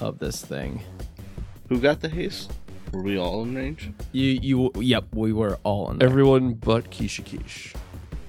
of 0.00 0.18
this 0.18 0.42
thing. 0.42 0.82
Who 1.68 1.78
got 1.78 2.00
the 2.00 2.08
haste? 2.08 2.50
Were 2.90 3.02
we 3.02 3.18
all 3.18 3.42
in 3.42 3.54
range? 3.54 3.90
You 4.12 4.38
you 4.40 4.72
yep, 4.76 5.04
we 5.12 5.34
were 5.34 5.58
all 5.62 5.90
in 5.90 5.98
there. 5.98 6.08
Everyone 6.08 6.54
but 6.54 6.90
Kishikish. 6.90 7.76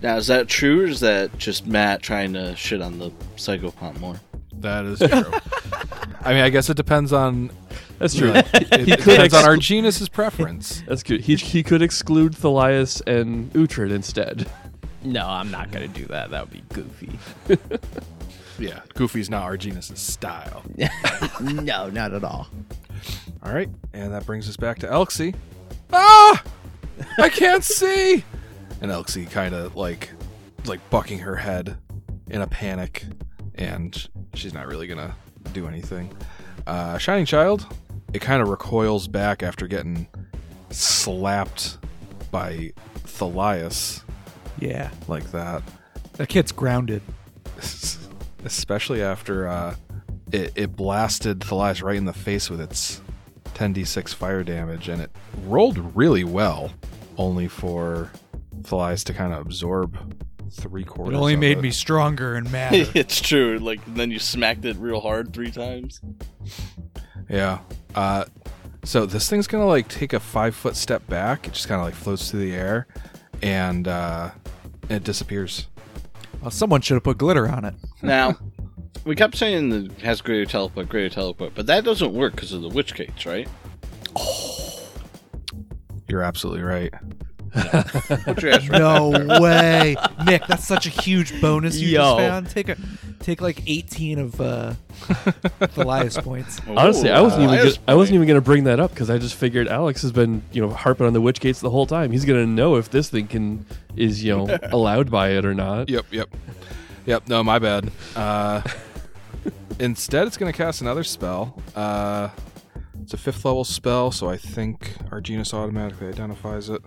Now, 0.02 0.18
is 0.18 0.28
that 0.28 0.50
true, 0.50 0.82
or 0.82 0.88
is 0.88 1.00
that 1.00 1.38
just 1.38 1.66
Matt 1.66 2.02
trying 2.02 2.34
to 2.34 2.54
shit 2.58 2.82
on 2.82 3.00
the 3.00 3.12
psychopomp 3.38 4.02
more? 4.02 4.20
That 4.56 4.84
is 4.84 5.00
true. 5.00 5.10
I 6.26 6.34
mean, 6.34 6.44
I 6.44 6.50
guess 6.50 6.70
it 6.70 6.76
depends 6.76 7.14
on 7.14 7.52
That's 8.00 8.16
true. 8.16 8.32
uh, 8.32 8.44
it, 8.54 8.90
it 8.90 9.00
could 9.00 9.12
depends 9.12 9.34
on 9.34 9.46
our 9.46 9.56
Arginus's 9.56 10.10
preference. 10.10 10.84
That's 10.88 11.04
good. 11.04 11.22
He, 11.22 11.36
he 11.36 11.64
could 11.64 11.82
exclude 11.82 12.34
Thalias 12.34 13.02
and 13.08 13.50
Uhtred 13.54 13.92
instead. 13.92 14.46
No, 15.04 15.28
I'm 15.28 15.52
not 15.52 15.72
gonna 15.72 15.88
do 15.88 16.06
that. 16.08 16.32
That 16.32 16.46
would 16.46 16.54
be 16.54 16.64
goofy. 16.74 17.20
Yeah, 18.60 18.82
Goofy's 18.94 19.30
not 19.30 19.44
Arginus's 19.44 20.02
style. 20.02 20.64
no, 21.42 21.90
not 21.90 22.14
at 22.14 22.24
all. 22.26 22.50
All 23.42 23.54
right, 23.54 23.70
and 23.94 24.14
that 24.14 24.26
brings 24.26 24.50
us 24.50 24.58
back 24.58 24.80
to 24.80 24.88
Elxie. 24.88 25.34
Ah, 25.94 26.44
I 27.18 27.30
can't 27.30 27.64
see. 27.64 28.26
And 28.82 28.92
Elxie 28.92 29.32
kind 29.32 29.56
of 29.56 29.78
like, 29.78 30.10
like 30.66 30.88
bucking 30.90 31.20
her 31.20 31.38
head 31.38 31.78
in 32.30 32.42
a 32.42 32.48
panic, 32.48 33.06
and 33.56 34.10
she's 34.34 34.54
not 34.54 34.68
really 34.68 34.88
gonna 34.88 35.16
do 35.54 35.66
anything. 35.68 36.14
Uh, 36.68 36.98
Shining 36.98 37.26
Child, 37.26 37.66
it 38.14 38.20
kind 38.20 38.42
of 38.42 38.50
recoils 38.50 39.08
back 39.08 39.42
after 39.42 39.68
getting 39.68 40.08
slapped 40.70 41.78
by 42.30 42.74
Thalias 43.06 44.02
Yeah. 44.60 44.90
like 45.08 45.32
that. 45.32 45.64
That 46.14 46.28
kid's 46.30 46.52
grounded. 46.52 47.02
especially 48.46 49.02
after 49.02 49.48
uh, 49.48 49.76
it, 50.32 50.52
it 50.56 50.76
blasted 50.76 51.40
Thalias 51.40 51.84
right 51.84 51.98
in 51.98 52.06
the 52.06 52.14
face 52.14 52.50
with 52.50 52.62
its 52.62 53.02
10d6 53.56 54.14
fire 54.14 54.44
damage, 54.44 54.88
and 54.90 55.02
it 55.02 55.12
rolled 55.44 55.96
really 55.96 56.24
well, 56.24 56.72
only 57.18 57.48
for 57.48 58.12
Thalias 58.62 59.04
to 59.06 59.14
kind 59.14 59.34
of 59.34 59.42
absorb 59.42 59.98
three 60.52 60.84
quarters. 60.86 61.16
It 61.16 61.20
only 61.20 61.34
of 61.34 61.40
made 61.40 61.58
it. 61.58 61.62
me 61.62 61.72
stronger 61.72 62.36
and 62.36 62.50
madder. 62.52 62.90
it's 62.96 63.20
true. 63.22 63.58
Like 63.60 63.82
then 63.94 64.12
you 64.12 64.20
smacked 64.20 64.66
it 64.66 64.78
real 64.78 65.02
hard 65.02 65.34
three 65.34 65.52
times. 65.52 66.02
Yeah. 67.30 67.60
Uh, 67.96 68.26
so 68.84 69.06
this 69.06 69.30
thing's 69.30 69.48
gonna 69.48 69.68
like 69.68 69.88
take 69.90 70.14
a 70.14 70.20
five 70.20 70.56
foot 70.56 70.76
step 70.76 71.06
back. 71.08 71.48
It 71.48 71.54
just 71.54 71.68
kind 71.68 71.80
of 71.82 71.86
like 71.86 71.94
floats 71.96 72.32
through 72.32 72.40
the 72.42 72.56
air, 72.56 72.88
and 73.42 73.88
uh, 73.88 74.32
it 74.90 75.04
disappears. 75.04 75.68
well, 76.42 76.52
someone 76.52 76.82
should 76.82 76.96
have 76.96 77.04
put 77.04 77.18
glitter 77.18 77.48
on 77.48 77.66
it. 77.66 77.76
Now, 78.02 78.38
we 79.06 79.16
kept 79.16 79.36
saying 79.38 79.70
that 79.70 79.86
it 79.92 80.02
has 80.02 80.22
greater 80.22 80.46
teleport, 80.46 80.90
greater 80.90 81.14
teleport, 81.14 81.54
but 81.56 81.66
that 81.68 81.84
doesn't 81.84 82.14
work 82.14 82.36
because 82.36 82.54
of 82.54 82.62
the 82.62 82.70
witch 82.70 82.94
gates, 82.96 83.26
right? 83.26 83.48
You're 86.08 86.24
absolutely 86.24 86.64
right. 86.64 86.94
What's 87.54 88.42
your 88.44 88.52
ass 88.54 88.68
right? 88.70 88.80
No 88.80 89.40
way, 89.42 89.96
Nick. 90.26 90.46
That's 90.48 90.66
such 90.66 90.86
a 90.86 90.90
huge 90.90 91.40
bonus 91.42 91.78
you 91.78 91.90
Yo. 91.90 92.00
just 92.00 92.18
found. 92.18 92.50
Take 92.50 92.70
a, 92.70 92.78
take 93.20 93.42
like 93.42 93.64
18 93.68 94.20
of 94.20 94.42
uh, 94.42 94.74
Thalias 95.00 96.22
points. 96.24 96.60
Honestly, 96.68 97.10
I 97.10 97.22
wasn't 97.22 97.44
even 97.44 97.56
Elias 97.56 97.78
go- 97.78 97.84
I 97.88 97.96
wasn't 97.96 98.16
even 98.16 98.28
gonna 98.28 98.42
bring 98.42 98.66
that 98.66 98.80
up 98.80 98.92
because 98.92 99.10
I 99.10 99.18
just 99.18 99.36
figured 99.36 99.68
Alex 99.68 100.02
has 100.02 100.12
been 100.12 100.42
you 100.52 100.62
know 100.62 100.70
harping 100.70 101.08
on 101.08 101.14
the 101.14 101.22
witch 101.22 101.40
gates 101.40 101.60
the 101.60 101.70
whole 101.70 101.86
time. 101.86 102.12
He's 102.12 102.26
gonna 102.26 102.46
know 102.48 102.76
if 102.76 102.90
this 102.90 103.10
thing 103.10 103.28
can 103.28 103.66
is 103.96 104.24
you 104.24 104.36
know 104.36 104.58
allowed 104.72 105.12
by 105.12 105.30
it 105.30 105.46
or 105.46 105.54
not. 105.54 105.90
Yep, 105.90 106.06
yep, 106.12 106.30
yep. 107.06 107.28
No, 107.28 107.44
my 107.44 107.60
bad. 107.60 107.92
Uh, 108.16 108.62
instead, 109.80 110.28
it's 110.28 110.38
going 110.38 110.52
to 110.52 110.58
cast 110.58 110.82
another 110.82 111.04
spell. 111.04 111.62
Uh, 111.76 112.30
it's 113.02 113.14
a 113.14 113.18
fifth 113.18 113.44
level 113.46 113.64
spell, 113.64 114.12
so 114.12 114.30
I 114.30 114.38
think 114.38 114.96
our 115.12 115.22
Arginus 115.22 115.54
automatically 115.54 116.08
identifies 116.08 116.70
it. 116.70 116.82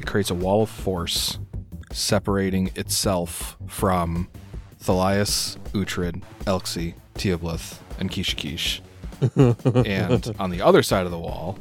It 0.00 0.06
creates 0.06 0.30
a 0.30 0.34
wall 0.34 0.62
of 0.62 0.70
force, 0.70 1.38
separating 1.92 2.70
itself 2.74 3.56
from 3.66 4.28
Thalias, 4.80 5.56
Uhtred, 5.72 6.22
Elxie, 6.44 6.94
Teoblith, 7.14 7.78
and 7.98 8.10
Kishikish. 8.10 8.80
and 9.86 10.34
on 10.38 10.50
the 10.50 10.60
other 10.60 10.82
side 10.82 11.04
of 11.06 11.12
the 11.12 11.18
wall 11.18 11.56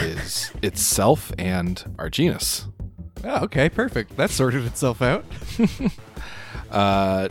is 0.00 0.50
itself 0.62 1.32
and 1.38 1.76
Arginus. 1.96 2.66
Oh, 3.24 3.44
okay, 3.44 3.68
perfect. 3.68 4.16
That 4.16 4.30
sorted 4.30 4.64
itself 4.64 5.02
out. 5.02 5.24
Uh, 6.70 7.28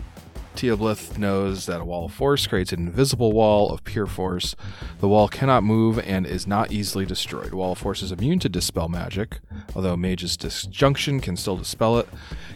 Teoblith 0.57 1.19
knows 1.19 1.67
that 1.67 1.81
a 1.81 1.85
wall 1.85 2.05
of 2.05 2.13
force 2.13 2.47
creates 2.47 2.73
an 2.73 2.79
invisible 2.79 3.31
wall 3.31 3.69
of 3.69 3.83
pure 3.83 4.07
force. 4.07 4.55
The 4.99 5.07
wall 5.07 5.27
cannot 5.27 5.63
move 5.63 5.99
and 5.99 6.25
is 6.25 6.47
not 6.47 6.71
easily 6.71 7.05
destroyed. 7.05 7.53
Wall 7.53 7.73
of 7.73 7.77
force 7.77 8.01
is 8.01 8.11
immune 8.11 8.39
to 8.39 8.49
dispel 8.49 8.89
magic, 8.89 9.39
although 9.75 9.95
Mage's 9.95 10.35
disjunction 10.35 11.21
can 11.21 11.37
still 11.37 11.57
dispel 11.57 11.99
it. 11.99 12.09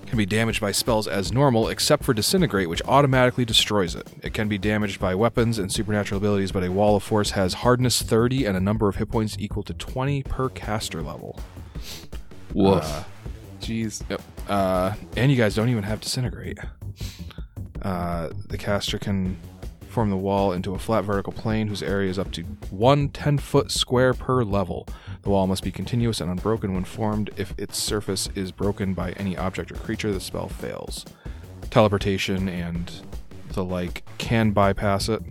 Can 0.08 0.18
be 0.18 0.26
damaged 0.26 0.60
by 0.60 0.72
spells 0.72 1.08
as 1.08 1.32
normal, 1.32 1.70
except 1.70 2.04
for 2.04 2.14
disintegrate, 2.14 2.70
which 2.70 2.82
automatically 2.86 3.46
destroys 3.46 3.94
it. 3.94 4.08
It 4.24 4.34
can 4.34 4.48
be 4.48 4.58
damaged 4.58 5.00
by 5.00 5.14
weapons 5.14 5.60
and 5.60 5.72
supernatural 5.72 6.18
abilities, 6.18 6.52
but 6.52 6.64
a 6.64 6.72
wall 6.72 6.96
of 6.96 7.04
force 7.04 7.32
has 7.32 7.54
hardness 7.54 8.02
30 8.02 8.46
and 8.46 8.58
a 8.58 8.60
number 8.60 8.90
of 8.90 8.96
hit 8.96 9.10
points 9.10 9.38
equal 9.40 9.62
to 9.64 9.76
20 9.76 10.24
per 10.24 10.50
caster 10.50 11.04
level. 11.04 11.40
Woof. 12.54 12.84
Uh, 12.84 13.04
Jeez. 13.62 14.04
Yep. 14.10 14.22
Uh, 14.50 14.96
and 15.16 15.32
you 15.32 15.38
guys 15.38 15.54
don't 15.54 15.70
even 15.70 15.84
have 15.84 16.02
disintegrate. 16.02 16.58
Uh, 17.82 18.30
the 18.48 18.58
caster 18.58 18.98
can 19.00 19.38
form 19.90 20.10
the 20.10 20.16
wall 20.18 20.54
into 20.54 20.74
a 20.74 20.80
flat 20.80 21.04
vertical 21.04 21.34
plane 21.34 21.68
whose 21.68 21.84
area 21.84 22.10
is 22.10 22.18
up 22.18 22.32
to 22.32 22.44
one 22.70 23.10
10 23.10 23.38
foot 23.40 23.72
square 23.72 24.14
per 24.14 24.44
level. 24.44 24.88
The 25.24 25.30
wall 25.30 25.48
must 25.48 25.64
be 25.64 25.72
continuous 25.72 26.22
and 26.22 26.32
unbroken 26.32 26.74
when 26.74 26.86
formed. 26.86 27.30
If 27.38 27.54
its 27.58 27.78
surface 27.78 28.30
is 28.36 28.52
broken 28.52 28.94
by 28.94 29.12
any 29.14 29.36
object 29.38 29.72
or 29.72 29.76
creature, 29.76 30.12
the 30.14 30.20
spell 30.22 30.48
fails. 30.48 31.06
Teleportation 31.70 32.48
and 32.50 32.92
the 33.54 33.64
like 33.64 34.04
can 34.18 34.52
bypass 34.52 35.10
it. 35.10 35.22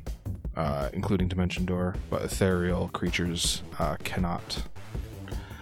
uh, 0.56 0.90
including 0.92 1.26
Dimension 1.28 1.64
Door, 1.64 1.94
but 2.10 2.22
ethereal 2.22 2.88
creatures 2.88 3.62
uh, 3.78 3.96
cannot. 4.04 4.64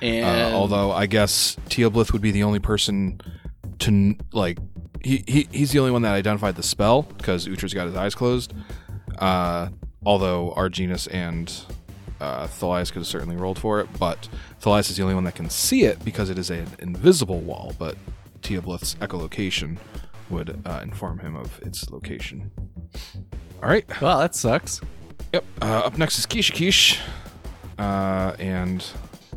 And 0.02 0.52
Uh, 0.54 0.56
although 0.56 0.90
I 0.90 1.06
guess 1.06 1.56
Teoblith 1.68 2.12
would 2.12 2.22
be 2.22 2.30
the 2.32 2.42
only 2.42 2.58
person 2.58 3.20
to 3.80 4.16
like 4.32 4.58
he, 5.02 5.24
he 5.26 5.48
he's 5.50 5.72
the 5.72 5.78
only 5.78 5.90
one 5.90 6.02
that 6.02 6.12
identified 6.12 6.56
the 6.56 6.62
spell 6.62 7.02
because 7.02 7.46
Uhtred's 7.46 7.74
got 7.74 7.86
his 7.86 7.96
eyes 7.96 8.14
closed. 8.14 8.52
Uh, 9.18 9.68
although 10.04 10.52
Arginus 10.56 11.08
and 11.12 11.52
uh, 12.20 12.46
Thalias 12.46 12.92
could 12.92 13.00
have 13.00 13.06
certainly 13.06 13.36
rolled 13.36 13.58
for 13.58 13.80
it, 13.80 13.88
but 13.98 14.28
Thalias 14.60 14.90
is 14.90 14.96
the 14.96 15.02
only 15.02 15.14
one 15.14 15.24
that 15.24 15.34
can 15.34 15.50
see 15.50 15.84
it 15.84 16.04
because 16.04 16.30
it 16.30 16.38
is 16.38 16.50
an 16.50 16.66
invisible 16.78 17.40
wall. 17.40 17.74
But 17.78 17.96
Teoblith's 18.42 18.94
echolocation 18.96 19.78
would 20.30 20.60
uh, 20.66 20.80
inform 20.82 21.20
him 21.20 21.36
of 21.36 21.60
its 21.62 21.90
location. 21.90 22.50
All 23.62 23.68
right. 23.68 23.84
Well, 24.00 24.18
that 24.18 24.34
sucks. 24.34 24.80
Yep. 25.32 25.44
Uh, 25.60 25.82
up 25.84 25.98
next 25.98 26.18
is 26.18 26.26
Kishikish. 26.26 27.00
Uh, 27.78 28.34
and 28.38 28.84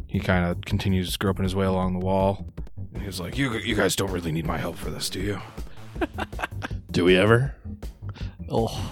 he 0.07 0.20
kind 0.20 0.45
of 0.45 0.62
continues 0.62 1.16
groping 1.18 1.43
his 1.43 1.55
way 1.55 1.66
along 1.66 1.93
the 1.93 2.05
wall. 2.05 2.45
And 2.93 3.03
he's 3.03 3.19
like, 3.19 3.37
you, 3.37 3.53
you 3.53 3.75
guys 3.75 3.95
don't 3.95 4.11
really 4.11 4.31
need 4.31 4.45
my 4.45 4.57
help 4.57 4.75
for 4.77 4.89
this, 4.89 5.09
do 5.09 5.19
you? 5.19 5.41
Do 6.91 7.05
we 7.05 7.15
ever? 7.15 7.55
Oh, 8.49 8.91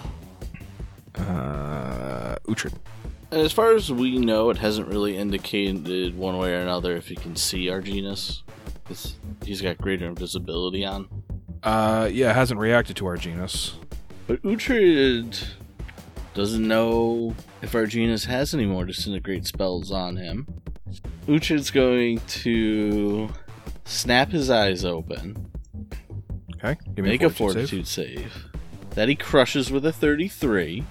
Uh, 1.16 2.36
Uhtred. 2.48 2.72
And 3.30 3.42
as 3.42 3.52
far 3.52 3.72
as 3.74 3.92
we 3.92 4.18
know, 4.18 4.50
it 4.50 4.56
hasn't 4.58 4.88
really 4.88 5.16
indicated 5.16 6.16
one 6.16 6.36
way 6.38 6.52
or 6.54 6.60
another 6.60 6.96
if 6.96 7.10
you 7.10 7.16
can 7.16 7.36
see 7.36 7.66
Arginus. 7.66 8.42
It's, 8.88 9.16
he's 9.44 9.60
got 9.60 9.78
greater 9.78 10.06
invisibility 10.06 10.84
on. 10.84 11.08
Uh, 11.62 12.08
yeah, 12.10 12.32
hasn't 12.32 12.58
reacted 12.58 12.96
to 12.96 13.04
Arginus. 13.04 13.74
But 14.26 14.42
Uhtred 14.42 15.44
doesn't 16.34 16.66
know 16.66 17.34
if 17.62 17.72
Arginus 17.72 18.24
has 18.26 18.54
any 18.54 18.66
more 18.66 18.84
disintegrate 18.84 19.46
spells 19.46 19.92
on 19.92 20.16
him. 20.16 20.46
Uhtred's 21.28 21.70
going 21.70 22.20
to 22.28 23.28
snap 23.84 24.30
his 24.30 24.50
eyes 24.50 24.84
open, 24.84 25.50
Okay. 26.62 26.78
Give 26.94 27.04
me 27.04 27.10
make 27.12 27.22
a 27.22 27.30
fortitude 27.30 27.86
save. 27.86 28.46
That 28.90 29.08
he 29.08 29.14
crushes 29.14 29.70
with 29.70 29.86
a 29.86 29.92
33. 29.92 30.84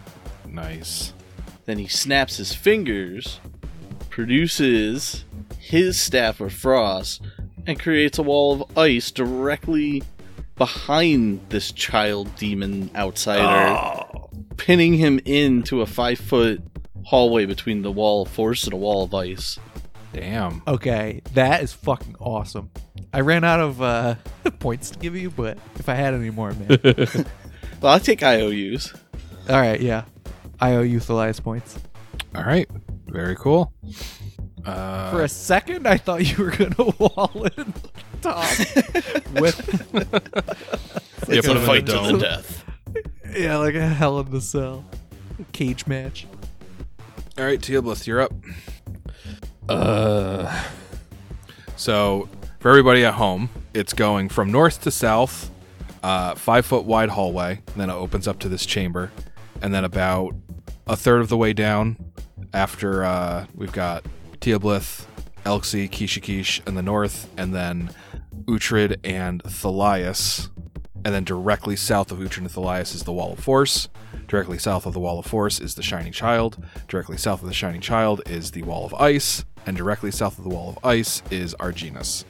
Nice. 0.47 1.13
Then 1.65 1.77
he 1.77 1.87
snaps 1.87 2.37
his 2.37 2.53
fingers, 2.55 3.39
produces 4.09 5.25
his 5.59 5.99
staff 5.99 6.39
of 6.41 6.53
frost, 6.53 7.21
and 7.67 7.79
creates 7.79 8.17
a 8.17 8.23
wall 8.23 8.61
of 8.61 8.77
ice 8.77 9.11
directly 9.11 10.01
behind 10.55 11.41
this 11.49 11.71
child 11.71 12.35
demon 12.35 12.89
outsider, 12.95 13.43
oh. 13.43 14.29
pinning 14.57 14.93
him 14.93 15.19
into 15.25 15.81
a 15.81 15.85
five 15.85 16.19
foot 16.19 16.61
hallway 17.03 17.45
between 17.45 17.83
the 17.83 17.91
wall 17.91 18.23
of 18.23 18.29
force 18.29 18.63
and 18.63 18.73
a 18.73 18.77
wall 18.77 19.03
of 19.03 19.13
ice. 19.13 19.59
Damn. 20.13 20.61
okay. 20.67 21.21
That 21.33 21.61
is 21.63 21.71
fucking 21.73 22.15
awesome. 22.19 22.71
I 23.13 23.21
ran 23.21 23.43
out 23.43 23.59
of 23.59 23.81
uh, 23.81 24.15
points 24.59 24.89
to 24.91 24.99
give 24.99 25.15
you, 25.15 25.29
but 25.29 25.57
if 25.75 25.87
I 25.89 25.93
had 25.95 26.13
any 26.13 26.29
more, 26.29 26.51
man. 26.53 26.79
Well, 27.81 27.93
I'll 27.93 27.99
take 28.01 28.21
IOUs. 28.21 28.93
All 29.49 29.55
right, 29.57 29.79
yeah. 29.79 30.03
I 30.59 30.75
owe 30.75 30.81
you 30.81 30.99
Thalias 30.99 31.41
points. 31.41 31.79
All 32.35 32.43
right. 32.43 32.67
Very 33.07 33.37
cool. 33.37 33.71
Uh, 34.65 35.11
For 35.11 35.21
a 35.21 35.29
second, 35.29 35.87
I 35.87 35.95
thought 35.95 36.25
you 36.25 36.43
were 36.43 36.51
gonna 36.51 36.91
wall 36.99 37.47
in 37.55 37.73
top 38.21 38.49
with 39.39 39.89
yeah, 41.29 41.39
put 41.41 41.45
him 41.45 41.57
in 41.57 41.65
Fight 41.65 41.85
to 41.85 41.93
the 41.93 42.17
death. 42.19 42.65
yeah, 43.33 43.55
like 43.55 43.75
a 43.75 43.87
hell 43.87 44.19
in 44.19 44.29
the 44.29 44.41
cell 44.41 44.83
cage 45.53 45.87
match. 45.87 46.27
All 47.37 47.45
right, 47.45 47.61
Teoblith, 47.61 48.05
you're 48.07 48.19
up. 48.19 48.33
Uh, 49.69 50.65
So, 51.75 52.27
for 52.59 52.69
everybody 52.69 53.05
at 53.05 53.13
home, 53.13 53.49
it's 53.73 53.93
going 53.93 54.27
from 54.27 54.51
north 54.51 54.81
to 54.81 54.91
south, 54.91 55.49
uh, 56.03 56.35
five 56.35 56.65
foot 56.65 56.83
wide 56.83 57.07
hallway. 57.07 57.61
And 57.67 57.75
then 57.77 57.89
it 57.89 57.93
opens 57.93 58.27
up 58.27 58.37
to 58.39 58.49
this 58.49 58.65
chamber, 58.65 59.11
and 59.61 59.73
then 59.73 59.85
about 59.85 60.35
a 60.87 60.97
third 60.97 61.21
of 61.21 61.29
the 61.29 61.37
way 61.37 61.53
down, 61.53 61.95
after 62.53 63.05
uh, 63.05 63.45
we've 63.55 63.71
got 63.71 64.03
Teoblith, 64.41 65.05
Elxie, 65.45 65.89
Kishikish 65.89 66.67
in 66.67 66.75
the 66.75 66.81
north, 66.81 67.29
and 67.37 67.55
then 67.55 67.91
Uhtred 68.43 68.97
and 69.05 69.41
Thalias. 69.43 70.49
And 71.05 71.15
then 71.15 71.23
directly 71.23 71.77
south 71.77 72.11
of 72.11 72.17
Uhtred 72.17 72.39
and 72.39 72.49
Thalias 72.49 72.93
is 72.93 73.03
the 73.03 73.13
Wall 73.13 73.31
of 73.31 73.39
Force. 73.39 73.87
Directly 74.27 74.57
south 74.57 74.85
of 74.85 74.93
the 74.93 74.99
Wall 74.99 75.17
of 75.17 75.25
Force 75.25 75.61
is 75.61 75.75
the 75.75 75.81
Shining 75.81 76.11
Child. 76.11 76.61
Directly 76.89 77.15
south 77.15 77.41
of 77.41 77.47
the 77.47 77.53
Shining 77.53 77.79
Child 77.79 78.21
is 78.25 78.51
the 78.51 78.63
Wall 78.63 78.85
of 78.85 78.93
Ice. 78.95 79.45
And 79.65 79.77
directly 79.77 80.11
south 80.11 80.37
of 80.37 80.43
the 80.43 80.49
Wall 80.49 80.69
of 80.69 80.85
Ice 80.85 81.21
is 81.29 81.53
Arginus. 81.59 82.25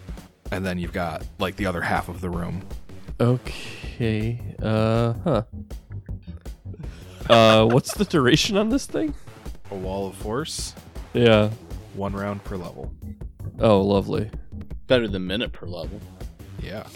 And 0.51 0.65
then 0.65 0.77
you've 0.80 0.93
got 0.93 1.23
like 1.39 1.55
the 1.55 1.65
other 1.67 1.82
half 1.82 2.09
of 2.09 2.21
the 2.21 2.30
room. 2.30 2.63
okay. 3.19 4.39
Uh, 4.61 5.13
huh. 5.23 5.43
Uh, 7.30 7.65
what's 7.67 7.93
the 7.95 8.05
duration 8.05 8.57
on 8.57 8.69
this 8.69 8.86
thing? 8.86 9.13
A 9.71 9.75
Wall 9.75 10.07
of 10.07 10.15
Force, 10.15 10.73
Yeah. 11.13 11.49
one 11.93 12.13
round 12.13 12.43
per 12.43 12.57
level. 12.57 12.91
Oh, 13.59 13.82
lovely. 13.82 14.32
Better 14.88 15.07
than 15.07 15.27
minute 15.27 15.51
per 15.51 15.67
level. 15.67 15.99
Yeah. 16.61 16.88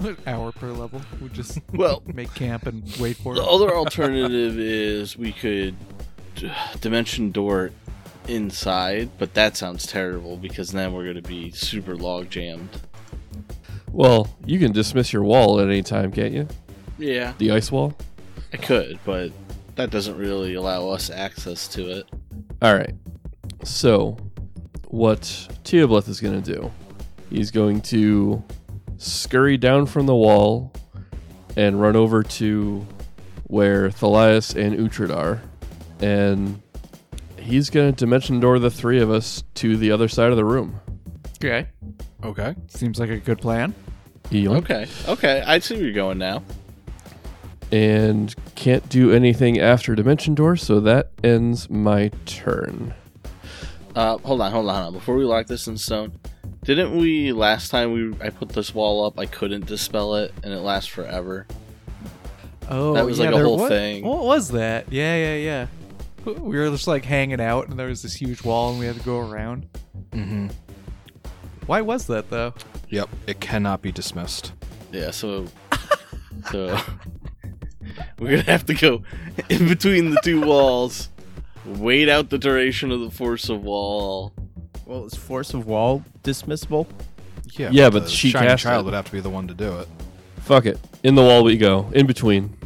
An 0.00 0.16
hour 0.28 0.52
per 0.52 0.68
level. 0.70 1.00
We 1.20 1.28
just 1.30 1.58
Well, 1.72 2.02
make 2.14 2.32
camp 2.34 2.66
and 2.66 2.84
wait 3.00 3.16
for 3.16 3.32
it. 3.32 3.36
The 3.36 3.42
it. 3.42 3.48
other 3.48 3.74
alternative 3.76 4.58
is 4.58 5.16
we 5.16 5.32
could 5.32 5.74
d- 6.36 6.52
dimension 6.80 7.32
door 7.32 7.72
inside, 8.28 9.10
but 9.18 9.34
that 9.34 9.56
sounds 9.56 9.86
terrible 9.86 10.36
because 10.36 10.70
then 10.72 10.92
we're 10.92 11.04
going 11.04 11.22
to 11.22 11.28
be 11.28 11.50
super 11.50 11.96
log 11.96 12.30
jammed. 12.30 12.68
Well, 13.90 14.28
you 14.44 14.58
can 14.58 14.72
dismiss 14.72 15.12
your 15.12 15.22
wall 15.24 15.60
at 15.60 15.66
any 15.66 15.82
time, 15.82 16.12
can't 16.12 16.32
you? 16.32 16.48
Yeah, 16.98 17.32
The 17.38 17.52
ice 17.52 17.70
wall? 17.70 17.96
I 18.52 18.56
could, 18.56 18.98
but 19.04 19.30
that 19.76 19.90
doesn't 19.90 20.16
really 20.16 20.54
allow 20.54 20.88
us 20.88 21.10
access 21.10 21.68
to 21.68 21.88
it. 21.90 22.10
All 22.60 22.74
right. 22.74 22.94
So, 23.62 24.16
what 24.88 25.20
Teoblith 25.64 26.08
is 26.08 26.20
going 26.20 26.42
to 26.42 26.54
do, 26.54 26.70
he's 27.30 27.50
going 27.50 27.80
to 27.82 28.42
scurry 28.96 29.56
down 29.56 29.86
from 29.86 30.06
the 30.06 30.14
wall 30.14 30.72
and 31.56 31.80
run 31.80 31.94
over 31.94 32.22
to 32.22 32.86
where 33.44 33.90
Thalias 33.90 34.54
and 34.54 34.76
Uhtred 34.76 35.14
are. 35.14 35.40
And 36.00 36.60
he's 37.48 37.70
going 37.70 37.92
to 37.92 37.96
dimension 37.96 38.40
door 38.40 38.58
the 38.58 38.70
three 38.70 39.00
of 39.00 39.10
us 39.10 39.42
to 39.54 39.76
the 39.76 39.90
other 39.90 40.06
side 40.08 40.30
of 40.30 40.36
the 40.36 40.44
room. 40.44 40.80
Okay. 41.42 41.66
Okay. 42.22 42.54
Seems 42.68 42.98
like 43.00 43.10
a 43.10 43.16
good 43.18 43.38
plan. 43.40 43.74
Yoink. 44.30 44.58
Okay, 44.58 44.86
okay, 45.08 45.42
I 45.46 45.58
see 45.60 45.74
where 45.76 45.84
you're 45.84 45.92
going 45.94 46.18
now. 46.18 46.42
And 47.72 48.34
can't 48.54 48.86
do 48.88 49.12
anything 49.12 49.58
after 49.58 49.94
dimension 49.94 50.34
door, 50.34 50.56
so 50.56 50.80
that 50.80 51.10
ends 51.24 51.68
my 51.70 52.10
turn. 52.26 52.94
Uh, 53.94 54.18
hold 54.18 54.40
on, 54.40 54.52
hold 54.52 54.68
on, 54.68 54.74
hold 54.74 54.86
on. 54.88 54.92
Before 54.92 55.16
we 55.16 55.24
lock 55.24 55.46
this 55.46 55.66
in 55.66 55.76
stone, 55.78 56.12
didn't 56.64 56.96
we 56.96 57.32
last 57.32 57.70
time 57.70 57.92
we 57.92 58.14
I 58.24 58.30
put 58.30 58.50
this 58.50 58.74
wall 58.74 59.04
up? 59.06 59.18
I 59.18 59.26
couldn't 59.26 59.66
dispel 59.66 60.14
it, 60.16 60.32
and 60.42 60.52
it 60.52 60.60
lasts 60.60 60.88
forever. 60.90 61.46
Oh, 62.70 62.92
That 62.94 63.06
was 63.06 63.18
yeah, 63.18 63.30
like 63.30 63.34
a 63.40 63.44
whole 63.44 63.56
wa- 63.58 63.68
thing. 63.68 64.04
What 64.04 64.24
was 64.24 64.48
that? 64.50 64.92
Yeah, 64.92 65.16
yeah, 65.16 65.34
yeah. 65.36 65.66
We 66.34 66.58
were 66.58 66.70
just 66.70 66.86
like 66.86 67.04
hanging 67.04 67.40
out, 67.40 67.68
and 67.68 67.78
there 67.78 67.88
was 67.88 68.02
this 68.02 68.14
huge 68.14 68.42
wall, 68.42 68.70
and 68.70 68.78
we 68.78 68.86
had 68.86 68.96
to 68.96 69.02
go 69.02 69.18
around. 69.18 69.68
Mm-hmm. 70.12 70.48
Why 71.66 71.80
was 71.80 72.06
that 72.06 72.30
though? 72.30 72.54
Yep. 72.88 73.08
It 73.26 73.40
cannot 73.40 73.82
be 73.82 73.92
dismissed. 73.92 74.52
Yeah, 74.92 75.10
so 75.10 75.46
so 76.50 76.78
we're 78.18 78.30
gonna 78.30 78.42
have 78.42 78.66
to 78.66 78.74
go 78.74 79.02
in 79.48 79.68
between 79.68 80.10
the 80.10 80.20
two 80.22 80.40
walls, 80.40 81.10
wait 81.64 82.08
out 82.08 82.30
the 82.30 82.38
duration 82.38 82.90
of 82.90 83.00
the 83.00 83.10
force 83.10 83.48
of 83.48 83.62
wall. 83.62 84.32
Well, 84.86 85.04
is 85.04 85.14
force 85.14 85.52
of 85.52 85.66
wall 85.66 86.02
dismissible? 86.22 86.86
Yeah. 87.58 87.68
Yeah, 87.70 87.90
but 87.90 88.04
the 88.04 88.10
she 88.10 88.30
Shining 88.30 88.48
cast 88.48 88.62
Child 88.62 88.82
it. 88.82 88.84
would 88.86 88.94
have 88.94 89.06
to 89.06 89.12
be 89.12 89.20
the 89.20 89.30
one 89.30 89.48
to 89.48 89.54
do 89.54 89.80
it. 89.80 89.88
Fuck 90.40 90.64
it. 90.66 90.78
In 91.02 91.14
the 91.14 91.22
wall 91.22 91.44
we 91.44 91.58
go. 91.58 91.90
In 91.92 92.06
between. 92.06 92.56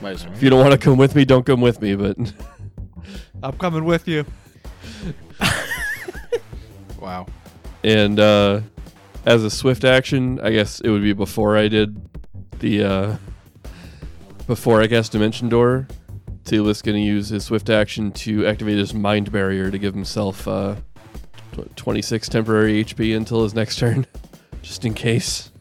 Might 0.00 0.12
as 0.12 0.24
well. 0.24 0.32
If 0.34 0.42
you 0.42 0.48
don't 0.48 0.60
want 0.60 0.72
to 0.72 0.78
come 0.78 0.96
with 0.96 1.14
me, 1.14 1.24
don't 1.24 1.44
come 1.44 1.60
with 1.60 1.82
me, 1.82 1.94
but 1.94 2.16
I'm 3.42 3.56
coming 3.58 3.84
with 3.84 4.06
you. 4.08 4.24
Wow. 7.00 7.26
and 7.84 8.18
uh 8.18 8.60
as 9.24 9.44
a 9.44 9.50
swift 9.50 9.84
action, 9.84 10.40
I 10.40 10.50
guess 10.50 10.80
it 10.80 10.90
would 10.90 11.02
be 11.02 11.12
before 11.12 11.56
I 11.56 11.68
did 11.68 11.96
the 12.58 12.82
uh 12.84 13.16
before 14.46 14.82
I 14.82 14.88
cast 14.88 15.12
Dimension 15.12 15.48
Door. 15.48 15.86
Teoblith's 16.44 16.82
gonna 16.82 16.98
use 16.98 17.28
his 17.28 17.44
swift 17.44 17.70
action 17.70 18.10
to 18.12 18.46
activate 18.46 18.78
his 18.78 18.92
mind 18.94 19.30
barrier 19.30 19.70
to 19.70 19.78
give 19.78 19.94
himself 19.94 20.46
uh 20.48 20.74
tw- 21.52 21.74
26 21.76 22.28
temporary 22.28 22.84
HP 22.84 23.16
until 23.16 23.44
his 23.44 23.54
next 23.54 23.78
turn, 23.78 24.04
just 24.62 24.84
in 24.84 24.92
case. 24.92 25.52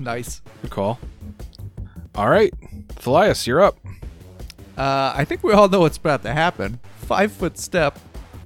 Nice. 0.00 0.40
Good 0.62 0.70
call. 0.70 0.98
All 2.14 2.30
right. 2.30 2.52
Thalias, 2.94 3.46
you're 3.46 3.60
up. 3.60 3.78
Uh, 4.78 5.12
I 5.16 5.24
think 5.24 5.42
we 5.42 5.52
all 5.52 5.68
know 5.68 5.80
what's 5.80 5.96
about 5.96 6.22
to 6.22 6.32
happen. 6.32 6.78
Five 7.00 7.32
foot 7.32 7.58
step, 7.58 7.98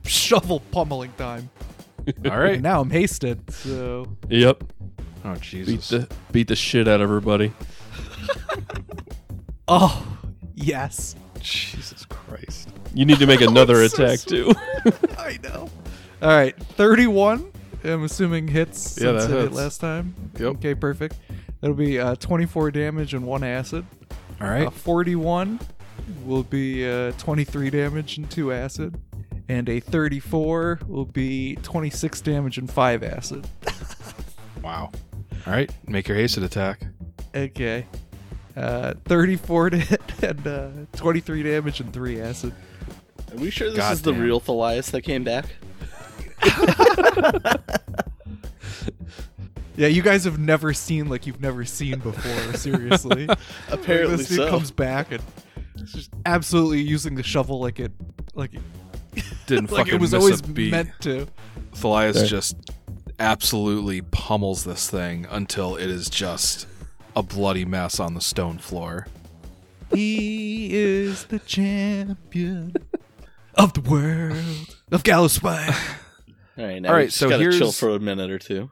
shovel 0.05 0.61
pummeling 0.73 1.13
time. 1.19 1.51
All 2.25 2.39
right. 2.39 2.55
And 2.55 2.63
now 2.63 2.81
I'm 2.81 2.91
hasted, 2.91 3.51
so 3.53 4.07
Yep. 4.29 4.65
Oh 5.25 5.35
Beat 5.35 5.41
Jesus. 5.43 5.89
the 5.89 6.09
beat 6.33 6.49
the 6.49 6.57
shit 6.57 6.89
out 6.89 7.01
of 7.01 7.09
everybody. 7.11 7.53
oh 9.69 10.19
yes, 10.55 11.15
Jesus 11.41 12.05
Christ. 12.07 12.71
You 12.95 13.05
need 13.05 13.19
to 13.19 13.27
make 13.27 13.41
another 13.49 13.87
so 13.89 14.05
attack 14.05 14.19
sweet. 14.21 14.45
too. 14.47 14.53
I 15.19 15.39
know. 15.43 15.69
All 16.21 16.29
right, 16.29 16.57
thirty-one. 16.75 17.51
I'm 17.85 18.05
assuming 18.05 18.47
hits 18.49 18.97
Yeah, 18.97 19.19
since 19.19 19.25
that 19.25 19.31
it 19.31 19.35
hit 19.35 19.43
hits. 19.45 19.57
last 19.57 19.81
time. 19.81 20.15
Yep. 20.39 20.43
Okay, 20.57 20.75
perfect. 20.75 21.17
That'll 21.61 21.75
be 21.77 21.99
uh, 21.99 22.15
24 22.17 22.71
damage 22.71 23.13
and 23.13 23.25
one 23.27 23.43
acid. 23.43 23.85
All 24.41 24.49
right. 24.49 24.69
Uh, 24.69 24.71
41 24.71 25.59
will 26.25 26.43
be 26.43 26.89
uh, 26.89 27.13
23 27.13 27.71
damage 27.71 28.17
and 28.19 28.31
2 28.31 28.53
acid. 28.53 28.99
And 29.49 29.69
a 29.69 29.81
34 29.81 30.81
will 30.87 31.05
be 31.05 31.57
26 31.57 32.21
damage 32.21 32.59
and 32.59 32.71
5 32.71 33.03
acid. 33.03 33.47
Wow. 34.63 34.93
All 35.45 35.53
right. 35.53 35.71
Make 35.89 36.07
your 36.07 36.17
hasted 36.17 36.45
attack. 36.45 36.87
Okay. 37.35 37.87
Uh, 38.57 38.95
34 39.07 39.71
to 39.71 39.77
hit 39.79 40.01
and 40.23 40.47
uh, 40.47 40.69
23 40.93 41.43
damage 41.43 41.81
and 41.81 41.93
3 41.93 42.21
acid. 42.21 42.55
Are 43.33 43.37
we 43.39 43.51
sure 43.51 43.71
this 43.71 43.79
God 43.79 43.95
is 43.95 44.03
the 44.03 44.15
real 44.15 44.41
Thalias 44.41 44.91
that 44.93 45.03
came 45.03 45.25
back? 45.25 45.47
Yeah, 49.75 49.89
you 49.89 50.03
guys 50.03 50.25
have 50.25 50.39
never 50.39 50.75
seen 50.75 51.09
like 51.09 51.27
you've 51.27 51.41
never 51.41 51.65
seen 51.65 51.99
before, 51.99 52.53
seriously. 52.59 53.27
Apparently 53.71 54.17
this 54.19 54.29
dude 54.29 54.37
so. 54.37 54.51
comes 54.51 54.71
back 54.71 55.11
and 55.13 55.23
it's 55.23 55.33
just 55.85 56.11
absolutely 56.27 56.81
using 56.83 57.15
the 57.15 57.23
shovel 57.23 57.61
like 57.61 57.81
it 57.81 57.93
like 58.35 58.55
it, 58.55 58.63
Didn't 59.47 59.71
like 59.71 59.81
fucking 59.87 59.95
it 59.95 60.01
was 60.01 60.13
miss 60.13 60.23
always 60.23 60.41
a 60.41 60.45
beat. 60.45 60.71
meant 60.71 60.91
to. 61.01 61.27
Thalias 61.75 62.17
Right. 62.17 62.27
just 62.29 62.57
absolutely 63.19 64.01
pummels 64.03 64.65
this 64.65 64.89
thing 64.91 65.27
until 65.31 65.77
it 65.77 65.89
is 65.91 66.09
just 66.11 66.67
a 67.17 67.23
bloody 67.23 67.65
mess 67.65 68.01
on 68.01 68.15
the 68.15 68.21
stone 68.21 68.59
floor. 68.59 69.07
He 69.95 70.73
is 70.75 71.25
the 71.27 71.39
champion 71.39 72.75
of 73.55 73.75
the 73.75 73.81
world 73.83 74.77
of 74.91 75.03
Gallowspire. 75.03 75.69
All 76.59 76.65
right, 76.65 76.81
now 76.81 76.89
All 76.91 76.95
we 76.95 77.01
right, 77.03 77.07
just 77.09 77.19
so 77.19 77.29
gotta 77.29 77.45
chill 77.45 77.53
here's- 77.59 77.79
for 77.79 77.91
a 77.91 77.99
minute 78.01 78.31
or 78.31 78.39
two. 78.39 78.71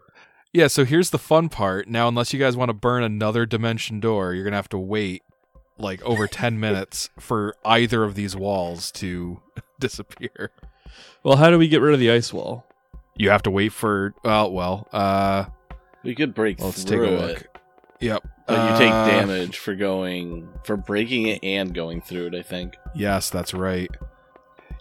Yeah, 0.52 0.66
so 0.66 0.84
here's 0.84 1.10
the 1.10 1.18
fun 1.18 1.48
part. 1.48 1.86
Now, 1.86 2.08
unless 2.08 2.32
you 2.32 2.40
guys 2.40 2.56
want 2.56 2.70
to 2.70 2.74
burn 2.74 3.04
another 3.04 3.46
dimension 3.46 4.00
door, 4.00 4.34
you're 4.34 4.42
going 4.42 4.50
to 4.50 4.56
have 4.56 4.68
to 4.70 4.78
wait 4.78 5.22
like 5.80 6.02
over 6.02 6.26
10 6.26 6.58
minutes 6.60 7.10
for 7.18 7.54
either 7.64 8.04
of 8.04 8.14
these 8.14 8.36
walls 8.36 8.90
to 8.92 9.40
disappear. 9.80 10.50
well, 11.22 11.36
how 11.36 11.50
do 11.50 11.58
we 11.58 11.68
get 11.68 11.80
rid 11.80 11.94
of 11.94 12.00
the 12.00 12.10
ice 12.10 12.32
wall? 12.32 12.64
You 13.16 13.30
have 13.30 13.42
to 13.42 13.50
wait 13.50 13.72
for, 13.72 14.14
well, 14.24 14.50
well, 14.50 14.88
uh, 14.92 15.46
We 16.02 16.14
could 16.14 16.34
break 16.34 16.60
let's 16.60 16.84
take 16.84 16.98
a 17.00 17.02
look. 17.02 17.40
it, 17.42 17.46
Yep. 18.00 18.26
but 18.46 18.72
you 18.72 18.78
take 18.78 18.92
Uh, 18.92 19.06
damage 19.06 19.58
for 19.58 19.74
going 19.74 20.48
for 20.64 20.76
breaking 20.76 21.26
it 21.26 21.44
and 21.44 21.74
going 21.74 22.00
through 22.00 22.28
it. 22.28 22.34
I 22.34 22.42
think. 22.42 22.76
Yes, 22.94 23.28
that's 23.28 23.52
right. 23.52 23.90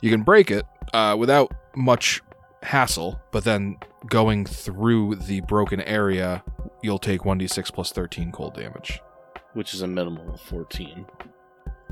You 0.02 0.10
can 0.10 0.22
break 0.24 0.50
it 0.52 0.66
uh, 0.94 1.16
without 1.20 1.54
much 1.76 2.22
hassle, 2.64 3.20
but 3.32 3.44
then 3.44 3.78
going 4.08 4.46
through 4.46 5.16
the 5.16 5.42
broken 5.42 5.82
area, 5.82 6.42
you'll 6.82 7.00
take 7.00 7.22
1d6 7.22 7.74
plus 7.74 7.92
13 7.92 8.32
cold 8.32 8.54
damage. 8.54 9.02
Which 9.60 9.74
is 9.74 9.82
a 9.82 9.88
minimum 9.88 10.30
of 10.30 10.40
14. 10.40 11.06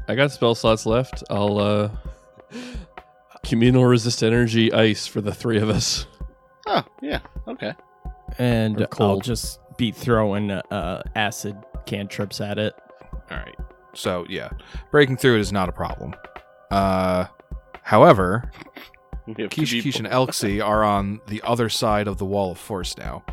I 0.08 0.16
got 0.16 0.32
spell 0.32 0.56
slots 0.56 0.86
left. 0.86 1.22
I'll 1.30 1.58
uh 1.60 1.90
communal 3.46 3.84
resist 3.86 4.24
energy 4.24 4.72
ice 4.72 5.06
for 5.06 5.20
the 5.20 5.34
three 5.34 5.58
of 5.60 5.70
us. 5.70 6.08
Oh, 6.66 6.84
yeah. 7.02 7.20
Okay. 7.46 7.74
And 8.38 8.78
Or 8.80 8.84
I'll 8.84 8.88
cold. 8.88 9.24
just 9.26 9.60
be 9.78 9.92
throwing 9.92 10.50
uh, 10.52 11.04
acid 11.16 11.58
cantrips 11.86 12.40
at 12.40 12.58
it. 12.58 12.74
All 13.30 13.38
right. 13.38 13.56
So, 13.94 14.26
yeah, 14.30 14.50
breaking 14.92 15.18
through 15.18 15.36
it 15.36 15.42
is 15.42 15.52
not 15.52 15.68
a 15.68 15.74
problem. 15.74 16.14
Uh, 16.72 17.26
however, 17.84 18.50
We 19.28 19.34
have 19.44 19.52
two 19.52 19.62
Kish, 19.62 19.72
people. 19.72 19.92
Kish, 19.92 20.00
and 20.00 20.08
Elxie 20.08 20.66
are 20.66 20.86
on 20.86 21.20
the 21.28 21.42
other 21.42 21.68
side 21.68 22.08
of 22.08 22.18
the 22.18 22.24
wall 22.26 22.52
of 22.54 22.58
force 22.58 22.98
now. 22.98 23.26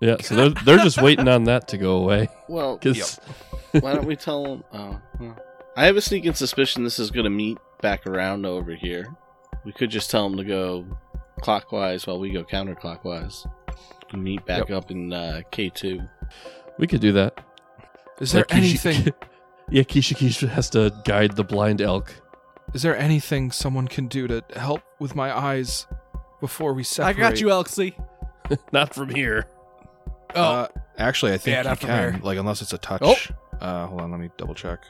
Yeah, 0.00 0.16
so 0.22 0.34
they're 0.34 0.50
they're 0.64 0.78
just 0.84 1.00
waiting 1.02 1.28
on 1.28 1.44
that 1.44 1.68
to 1.68 1.78
go 1.78 1.96
away. 1.96 2.28
Well, 2.48 2.76
Because 2.82 3.20
why 3.72 3.94
don't 3.94 4.06
we 4.06 4.16
tell 4.16 4.42
them? 4.44 4.64
Oh, 4.72 5.00
well. 5.20 5.36
I 5.76 5.86
have 5.86 5.96
a 5.96 6.00
sneaking 6.00 6.34
suspicion 6.34 6.82
this 6.82 6.98
is 6.98 7.10
going 7.10 7.24
to 7.24 7.30
meet 7.30 7.58
back 7.80 8.06
around 8.06 8.44
over 8.44 8.74
here. 8.74 9.06
We 9.64 9.72
could 9.72 9.90
just 9.90 10.10
tell 10.10 10.28
them 10.28 10.36
to 10.38 10.44
go 10.44 10.84
clockwise 11.42 12.06
while 12.06 12.18
we 12.18 12.30
go 12.32 12.42
counterclockwise. 12.44 13.48
And 14.12 14.24
meet 14.24 14.44
back 14.46 14.70
up 14.70 14.90
in 14.90 15.12
uh, 15.12 15.42
K2. 15.52 16.08
we 16.78 16.86
could 16.88 17.00
do 17.00 17.12
that. 17.12 17.38
Is 18.20 18.32
there 18.32 18.40
Like, 18.50 18.60
Kishi- 18.62 18.86
anything? 18.86 19.14
yeah, 19.70 19.82
Kisha 19.82 20.16
Kisha 20.16 20.48
has 20.48 20.68
to 20.70 20.92
guide 21.04 21.36
the 21.36 21.44
blind 21.44 21.80
elk. 21.80 22.12
Is 22.74 22.82
there 22.82 22.96
anything 22.96 23.52
someone 23.52 23.86
can 23.86 24.08
do 24.08 24.26
to 24.26 24.42
help 24.56 24.82
with 24.98 25.14
my 25.14 25.36
eyes 25.36 25.86
before 26.40 26.72
we 26.74 26.82
separate? 26.82 27.16
I 27.16 27.20
got 27.30 27.40
you, 27.40 27.46
Elxie. 27.48 27.94
Not 28.72 28.92
from 28.94 29.10
here. 29.10 29.46
Oh, 30.34 30.42
Uh, 30.42 30.68
actually, 30.98 31.32
I 31.32 31.38
think 31.38 31.54
Yeah, 31.54 31.62
you 31.62 31.68
not 31.68 31.78
from 31.78 31.88
can. 31.88 32.12
here. 32.14 32.20
Like, 32.22 32.38
unless 32.38 32.62
it's 32.62 32.72
a 32.72 32.78
touch. 32.78 33.00
Oh. 33.02 33.16
Uh, 33.60 33.86
hold 33.86 34.00
on, 34.00 34.10
let 34.10 34.20
me 34.20 34.30
double 34.36 34.54
check. 34.54 34.80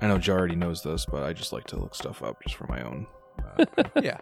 I 0.00 0.06
know 0.08 0.18
Jar 0.18 0.38
already 0.38 0.56
knows 0.56 0.82
this, 0.82 1.04
but 1.06 1.22
I 1.22 1.32
just 1.32 1.52
like 1.52 1.64
to 1.68 1.78
look 1.78 1.94
stuff 1.94 2.22
up 2.22 2.42
just 2.42 2.56
for 2.56 2.66
my 2.66 2.82
own. 2.82 3.06
Uh, 3.58 3.64
yeah. 4.02 4.18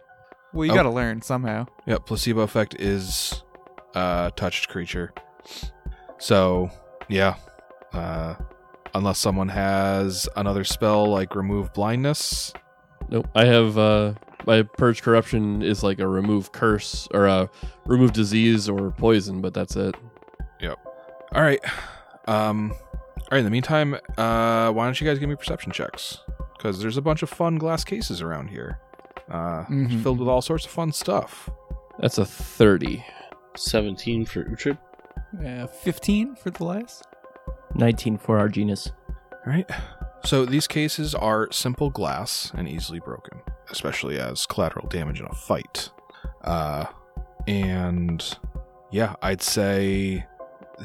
Well, 0.53 0.67
you 0.67 0.73
Oh. 0.73 0.75
got 0.77 0.83
to 0.83 0.91
learn 0.91 1.23
somehow. 1.23 1.67
yep, 1.87 2.05
placebo 2.07 2.41
effect 2.43 2.75
is 2.81 3.43
uh, 3.95 4.31
touched 4.31 4.69
creature. 4.69 5.13
So, 6.19 6.71
yeah. 7.09 7.35
Uh, 7.93 8.35
unless 8.95 9.19
someone 9.19 9.49
has 9.49 10.29
another 10.37 10.65
spell 10.65 11.07
like 11.07 11.35
remove 11.35 11.73
blindness. 11.73 12.53
Nope. 13.09 13.29
I 13.35 13.45
have 13.45 13.77
uh 13.79 14.15
my 14.47 14.63
purge 14.63 15.03
corruption 15.03 15.63
is 15.63 15.83
like 15.83 15.99
a 16.01 16.07
remove 16.09 16.51
curse 16.53 17.07
or 17.13 17.27
a 17.27 17.51
remove 17.87 18.13
disease 18.13 18.69
or 18.69 18.91
poison, 18.93 19.41
but 19.41 19.55
that's 19.55 19.77
it. 19.77 19.95
All 21.35 21.43
right. 21.43 21.61
Um, 22.27 22.73
all 22.73 23.29
right. 23.33 23.39
In 23.39 23.45
the 23.45 23.51
meantime, 23.51 23.95
uh, 24.19 24.71
why 24.73 24.85
don't 24.85 25.01
you 25.01 25.07
guys 25.07 25.19
give 25.19 25.29
me 25.29 25.37
perception 25.37 25.73
checks? 25.73 26.19
Because 26.57 26.81
there's 26.81 26.97
a 26.97 27.03
bunch 27.03 27.23
of 27.23 27.31
fun 27.31 27.57
glass 27.59 27.85
cases 27.85 28.21
around 28.21 28.49
here, 28.49 28.79
uh, 29.31 29.65
Mhm. 29.65 30.03
filled 30.03 30.19
with 30.19 30.29
all 30.29 30.43
sorts 30.43 30.65
of 30.67 30.71
fun 30.71 30.93
stuff. 30.93 31.49
That's 31.99 32.19
a 32.19 32.25
thirty. 32.25 33.05
17 33.57 34.25
for 34.27 34.45
Uhtred. 34.45 34.79
Uh, 35.45 35.67
15 35.67 36.35
for 36.37 36.51
the 36.51 36.65
last. 36.65 37.05
19 37.75 38.17
for 38.19 38.39
Arginus. 38.39 38.91
All 39.33 39.53
right. 39.53 39.69
So 40.25 40.45
these 40.45 40.67
cases 40.67 41.15
are 41.15 41.51
simple 41.51 41.91
glass 41.91 42.53
and 42.55 42.69
easily 42.69 43.01
broken, 43.01 43.41
especially 43.71 44.19
as 44.21 44.47
collateral 44.47 44.87
damage 44.89 45.19
in 45.21 45.27
a 45.27 45.35
fight. 45.35 45.91
Uh, 46.45 46.87
and 47.49 48.39
yeah, 48.91 49.15
I'd 49.23 49.43
say 49.43 50.27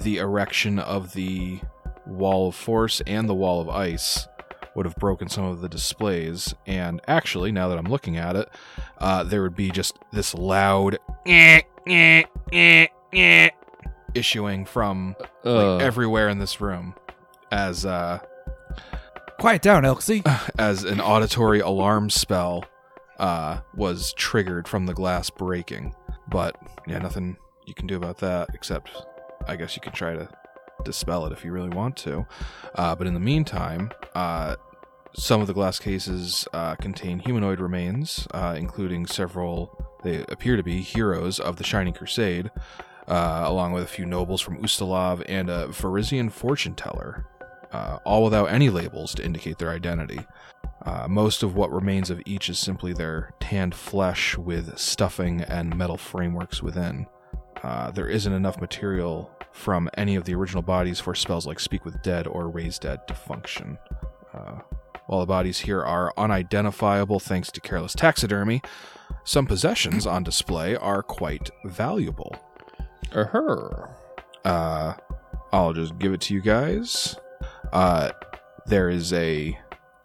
the 0.01 0.17
erection 0.17 0.79
of 0.79 1.13
the 1.13 1.59
wall 2.05 2.49
of 2.49 2.55
force 2.55 3.01
and 3.07 3.27
the 3.27 3.33
wall 3.33 3.61
of 3.61 3.69
ice 3.69 4.27
would 4.75 4.85
have 4.85 4.95
broken 4.97 5.29
some 5.29 5.45
of 5.45 5.61
the 5.61 5.69
displays. 5.69 6.53
And 6.67 6.99
actually, 7.07 7.51
now 7.51 7.69
that 7.69 7.77
I'm 7.77 7.85
looking 7.85 8.17
at 8.17 8.35
it, 8.35 8.49
uh, 8.97 9.23
there 9.23 9.41
would 9.41 9.55
be 9.55 9.71
just 9.71 9.97
this 10.11 10.33
loud 10.33 10.97
issuing 14.13 14.65
from 14.65 15.15
Uh, 15.45 15.75
like, 15.75 15.83
everywhere 15.83 16.29
in 16.29 16.39
this 16.39 16.59
room 16.61 16.95
as 17.51 17.85
uh 17.85 18.19
Quiet 19.39 19.61
down, 19.61 19.83
Elxie. 19.83 20.23
as 20.59 20.83
an 20.85 21.01
auditory 21.01 21.59
alarm 21.59 22.09
spell 22.09 22.63
uh 23.19 23.59
was 23.75 24.13
triggered 24.13 24.67
from 24.67 24.85
the 24.85 24.93
glass 24.93 25.29
breaking 25.29 25.93
but 26.29 26.55
yeah 26.87 26.97
nothing 26.99 27.37
you 27.65 27.73
can 27.73 27.87
do 27.87 27.95
about 27.95 28.17
that 28.17 28.49
except 28.53 28.89
i 29.47 29.55
guess 29.55 29.75
you 29.75 29.81
could 29.81 29.93
try 29.93 30.13
to 30.13 30.27
dispel 30.83 31.25
it 31.25 31.31
if 31.31 31.43
you 31.43 31.51
really 31.51 31.69
want 31.69 31.95
to 31.95 32.25
uh, 32.75 32.95
but 32.95 33.07
in 33.07 33.13
the 33.13 33.19
meantime 33.19 33.91
uh 34.13 34.55
some 35.17 35.39
of 35.39 35.47
the 35.47 35.53
glass 35.53 35.79
cases 35.79 36.45
uh, 36.51 36.75
contain 36.75 37.19
humanoid 37.19 37.59
remains 37.59 38.27
uh, 38.31 38.55
including 38.57 39.05
several 39.05 39.97
they 40.03 40.25
appear 40.29 40.57
to 40.57 40.63
be 40.63 40.81
heroes 40.81 41.39
of 41.39 41.55
the 41.55 41.63
shining 41.63 41.93
crusade 41.93 42.51
uh, 43.07 43.43
along 43.45 43.71
with 43.71 43.83
a 43.83 43.87
few 43.87 44.05
nobles 44.05 44.41
from 44.41 44.57
Ustalav 44.57 45.23
and 45.27 45.47
a 45.47 45.67
Varisian 45.67 46.31
fortune 46.31 46.73
teller, 46.73 47.27
uh, 47.71 47.99
all 48.03 48.23
without 48.23 48.45
any 48.45 48.69
labels 48.69 49.13
to 49.13 49.23
indicate 49.23 49.59
their 49.59 49.69
identity. 49.69 50.19
Most 51.07 51.43
of 51.43 51.55
what 51.55 51.71
remains 51.71 52.09
of 52.09 52.21
each 52.25 52.49
is 52.49 52.57
simply 52.57 52.93
their 52.93 53.33
tanned 53.39 53.75
flesh 53.75 54.37
with 54.37 54.77
stuffing 54.77 55.41
and 55.41 55.75
metal 55.77 55.97
frameworks 55.97 56.63
within. 56.63 57.05
Uh, 57.65 57.89
there 57.89 58.07
isn't 58.07 58.31
enough 58.31 58.61
material 58.61 59.31
from 59.51 59.89
any 59.97 60.15
of 60.15 60.25
the 60.25 60.35
original 60.35 60.61
bodies 60.61 60.99
for 60.99 61.15
spells 61.15 61.47
like 61.47 61.59
Speak 61.59 61.83
with 61.83 61.99
Dead 62.03 62.27
or 62.27 62.47
Raise 62.47 62.77
Dead 62.77 63.07
to 63.07 63.15
function. 63.15 63.79
Uh, 64.33 64.59
While 65.07 65.21
the 65.21 65.25
bodies 65.25 65.59
here 65.61 65.81
are 65.83 66.13
unidentifiable 66.15 67.19
thanks 67.19 67.51
to 67.51 67.59
careless 67.61 67.95
taxidermy, 67.95 68.61
some 69.23 69.47
possessions 69.47 70.05
on 70.05 70.21
display 70.23 70.75
are 70.75 71.01
quite 71.01 71.49
valuable. 71.63 72.35
Or 73.15 73.25
her. 73.25 73.89
Uh, 74.43 74.93
I'll 75.51 75.73
just 75.73 75.97
give 75.97 76.13
it 76.13 76.21
to 76.21 76.35
you 76.35 76.41
guys. 76.41 77.15
Uh, 77.73 78.11
there 78.67 78.89
is 78.89 79.11
a 79.13 79.57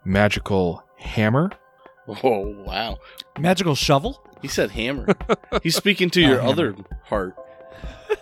magical 0.04 0.82
hammer. 0.96 1.50
Oh 2.24 2.40
wow! 2.64 2.98
Magical 3.38 3.74
shovel? 3.74 4.24
He 4.42 4.48
said 4.48 4.70
hammer. 4.70 5.06
He's 5.62 5.76
speaking 5.76 6.08
to 6.11 6.20
your 6.26 6.38
hammer. 6.40 6.50
other 6.52 6.76
heart. 7.04 7.36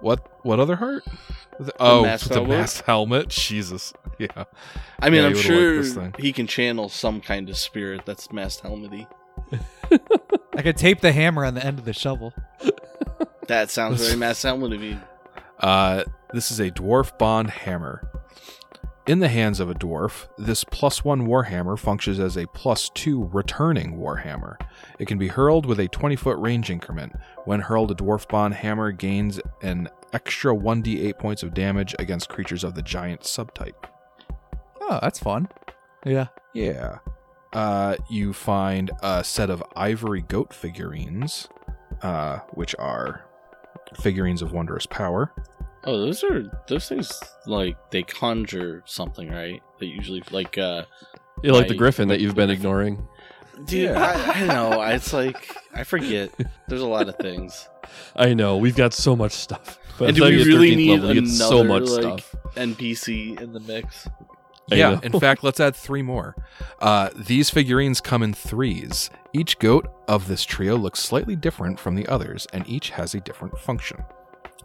What? 0.00 0.28
What 0.44 0.60
other 0.60 0.76
heart? 0.76 1.04
The- 1.58 1.72
oh, 1.80 2.02
masked 2.02 2.28
the 2.28 2.34
helmet? 2.36 2.58
masked 2.58 2.86
helmet. 2.86 3.28
Jesus. 3.28 3.92
Yeah. 4.18 4.44
I 4.98 5.10
mean, 5.10 5.20
Yeah, 5.20 5.26
I'm 5.28 5.32
you 5.32 5.36
would've 5.36 5.36
liked 5.36 5.38
sure 5.46 5.76
this 5.82 5.94
thing. 5.94 6.14
he 6.18 6.32
can 6.32 6.46
channel 6.46 6.88
some 6.88 7.20
kind 7.20 7.50
of 7.50 7.58
spirit 7.58 8.06
that's 8.06 8.32
masked 8.32 8.62
helmety. 8.62 9.06
I 10.56 10.62
could 10.62 10.78
tape 10.78 11.02
the 11.02 11.12
hammer 11.12 11.44
on 11.44 11.52
the 11.52 11.62
end 11.62 11.78
of 11.78 11.84
the 11.84 11.92
shovel. 11.92 12.32
That 13.48 13.70
sounds 13.70 14.02
very 14.02 14.16
masked 14.18 14.44
helmet 14.44 14.70
to 14.70 14.78
me. 14.78 14.98
Uh, 15.60 16.04
this 16.32 16.50
is 16.50 16.60
a 16.60 16.70
dwarf 16.70 17.18
bond 17.18 17.50
hammer. 17.50 18.08
In 19.06 19.20
the 19.20 19.28
hands 19.28 19.60
of 19.60 19.70
a 19.70 19.74
dwarf, 19.74 20.26
this 20.36 20.64
plus 20.64 21.04
one 21.04 21.28
warhammer 21.28 21.78
functions 21.78 22.18
as 22.18 22.36
a 22.36 22.48
plus 22.48 22.88
two 22.88 23.30
returning 23.32 23.96
warhammer. 23.96 24.56
It 24.98 25.06
can 25.06 25.16
be 25.16 25.28
hurled 25.28 25.64
with 25.64 25.78
a 25.78 25.86
20 25.86 26.16
foot 26.16 26.36
range 26.38 26.70
increment. 26.70 27.14
When 27.44 27.60
hurled, 27.60 27.92
a 27.92 27.94
dwarf 27.94 28.28
bond 28.28 28.54
hammer 28.54 28.90
gains 28.90 29.40
an 29.62 29.88
extra 30.12 30.52
1d8 30.52 31.20
points 31.20 31.44
of 31.44 31.54
damage 31.54 31.94
against 32.00 32.28
creatures 32.28 32.64
of 32.64 32.74
the 32.74 32.82
giant 32.82 33.20
subtype. 33.20 33.84
Oh, 34.80 34.98
that's 35.00 35.20
fun. 35.20 35.48
Yeah. 36.04 36.26
Yeah. 36.52 36.98
Uh, 37.52 37.94
you 38.10 38.32
find 38.32 38.90
a 39.04 39.22
set 39.22 39.50
of 39.50 39.62
ivory 39.76 40.22
goat 40.22 40.52
figurines, 40.52 41.48
uh, 42.02 42.38
which 42.54 42.74
are 42.80 43.24
figurines 44.00 44.42
of 44.42 44.50
wondrous 44.50 44.86
power. 44.86 45.32
Oh, 45.86 45.98
those 45.98 46.22
are 46.24 46.50
those 46.68 46.88
things 46.88 47.12
like 47.46 47.76
they 47.90 48.02
conjure 48.02 48.82
something, 48.86 49.30
right? 49.30 49.62
They 49.78 49.86
usually 49.86 50.22
like 50.30 50.58
uh 50.58 50.84
You 51.42 51.52
like 51.52 51.68
the 51.68 51.74
griffin 51.74 52.08
that 52.08 52.20
you've 52.20 52.34
been 52.34 52.50
ignoring. 52.50 53.06
dude, 53.66 53.90
I, 53.92 54.42
I 54.42 54.46
know. 54.46 54.82
It's 54.82 55.12
like 55.12 55.48
I 55.72 55.84
forget. 55.84 56.30
There's 56.68 56.82
a 56.82 56.86
lot 56.86 57.08
of 57.08 57.16
things. 57.16 57.68
I 58.16 58.34
know 58.34 58.56
we've 58.56 58.76
got 58.76 58.92
so 58.92 59.14
much 59.14 59.32
stuff. 59.32 59.78
But 59.98 60.08
and 60.08 60.16
do 60.16 60.24
we 60.24 60.44
really 60.44 60.76
need 60.76 61.00
level, 61.00 61.10
another 61.10 61.26
so 61.28 61.64
much 61.64 61.84
like 61.84 62.20
stuff. 62.20 62.34
NPC 62.56 63.40
in 63.40 63.52
the 63.52 63.60
mix? 63.60 64.08
Yeah, 64.68 64.98
in 65.04 65.18
fact, 65.20 65.44
let's 65.44 65.60
add 65.60 65.76
three 65.76 66.02
more. 66.02 66.34
Uh, 66.80 67.10
these 67.14 67.50
figurines 67.50 68.00
come 68.00 68.22
in 68.24 68.34
threes. 68.34 69.10
Each 69.32 69.58
goat 69.60 69.86
of 70.08 70.26
this 70.26 70.44
trio 70.44 70.76
looks 70.76 70.98
slightly 70.98 71.36
different 71.36 71.78
from 71.78 71.94
the 71.94 72.06
others, 72.08 72.48
and 72.52 72.68
each 72.68 72.90
has 72.90 73.14
a 73.14 73.20
different 73.20 73.58
function. 73.60 74.04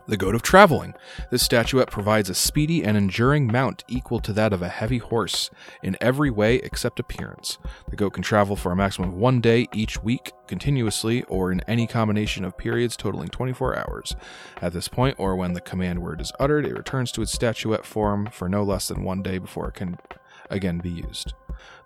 The 0.07 0.17
Goat 0.17 0.35
of 0.35 0.41
Traveling. 0.41 0.93
This 1.29 1.43
statuette 1.43 1.91
provides 1.91 2.29
a 2.29 2.35
speedy 2.35 2.83
and 2.83 2.97
enduring 2.97 3.47
mount 3.47 3.83
equal 3.87 4.19
to 4.21 4.33
that 4.33 4.51
of 4.51 4.61
a 4.61 4.69
heavy 4.69 4.97
horse 4.97 5.49
in 5.83 5.95
every 6.01 6.29
way 6.29 6.55
except 6.55 6.99
appearance. 6.99 7.57
The 7.89 7.95
goat 7.95 8.13
can 8.13 8.23
travel 8.23 8.55
for 8.55 8.71
a 8.71 8.75
maximum 8.75 9.09
of 9.09 9.15
one 9.15 9.41
day 9.41 9.67
each 9.73 10.01
week, 10.03 10.31
continuously, 10.47 11.23
or 11.23 11.51
in 11.51 11.61
any 11.61 11.87
combination 11.87 12.43
of 12.43 12.57
periods 12.57 12.97
totaling 12.97 13.29
24 13.29 13.77
hours. 13.77 14.15
At 14.61 14.73
this 14.73 14.87
point, 14.87 15.15
or 15.17 15.35
when 15.35 15.53
the 15.53 15.61
command 15.61 16.01
word 16.01 16.19
is 16.19 16.33
uttered, 16.39 16.65
it 16.65 16.75
returns 16.75 17.11
to 17.13 17.21
its 17.21 17.31
statuette 17.31 17.85
form 17.85 18.29
for 18.31 18.49
no 18.49 18.63
less 18.63 18.87
than 18.87 19.03
one 19.03 19.21
day 19.21 19.37
before 19.37 19.69
it 19.69 19.75
can 19.75 19.97
again 20.49 20.79
be 20.79 20.89
used. 20.89 21.33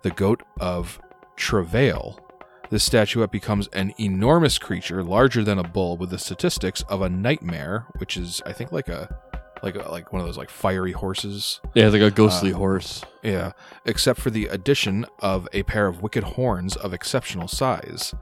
The 0.02 0.10
Goat 0.10 0.42
of 0.58 1.00
Travail. 1.36 2.25
This 2.68 2.82
statuette 2.84 3.30
becomes 3.30 3.68
an 3.68 3.94
enormous 3.98 4.58
creature, 4.58 5.02
larger 5.04 5.44
than 5.44 5.58
a 5.58 5.62
bull, 5.62 5.96
with 5.96 6.10
the 6.10 6.18
statistics 6.18 6.82
of 6.88 7.00
a 7.00 7.08
nightmare, 7.08 7.86
which 7.98 8.16
is, 8.16 8.42
I 8.44 8.52
think, 8.52 8.72
like 8.72 8.88
a 8.88 9.16
like 9.62 9.74
a, 9.74 9.90
like 9.90 10.12
one 10.12 10.20
of 10.20 10.26
those 10.26 10.36
like 10.36 10.50
fiery 10.50 10.92
horses. 10.92 11.60
Yeah, 11.74 11.88
like 11.88 12.02
a 12.02 12.10
ghostly 12.10 12.52
Uh, 12.52 12.56
horse. 12.56 13.02
Yeah, 13.22 13.52
except 13.84 14.20
for 14.20 14.30
the 14.30 14.46
addition 14.46 15.06
of 15.20 15.48
a 15.52 15.62
pair 15.62 15.86
of 15.86 16.02
wicked 16.02 16.24
horns 16.24 16.76
of 16.76 16.92
exceptional 16.92 17.48
size. 17.48 18.14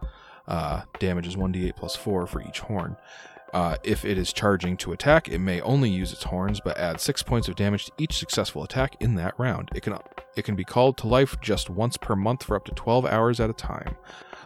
Uh, 0.46 0.82
damage 0.98 1.26
is 1.26 1.36
1d8 1.36 1.74
plus 1.74 1.96
4 1.96 2.26
for 2.26 2.40
each 2.42 2.60
horn. 2.60 2.96
Uh, 3.52 3.76
if 3.82 4.04
it 4.04 4.18
is 4.18 4.32
charging 4.32 4.76
to 4.76 4.92
attack, 4.92 5.28
it 5.28 5.38
may 5.38 5.60
only 5.62 5.88
use 5.88 6.12
its 6.12 6.24
horns, 6.24 6.60
but 6.60 6.76
add 6.76 7.00
6 7.00 7.22
points 7.22 7.48
of 7.48 7.54
damage 7.56 7.86
to 7.86 7.92
each 7.98 8.16
successful 8.18 8.62
attack 8.62 8.96
in 9.00 9.14
that 9.14 9.34
round. 9.38 9.70
It 9.74 9.82
can, 9.82 9.96
it 10.36 10.42
can 10.44 10.54
be 10.56 10.64
called 10.64 10.96
to 10.98 11.08
life 11.08 11.40
just 11.40 11.70
once 11.70 11.96
per 11.96 12.14
month 12.14 12.42
for 12.44 12.56
up 12.56 12.64
to 12.66 12.72
12 12.72 13.06
hours 13.06 13.40
at 13.40 13.50
a 13.50 13.54
time. 13.54 13.96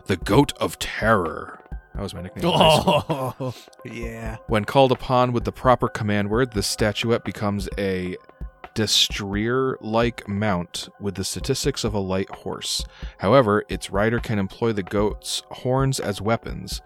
The 0.09 0.17
Goat 0.17 0.55
of 0.59 0.79
Terror. 0.79 1.61
That 1.95 2.03
was 2.03 2.15
my 2.15 2.23
nickname. 2.23 2.47
in 2.47 2.51
high 2.51 2.81
school. 2.81 3.05
Oh, 3.11 3.55
yeah. 3.85 4.39
When 4.47 4.65
called 4.65 4.91
upon 4.91 5.33
with 5.33 5.45
the 5.45 5.53
proper 5.53 5.87
command 5.87 6.31
word, 6.31 6.53
the 6.53 6.63
statuette 6.63 7.25
becomes 7.25 7.69
a 7.77 8.17
destrier 8.75 9.77
like 9.83 10.27
mount 10.27 10.89
with 10.99 11.17
the 11.17 11.25
statistics 11.25 11.85
of 11.85 11.93
a 11.93 11.99
light 11.99 12.31
horse. 12.31 12.85
However, 13.19 13.65
its 13.69 13.91
rider 13.91 14.19
can 14.19 14.39
employ 14.39 14.73
the 14.73 14.83
goat's 14.83 15.43
horns 15.51 16.01
as 16.01 16.23
weapons. 16.23 16.81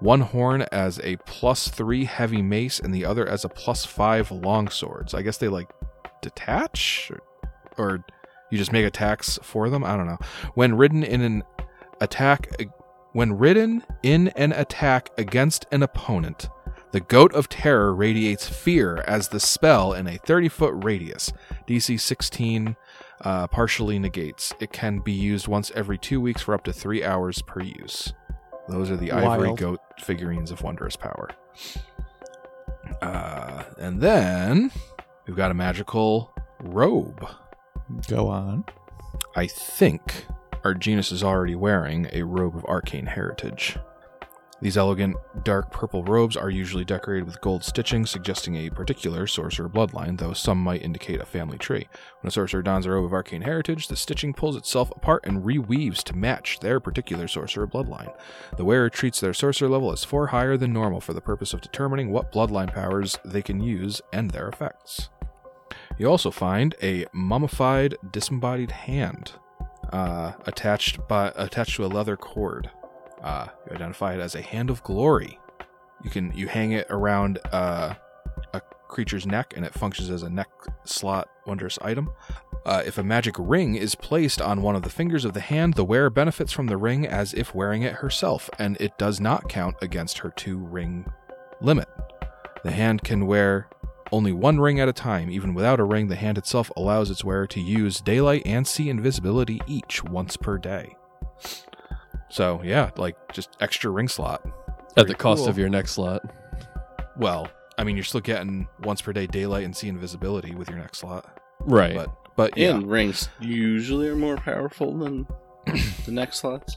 One 0.00 0.22
horn 0.22 0.62
as 0.72 0.98
a 1.00 1.16
plus 1.26 1.68
three 1.68 2.06
heavy 2.06 2.40
mace 2.40 2.80
and 2.80 2.94
the 2.94 3.04
other 3.04 3.28
as 3.28 3.44
a 3.44 3.50
plus 3.50 3.84
five 3.84 4.30
long 4.30 4.68
swords. 4.68 5.12
I 5.12 5.20
guess 5.20 5.36
they 5.36 5.48
like 5.48 5.68
detach? 6.22 7.10
Or, 7.10 7.20
or 7.84 8.04
you 8.50 8.56
just 8.56 8.72
make 8.72 8.86
attacks 8.86 9.38
for 9.42 9.68
them? 9.68 9.84
I 9.84 9.94
don't 9.94 10.06
know. 10.06 10.18
When 10.54 10.74
ridden 10.74 11.02
in 11.02 11.20
an 11.20 11.42
attack 12.02 12.48
when 13.12 13.36
ridden 13.36 13.84
in 14.02 14.28
an 14.28 14.52
attack 14.52 15.10
against 15.18 15.66
an 15.70 15.82
opponent, 15.82 16.48
the 16.92 17.00
Goat 17.00 17.34
of 17.34 17.48
Terror 17.48 17.94
radiates 17.94 18.48
fear 18.48 19.02
as 19.06 19.28
the 19.28 19.40
spell 19.40 19.92
in 19.92 20.06
a 20.06 20.18
30 20.18 20.48
foot 20.48 20.74
radius. 20.84 21.32
DC 21.66 21.98
16 21.98 22.76
uh, 23.22 23.46
partially 23.48 23.98
negates. 23.98 24.52
It 24.60 24.72
can 24.72 24.98
be 24.98 25.12
used 25.12 25.48
once 25.48 25.70
every 25.74 25.98
two 25.98 26.20
weeks 26.20 26.42
for 26.42 26.54
up 26.54 26.64
to 26.64 26.72
three 26.72 27.04
hours 27.04 27.40
per 27.42 27.62
use. 27.62 28.12
Those 28.68 28.90
are 28.90 28.96
the 28.96 29.12
ivory 29.12 29.48
Wild. 29.48 29.58
goat 29.58 29.80
figurines 30.00 30.50
of 30.50 30.62
wondrous 30.62 30.96
power. 30.96 31.30
Uh, 33.00 33.64
and 33.78 34.00
then 34.00 34.70
we've 35.26 35.36
got 35.36 35.50
a 35.50 35.54
magical 35.54 36.32
robe. 36.60 37.26
Go 38.08 38.28
on. 38.28 38.64
I 39.36 39.46
think 39.46 40.26
Arginus 40.64 41.10
is 41.10 41.24
already 41.24 41.56
wearing 41.56 42.08
a 42.12 42.22
robe 42.22 42.56
of 42.56 42.64
arcane 42.66 43.06
heritage. 43.06 43.76
These 44.60 44.76
elegant 44.76 45.16
dark 45.42 45.72
purple 45.72 46.04
robes 46.04 46.36
are 46.36 46.48
usually 46.48 46.84
decorated 46.84 47.24
with 47.26 47.40
gold 47.40 47.64
stitching, 47.64 48.06
suggesting 48.06 48.54
a 48.54 48.70
particular 48.70 49.26
sorcerer 49.26 49.68
bloodline, 49.68 50.18
though 50.18 50.34
some 50.34 50.58
might 50.58 50.82
indicate 50.82 51.20
a 51.20 51.26
family 51.26 51.58
tree. 51.58 51.88
When 52.20 52.28
a 52.28 52.30
sorcerer 52.30 52.62
dons 52.62 52.86
a 52.86 52.92
robe 52.92 53.06
of 53.06 53.12
arcane 53.12 53.42
heritage, 53.42 53.88
the 53.88 53.96
stitching 53.96 54.32
pulls 54.32 54.54
itself 54.54 54.92
apart 54.92 55.26
and 55.26 55.42
reweaves 55.42 56.04
to 56.04 56.16
match 56.16 56.60
their 56.60 56.78
particular 56.78 57.26
sorcerer 57.26 57.66
bloodline. 57.66 58.14
The 58.56 58.64
wearer 58.64 58.88
treats 58.88 59.18
their 59.18 59.34
sorcerer 59.34 59.68
level 59.68 59.90
as 59.90 60.04
four 60.04 60.28
higher 60.28 60.56
than 60.56 60.72
normal 60.72 61.00
for 61.00 61.12
the 61.12 61.20
purpose 61.20 61.52
of 61.52 61.60
determining 61.60 62.12
what 62.12 62.30
bloodline 62.30 62.72
powers 62.72 63.18
they 63.24 63.42
can 63.42 63.60
use 63.60 64.00
and 64.12 64.30
their 64.30 64.48
effects. 64.48 65.08
You 65.98 66.06
also 66.06 66.30
find 66.30 66.76
a 66.80 67.06
mummified, 67.12 67.96
disembodied 68.12 68.70
hand 68.70 69.32
uh, 69.92 70.32
attached 70.46 71.06
by 71.08 71.32
attached 71.36 71.76
to 71.76 71.84
a 71.84 71.86
leather 71.86 72.16
cord. 72.16 72.70
Uh, 73.22 73.46
you 73.66 73.76
identify 73.76 74.14
it 74.14 74.20
as 74.20 74.34
a 74.34 74.42
hand 74.42 74.70
of 74.70 74.82
glory. 74.82 75.38
You 76.02 76.10
can 76.10 76.32
you 76.32 76.48
hang 76.48 76.72
it 76.72 76.86
around 76.90 77.38
uh, 77.52 77.94
a 78.52 78.60
creature's 78.88 79.26
neck, 79.26 79.54
and 79.56 79.64
it 79.64 79.72
functions 79.74 80.10
as 80.10 80.22
a 80.22 80.30
neck 80.30 80.48
slot 80.84 81.28
wondrous 81.46 81.78
item. 81.82 82.10
Uh, 82.64 82.82
if 82.86 82.96
a 82.96 83.02
magic 83.02 83.34
ring 83.38 83.74
is 83.74 83.94
placed 83.94 84.40
on 84.40 84.62
one 84.62 84.76
of 84.76 84.82
the 84.82 84.90
fingers 84.90 85.24
of 85.24 85.32
the 85.32 85.40
hand, 85.40 85.74
the 85.74 85.84
wearer 85.84 86.10
benefits 86.10 86.52
from 86.52 86.66
the 86.66 86.76
ring 86.76 87.06
as 87.06 87.34
if 87.34 87.54
wearing 87.54 87.82
it 87.82 87.94
herself, 87.94 88.48
and 88.58 88.76
it 88.80 88.96
does 88.98 89.20
not 89.20 89.48
count 89.48 89.74
against 89.82 90.18
her 90.18 90.30
two 90.30 90.58
ring 90.58 91.10
limit. 91.60 91.88
The 92.62 92.70
hand 92.70 93.02
can 93.02 93.26
wear 93.26 93.68
only 94.12 94.32
one 94.32 94.60
ring 94.60 94.78
at 94.78 94.88
a 94.88 94.92
time. 94.92 95.30
Even 95.30 95.54
without 95.54 95.80
a 95.80 95.84
ring, 95.84 96.08
the 96.08 96.16
hand 96.16 96.38
itself 96.38 96.70
allows 96.76 97.10
its 97.10 97.24
wearer 97.24 97.46
to 97.48 97.60
use 97.60 98.00
daylight 98.00 98.42
and 98.44 98.66
see 98.66 98.88
invisibility 98.90 99.60
each 99.66 100.04
once 100.04 100.36
per 100.36 100.58
day. 100.58 100.94
So, 102.28 102.60
yeah, 102.62 102.90
like 102.96 103.16
just 103.32 103.56
extra 103.60 103.90
ring 103.90 104.08
slot. 104.08 104.42
At 104.96 105.08
the 105.08 105.14
cost 105.14 105.40
cool. 105.40 105.48
of 105.48 105.58
your 105.58 105.68
next 105.68 105.92
slot. 105.92 106.22
Well, 107.16 107.48
I 107.78 107.84
mean, 107.84 107.96
you're 107.96 108.04
still 108.04 108.20
getting 108.20 108.68
once 108.82 109.02
per 109.02 109.12
day 109.12 109.26
daylight 109.26 109.64
and 109.64 109.74
see 109.76 109.88
invisibility 109.88 110.54
with 110.54 110.68
your 110.68 110.78
next 110.78 110.98
slot. 110.98 111.40
Right. 111.60 111.94
But, 111.94 112.10
but 112.36 112.56
yeah, 112.56 112.70
And 112.70 112.90
rings 112.90 113.28
usually 113.40 114.08
are 114.08 114.16
more 114.16 114.36
powerful 114.36 114.96
than 114.96 115.26
the 115.66 115.82
next 116.12 116.38
slots. 116.38 116.76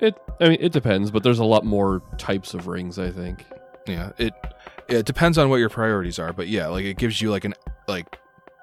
It 0.00 0.14
I 0.40 0.48
mean 0.48 0.58
it 0.60 0.72
depends, 0.72 1.10
but 1.10 1.22
there's 1.22 1.40
a 1.40 1.44
lot 1.44 1.64
more 1.64 2.02
types 2.16 2.54
of 2.54 2.66
rings, 2.66 2.98
I 2.98 3.10
think. 3.10 3.44
yeah, 3.86 4.12
it 4.16 4.32
it 4.90 5.06
depends 5.06 5.38
on 5.38 5.48
what 5.48 5.56
your 5.56 5.68
priorities 5.68 6.18
are. 6.18 6.32
But 6.32 6.48
yeah, 6.48 6.68
like 6.68 6.84
it 6.84 6.96
gives 6.98 7.20
you 7.20 7.30
like 7.30 7.44
an 7.44 7.54
like 7.88 8.18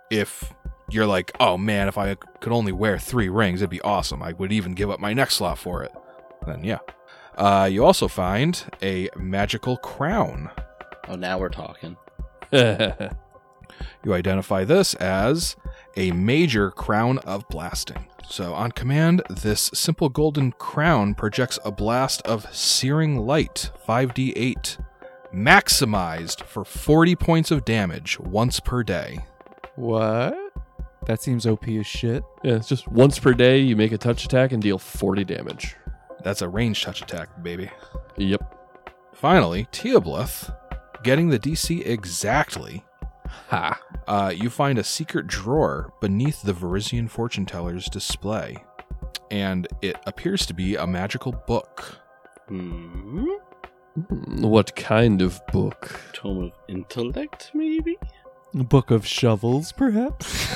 if 0.09 0.53
you're 0.89 1.07
like, 1.07 1.31
oh 1.39 1.57
man, 1.57 1.87
if 1.87 1.97
I 1.97 2.15
could 2.15 2.51
only 2.51 2.71
wear 2.71 2.97
three 2.97 3.29
rings, 3.29 3.61
it'd 3.61 3.69
be 3.69 3.81
awesome. 3.81 4.21
I 4.21 4.33
would 4.33 4.51
even 4.51 4.73
give 4.73 4.89
up 4.89 4.99
my 4.99 5.13
neck 5.13 5.31
slot 5.31 5.57
for 5.57 5.83
it. 5.83 5.91
Then 6.45 6.63
yeah. 6.63 6.79
Uh, 7.35 7.69
you 7.71 7.85
also 7.85 8.07
find 8.07 8.63
a 8.81 9.09
magical 9.15 9.77
crown. 9.77 10.49
Oh, 11.07 11.15
now 11.15 11.37
we're 11.37 11.49
talking. 11.49 11.97
You 14.03 14.13
identify 14.13 14.63
this 14.63 14.93
as 14.95 15.55
a 15.95 16.11
major 16.11 16.71
crown 16.71 17.17
of 17.19 17.47
blasting. 17.49 18.07
So, 18.29 18.53
on 18.53 18.71
command, 18.71 19.21
this 19.29 19.71
simple 19.73 20.09
golden 20.09 20.51
crown 20.53 21.15
projects 21.15 21.59
a 21.63 21.71
blast 21.71 22.21
of 22.23 22.53
searing 22.55 23.17
light, 23.17 23.71
5d8, 23.87 24.83
maximized 25.33 26.43
for 26.43 26.63
40 26.65 27.15
points 27.15 27.51
of 27.51 27.65
damage 27.65 28.19
once 28.19 28.59
per 28.59 28.83
day. 28.83 29.19
What? 29.75 30.35
That 31.05 31.21
seems 31.21 31.45
OP 31.45 31.67
as 31.69 31.87
shit. 31.87 32.23
yeah, 32.43 32.55
it's 32.55 32.67
just 32.67 32.87
once 32.87 33.17
per 33.19 33.33
day 33.33 33.59
you 33.59 33.75
make 33.75 33.91
a 33.91 33.97
touch 33.97 34.25
attack 34.25 34.51
and 34.51 34.61
deal 34.61 34.77
40 34.77 35.23
damage. 35.23 35.75
That's 36.23 36.41
a 36.41 36.49
range 36.49 36.83
touch 36.83 37.01
attack, 37.01 37.41
baby. 37.43 37.69
Yep. 38.17 38.53
Finally, 39.13 39.67
Teoblith, 39.71 40.53
getting 41.03 41.29
the 41.29 41.39
DC 41.39 41.85
exactly, 41.85 42.83
Ha. 43.49 43.79
uh, 44.07 44.33
you 44.35 44.49
find 44.49 44.77
a 44.79 44.83
secret 44.83 45.27
drawer 45.27 45.93
beneath 46.01 46.41
the 46.41 46.53
Varisian 46.53 47.09
fortune 47.09 47.45
teller's 47.45 47.85
display. 47.87 48.57
And 49.31 49.67
it 49.81 49.97
appears 50.05 50.45
to 50.47 50.53
be 50.53 50.75
a 50.75 50.87
magical 50.87 51.31
book. 51.47 51.97
Hmm. 52.47 53.25
What 53.97 54.75
kind 54.75 55.23
of 55.23 55.41
book? 55.51 55.99
Tome 56.13 56.43
of 56.45 56.51
intellect, 56.67 57.49
maybe? 57.55 57.97
A 58.53 58.63
book 58.63 58.91
of 58.91 59.07
shovels, 59.07 59.71
perhaps? 59.71 60.53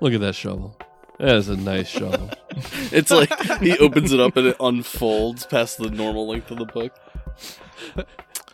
Look 0.00 0.12
at 0.12 0.20
that 0.20 0.34
shovel. 0.36 0.76
That 1.18 1.34
is 1.36 1.48
a 1.48 1.56
nice 1.56 1.88
shovel. 1.88 2.30
It's 2.90 3.10
like 3.10 3.30
he 3.60 3.76
opens 3.78 4.12
it 4.12 4.20
up 4.20 4.34
and 4.36 4.46
it 4.46 4.56
unfolds 4.60 5.44
past 5.44 5.76
the 5.76 5.90
normal 5.90 6.26
length 6.26 6.50
of 6.50 6.56
the 6.56 6.64
book. 6.64 6.94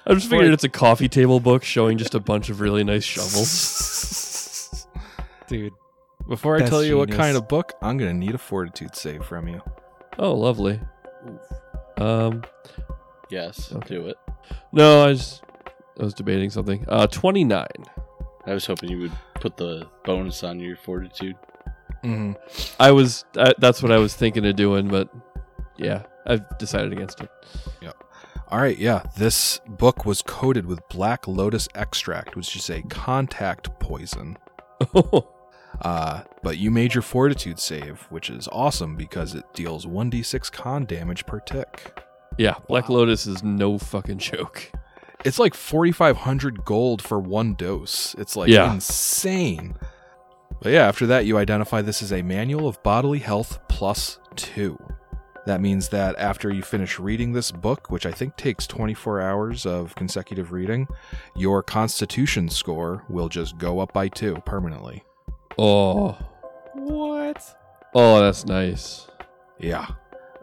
I 0.07 0.15
just 0.15 0.29
figured 0.29 0.53
it's 0.53 0.65
a 0.65 0.69
coffee 0.69 1.09
table 1.09 1.39
book 1.39 1.63
showing 1.63 1.99
just 1.99 2.17
a 2.17 2.21
bunch 2.21 2.51
of 2.51 2.61
really 2.61 2.83
nice 2.83 3.05
shovels. 3.05 4.89
Dude. 5.47 5.73
Before 6.29 6.57
I 6.57 6.61
That's 6.61 6.71
tell 6.71 6.83
you 6.83 6.99
what 6.99 7.11
genius. 7.11 7.25
kind 7.25 7.37
of 7.37 7.47
book, 7.49 7.75
I'm 7.81 7.97
going 7.97 8.11
to 8.11 8.17
need 8.17 8.35
a 8.35 8.39
fortitude 8.39 8.97
save 8.97 9.25
from 9.25 9.47
you. 9.47 9.61
Oh, 10.19 10.35
lovely. 10.35 10.81
Um, 11.99 12.43
Yes, 13.31 13.73
Okay. 13.73 13.95
do 13.97 14.07
it. 14.09 14.17
no, 14.73 15.05
I 15.07 15.13
just 15.15 15.43
I 15.99 16.05
was 16.05 16.15
debating 16.15 16.51
something. 16.51 16.85
Uh, 16.89 17.07
29. 17.07 17.67
I 18.47 18.53
was 18.55 18.67
hoping 18.67 18.91
you 18.91 18.99
would 18.99 19.13
put 19.35 19.57
the 19.57 19.87
bonus 20.05 20.43
on 20.45 20.59
your 20.61 20.77
fortitude. 20.77 21.37
Mm-hmm. 22.05 22.33
I 22.81 22.91
was 22.91 23.25
uh, 23.37 23.53
that's 23.59 23.83
what 23.83 23.93
I 23.93 23.99
was 23.99 24.15
thinking 24.15 24.45
of 24.47 24.57
doing, 24.57 24.89
but 24.89 25.09
yeah, 25.77 26.03
I've 26.27 26.43
decided 26.59 26.93
against 26.93 27.21
it. 27.21 27.31
All 28.49 28.59
right, 28.61 28.77
yeah. 28.77 29.03
This 29.17 29.61
book 29.67 30.05
was 30.05 30.21
coated 30.21 30.67
with 30.67 30.87
black 30.91 31.27
lotus 31.27 31.69
extract, 31.75 32.37
which 32.37 32.55
is 32.55 32.69
a 32.69 32.83
contact 32.83 33.71
poison. 33.81 34.37
Uh, 35.83 36.23
but 36.43 36.59
you 36.59 36.71
made 36.71 36.95
your 36.95 37.03
fortitude 37.03 37.59
save, 37.59 38.03
which 38.11 38.31
is 38.31 38.49
awesome 38.53 38.97
because 38.97 39.35
it 39.35 39.45
deals 39.53 39.85
1d6 39.85 40.51
con 40.53 40.85
damage 40.85 41.27
per 41.27 41.41
tick. 41.41 42.01
yeah, 42.39 42.55
Black 42.69 42.89
Lotus 42.89 43.27
is 43.27 43.43
no 43.43 43.79
fucking 43.79 44.19
joke. 44.19 44.71
It's 45.25 45.39
like 45.39 45.55
4,500 45.55 46.65
gold 46.65 47.03
for 47.03 47.19
one 47.21 47.55
dose. 47.55 48.15
It's 48.19 48.35
like 48.37 48.49
Yeah. 48.49 48.73
insane. 48.73 49.77
But 50.61 50.73
yeah, 50.73 50.87
after 50.87 51.07
that, 51.07 51.27
you 51.27 51.37
identify 51.39 51.83
this 51.83 52.03
as 52.03 52.13
a 52.13 52.23
manual 52.23 52.69
of 52.69 52.83
bodily 52.83 53.19
health 53.19 53.59
plus 53.69 54.19
two. 54.37 54.79
That 55.47 55.61
means 55.61 55.89
that 55.89 56.17
after 56.19 56.53
you 56.53 56.63
finish 56.63 57.01
reading 57.01 57.33
this 57.33 57.51
book, 57.51 57.91
which 57.91 58.07
I 58.07 58.13
think 58.13 58.37
takes 58.37 58.67
24 58.69 59.21
hours 59.21 59.67
of 59.67 59.95
consecutive 59.97 60.53
reading, 60.53 60.87
your 61.37 61.65
constitution 61.65 62.49
score 62.49 63.05
will 63.09 63.29
just 63.29 63.59
go 63.59 63.81
up 63.81 63.93
by 63.93 64.07
two 64.09 64.37
permanently. 64.47 65.03
Oh, 65.59 66.19
What? 66.75 67.57
oh, 67.95 68.21
that's 68.21 68.47
nice. 68.47 69.07
Yeah. 69.59 69.87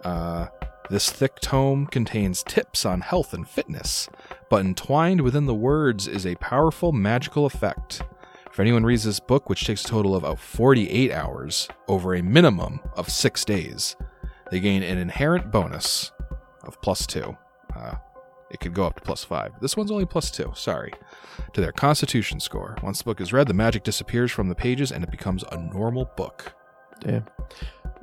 Uh, 0.04 0.48
this 0.90 1.12
thick 1.12 1.40
tome 1.40 1.88
contains 1.88 2.44
tips 2.44 2.86
on 2.86 3.02
health 3.02 3.34
and 3.34 3.48
fitness, 3.48 4.08
but 4.50 4.62
entwined 4.66 5.22
within 5.22 5.46
the 5.46 5.54
words 5.54 6.08
is 6.08 6.26
a 6.26 6.36
powerful 6.36 6.92
magical 6.92 7.46
effect. 7.46 8.02
If 8.52 8.60
anyone 8.60 8.84
reads 8.84 9.04
this 9.04 9.20
book, 9.20 9.50
which 9.50 9.66
takes 9.66 9.84
a 9.86 9.88
total 9.88 10.16
of 10.16 10.24
about 10.24 10.40
48 10.40 11.12
hours 11.12 11.68
over 11.88 12.16
a 12.16 12.24
minimum 12.24 12.80
of 12.96 13.10
six 13.10 13.46
days, 13.46 13.96
they 14.52 14.60
gain 14.60 14.82
an 14.82 14.98
inherent 14.98 15.52
bonus 15.52 16.12
of 16.64 16.82
plus 16.82 17.06
two. 17.06 17.38
Uh, 17.76 17.96
it 18.52 18.60
could 18.60 18.74
go 18.74 18.86
up 18.86 18.96
to 18.96 19.02
plus 19.02 19.24
five. 19.24 19.54
This 19.62 19.78
one's 19.78 19.92
only 19.92 20.06
plus 20.06 20.32
two, 20.32 20.52
sorry. 20.56 20.94
To 21.54 21.62
their 21.62 21.72
constitution 21.72 22.40
score. 22.40 22.76
Once 22.84 22.98
the 23.00 23.04
book 23.06 23.22
is 23.22 23.32
read, 23.34 23.48
the 23.48 23.54
magic 23.54 23.84
disappears 23.84 24.32
from 24.32 24.50
the 24.50 24.56
pages 24.56 24.92
and 24.92 25.04
it 25.04 25.12
becomes 25.12 25.44
a 25.52 25.58
normal 25.58 26.06
book. 26.18 26.54
Damn. 27.00 27.26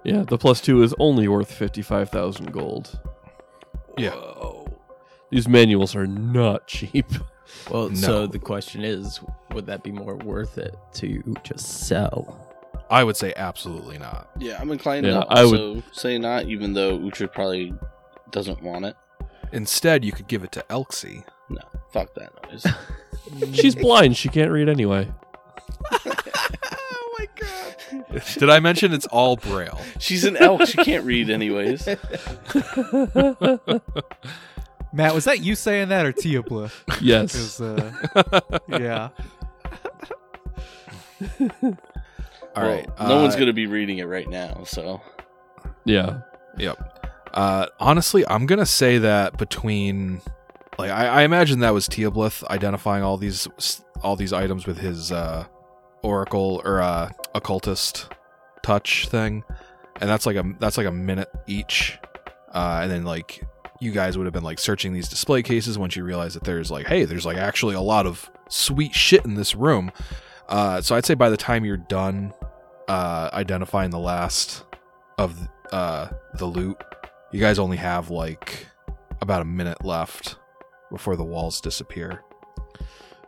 Yeah, 0.04 0.22
the 0.22 0.38
plus 0.38 0.60
two 0.60 0.82
is 0.82 0.94
only 0.98 1.26
worth 1.28 1.50
fifty-five 1.52 2.10
thousand 2.10 2.52
gold. 2.52 2.98
Yeah. 3.98 4.10
Whoa. 4.10 4.68
These 5.30 5.48
manuals 5.48 5.94
are 5.96 6.06
not 6.06 6.66
cheap. 6.66 7.06
Well, 7.70 7.90
No. 7.90 7.94
so 7.94 8.26
the 8.26 8.40
question 8.40 8.84
is, 8.84 9.20
would 9.52 9.66
that 9.66 9.84
be 9.84 9.92
more 9.92 10.16
worth 10.16 10.58
it 10.58 10.74
to 10.94 11.22
just 11.44 11.86
sell? 11.86 12.44
I 12.90 13.04
would 13.04 13.16
say 13.16 13.32
absolutely 13.36 13.98
not. 13.98 14.28
Yeah, 14.36 14.58
I'm 14.60 14.70
inclined 14.72 15.06
Yeah, 15.06 15.20
to 15.20 15.26
I 15.28 15.44
would- 15.44 15.60
also 15.60 15.82
say 15.92 16.18
not, 16.18 16.46
even 16.46 16.72
though 16.72 16.98
Uhtred 16.98 17.32
probably 17.32 17.72
doesn't 18.32 18.62
want 18.62 18.84
it. 18.84 18.96
Instead, 19.52 20.04
you 20.04 20.12
could 20.12 20.28
give 20.28 20.44
it 20.44 20.52
to 20.52 20.64
Elxie. 20.70 21.24
No, 21.48 21.60
fuck 21.90 22.14
that 22.14 22.32
noise. 22.50 22.66
She's 23.54 23.74
blind; 23.74 24.16
she 24.16 24.28
can't 24.28 24.50
read 24.50 24.68
anyway. 24.68 25.08
oh 25.92 27.14
my 27.18 27.26
god. 27.36 27.76
Did 28.38 28.50
I 28.50 28.60
mention 28.60 28.92
it's 28.92 29.06
all 29.06 29.36
Braille? 29.36 29.80
She's 29.98 30.24
an 30.24 30.36
elk. 30.36 30.66
She 30.66 30.78
can't 30.78 31.04
read 31.04 31.30
anyways. 31.30 31.86
Matt, 34.92 35.14
was 35.14 35.24
that 35.24 35.40
you 35.40 35.54
saying 35.54 35.88
that 35.90 36.06
or 36.06 36.12
Teoblith? 36.12 36.72
Yes. 37.00 37.32
'Cause, 37.58 37.60
uh, 37.60 37.92
yeah. 38.68 39.08
All 42.54 42.62
right. 42.62 42.86
Well, 42.98 43.08
no 43.08 43.18
uh, 43.18 43.22
one's 43.22 43.34
going 43.34 43.48
to 43.48 43.52
be 43.52 43.66
reading 43.66 43.98
it 43.98 44.04
right 44.06 44.28
now, 44.28 44.62
so. 44.64 45.00
Yeah. 45.84 46.20
Yep. 46.56 46.95
Uh, 47.36 47.66
honestly, 47.78 48.26
I'm 48.26 48.46
gonna 48.46 48.66
say 48.66 48.96
that 48.98 49.36
between, 49.36 50.22
like, 50.78 50.90
I, 50.90 51.06
I 51.06 51.22
imagine 51.22 51.60
that 51.60 51.74
was 51.74 51.86
Teoblith 51.86 52.42
identifying 52.44 53.04
all 53.04 53.18
these 53.18 53.46
all 54.02 54.16
these 54.16 54.32
items 54.32 54.66
with 54.66 54.78
his 54.78 55.12
uh, 55.12 55.44
oracle 56.02 56.62
or 56.64 56.80
uh, 56.80 57.10
occultist 57.34 58.08
touch 58.62 59.06
thing, 59.08 59.44
and 60.00 60.08
that's 60.08 60.24
like 60.24 60.36
a 60.36 60.44
that's 60.58 60.78
like 60.78 60.86
a 60.86 60.92
minute 60.92 61.28
each, 61.46 61.98
uh, 62.52 62.80
and 62.82 62.90
then 62.90 63.04
like 63.04 63.44
you 63.80 63.92
guys 63.92 64.16
would 64.16 64.24
have 64.24 64.32
been 64.32 64.42
like 64.42 64.58
searching 64.58 64.94
these 64.94 65.08
display 65.08 65.42
cases 65.42 65.78
once 65.78 65.94
you 65.94 66.04
realize 66.04 66.32
that 66.32 66.44
there's 66.44 66.70
like, 66.70 66.86
hey, 66.86 67.04
there's 67.04 67.26
like 67.26 67.36
actually 67.36 67.74
a 67.74 67.80
lot 67.80 68.06
of 68.06 68.30
sweet 68.48 68.94
shit 68.94 69.24
in 69.26 69.34
this 69.34 69.54
room. 69.54 69.92
Uh, 70.48 70.80
so 70.80 70.96
I'd 70.96 71.04
say 71.04 71.12
by 71.12 71.28
the 71.28 71.36
time 71.36 71.66
you're 71.66 71.76
done 71.76 72.32
uh, 72.88 73.28
identifying 73.34 73.90
the 73.90 73.98
last 73.98 74.64
of 75.18 75.36
uh, 75.72 76.08
the 76.34 76.46
loot, 76.46 76.82
you 77.36 77.42
guys 77.42 77.58
only 77.58 77.76
have 77.76 78.08
like 78.10 78.66
about 79.20 79.42
a 79.42 79.44
minute 79.44 79.84
left 79.84 80.36
before 80.90 81.16
the 81.16 81.24
walls 81.24 81.60
disappear. 81.60 82.22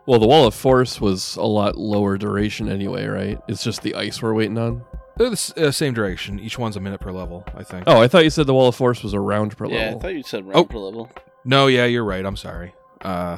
Well, 0.07 0.19
the 0.19 0.27
wall 0.27 0.47
of 0.47 0.55
force 0.55 0.99
was 0.99 1.35
a 1.35 1.43
lot 1.43 1.77
lower 1.77 2.17
duration 2.17 2.67
anyway, 2.69 3.05
right? 3.05 3.39
It's 3.47 3.63
just 3.63 3.83
the 3.83 3.93
ice 3.93 4.19
we're 4.21 4.33
waiting 4.33 4.57
on. 4.57 4.83
They're 5.17 5.27
the 5.29 5.33
s- 5.33 5.55
uh, 5.55 5.71
same 5.71 5.93
direction. 5.93 6.39
Each 6.39 6.57
one's 6.57 6.75
a 6.75 6.79
minute 6.79 6.99
per 7.01 7.11
level, 7.11 7.43
I 7.55 7.63
think. 7.63 7.83
Oh, 7.85 8.01
I 8.01 8.07
thought 8.07 8.23
you 8.23 8.29
said 8.31 8.47
the 8.47 8.53
wall 8.55 8.69
of 8.69 8.75
force 8.75 9.03
was 9.03 9.13
a 9.13 9.19
round 9.19 9.55
per 9.55 9.65
level. 9.65 9.77
Yeah, 9.77 9.83
I 9.83 9.85
level. 9.87 9.99
thought 10.01 10.13
you 10.15 10.23
said 10.23 10.45
round 10.45 10.55
Oh. 10.57 10.63
per 10.65 10.77
level. 10.79 11.11
No, 11.45 11.67
yeah, 11.67 11.85
you're 11.85 12.03
right. 12.05 12.25
I'm 12.25 12.37
sorry. 12.37 12.73
Uh, 13.01 13.37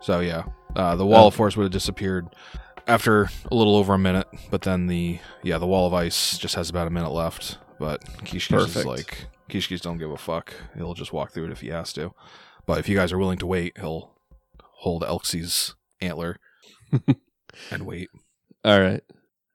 so 0.00 0.20
yeah, 0.20 0.44
uh, 0.74 0.96
the 0.96 1.04
wall 1.04 1.24
Oh. 1.24 1.26
of 1.26 1.34
force 1.34 1.56
would 1.56 1.64
have 1.64 1.72
disappeared 1.72 2.28
after 2.86 3.28
a 3.50 3.54
little 3.54 3.76
over 3.76 3.92
a 3.92 3.98
minute, 3.98 4.28
but 4.50 4.62
then 4.62 4.86
the 4.86 5.18
yeah, 5.42 5.58
the 5.58 5.66
wall 5.66 5.86
of 5.86 5.92
ice 5.92 6.38
just 6.38 6.54
has 6.54 6.70
about 6.70 6.86
a 6.86 6.90
minute 6.90 7.10
left. 7.12 7.58
But 7.78 8.02
Kishikish 8.24 8.56
is 8.58 8.74
Perfect. 8.74 8.86
like 8.86 9.26
Kishikish 9.48 9.80
don't 9.80 9.98
give 9.98 10.10
a 10.10 10.16
fuck. 10.16 10.52
He'll 10.76 10.94
just 10.94 11.12
walk 11.12 11.32
through 11.32 11.46
it 11.46 11.52
if 11.52 11.60
he 11.60 11.68
has 11.68 11.92
to. 11.94 12.14
But 12.66 12.78
if 12.78 12.88
you 12.88 12.96
guys 12.96 13.12
are 13.12 13.18
willing 13.18 13.38
to 13.38 13.46
wait, 13.46 13.78
he'll 13.78 14.16
hold 14.80 15.02
Elxie's 15.02 15.74
antler 16.00 16.38
and 17.70 17.86
wait. 17.86 18.08
All 18.64 18.80
right. 18.80 19.02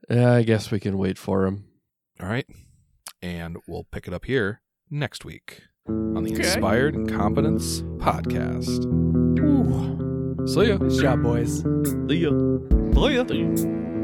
Yeah, 0.10 0.34
I 0.34 0.44
guess 0.44 0.72
we 0.72 0.80
can 0.80 0.98
wait 0.98 1.18
for 1.18 1.46
him. 1.46 1.66
All 2.22 2.28
right. 2.28 2.48
And 3.22 3.58
we'll 3.68 3.86
pick 3.92 4.08
it 4.08 4.14
up 4.14 4.26
here 4.26 4.62
next 4.90 5.24
week 5.26 5.62
on 5.88 6.24
the 6.24 6.34
Okay. 6.34 6.44
Inspired 6.44 6.96
Incompetence 6.96 7.82
Podcast. 7.98 8.86
Ooh. 9.40 10.48
See 10.48 10.68
ya. 10.68 10.78
Good 10.78 11.02
job, 11.02 11.22
boys. 11.22 11.60
See 12.10 12.18
ya. 12.18 12.32
Thank 12.94 13.32
you. 13.32 14.01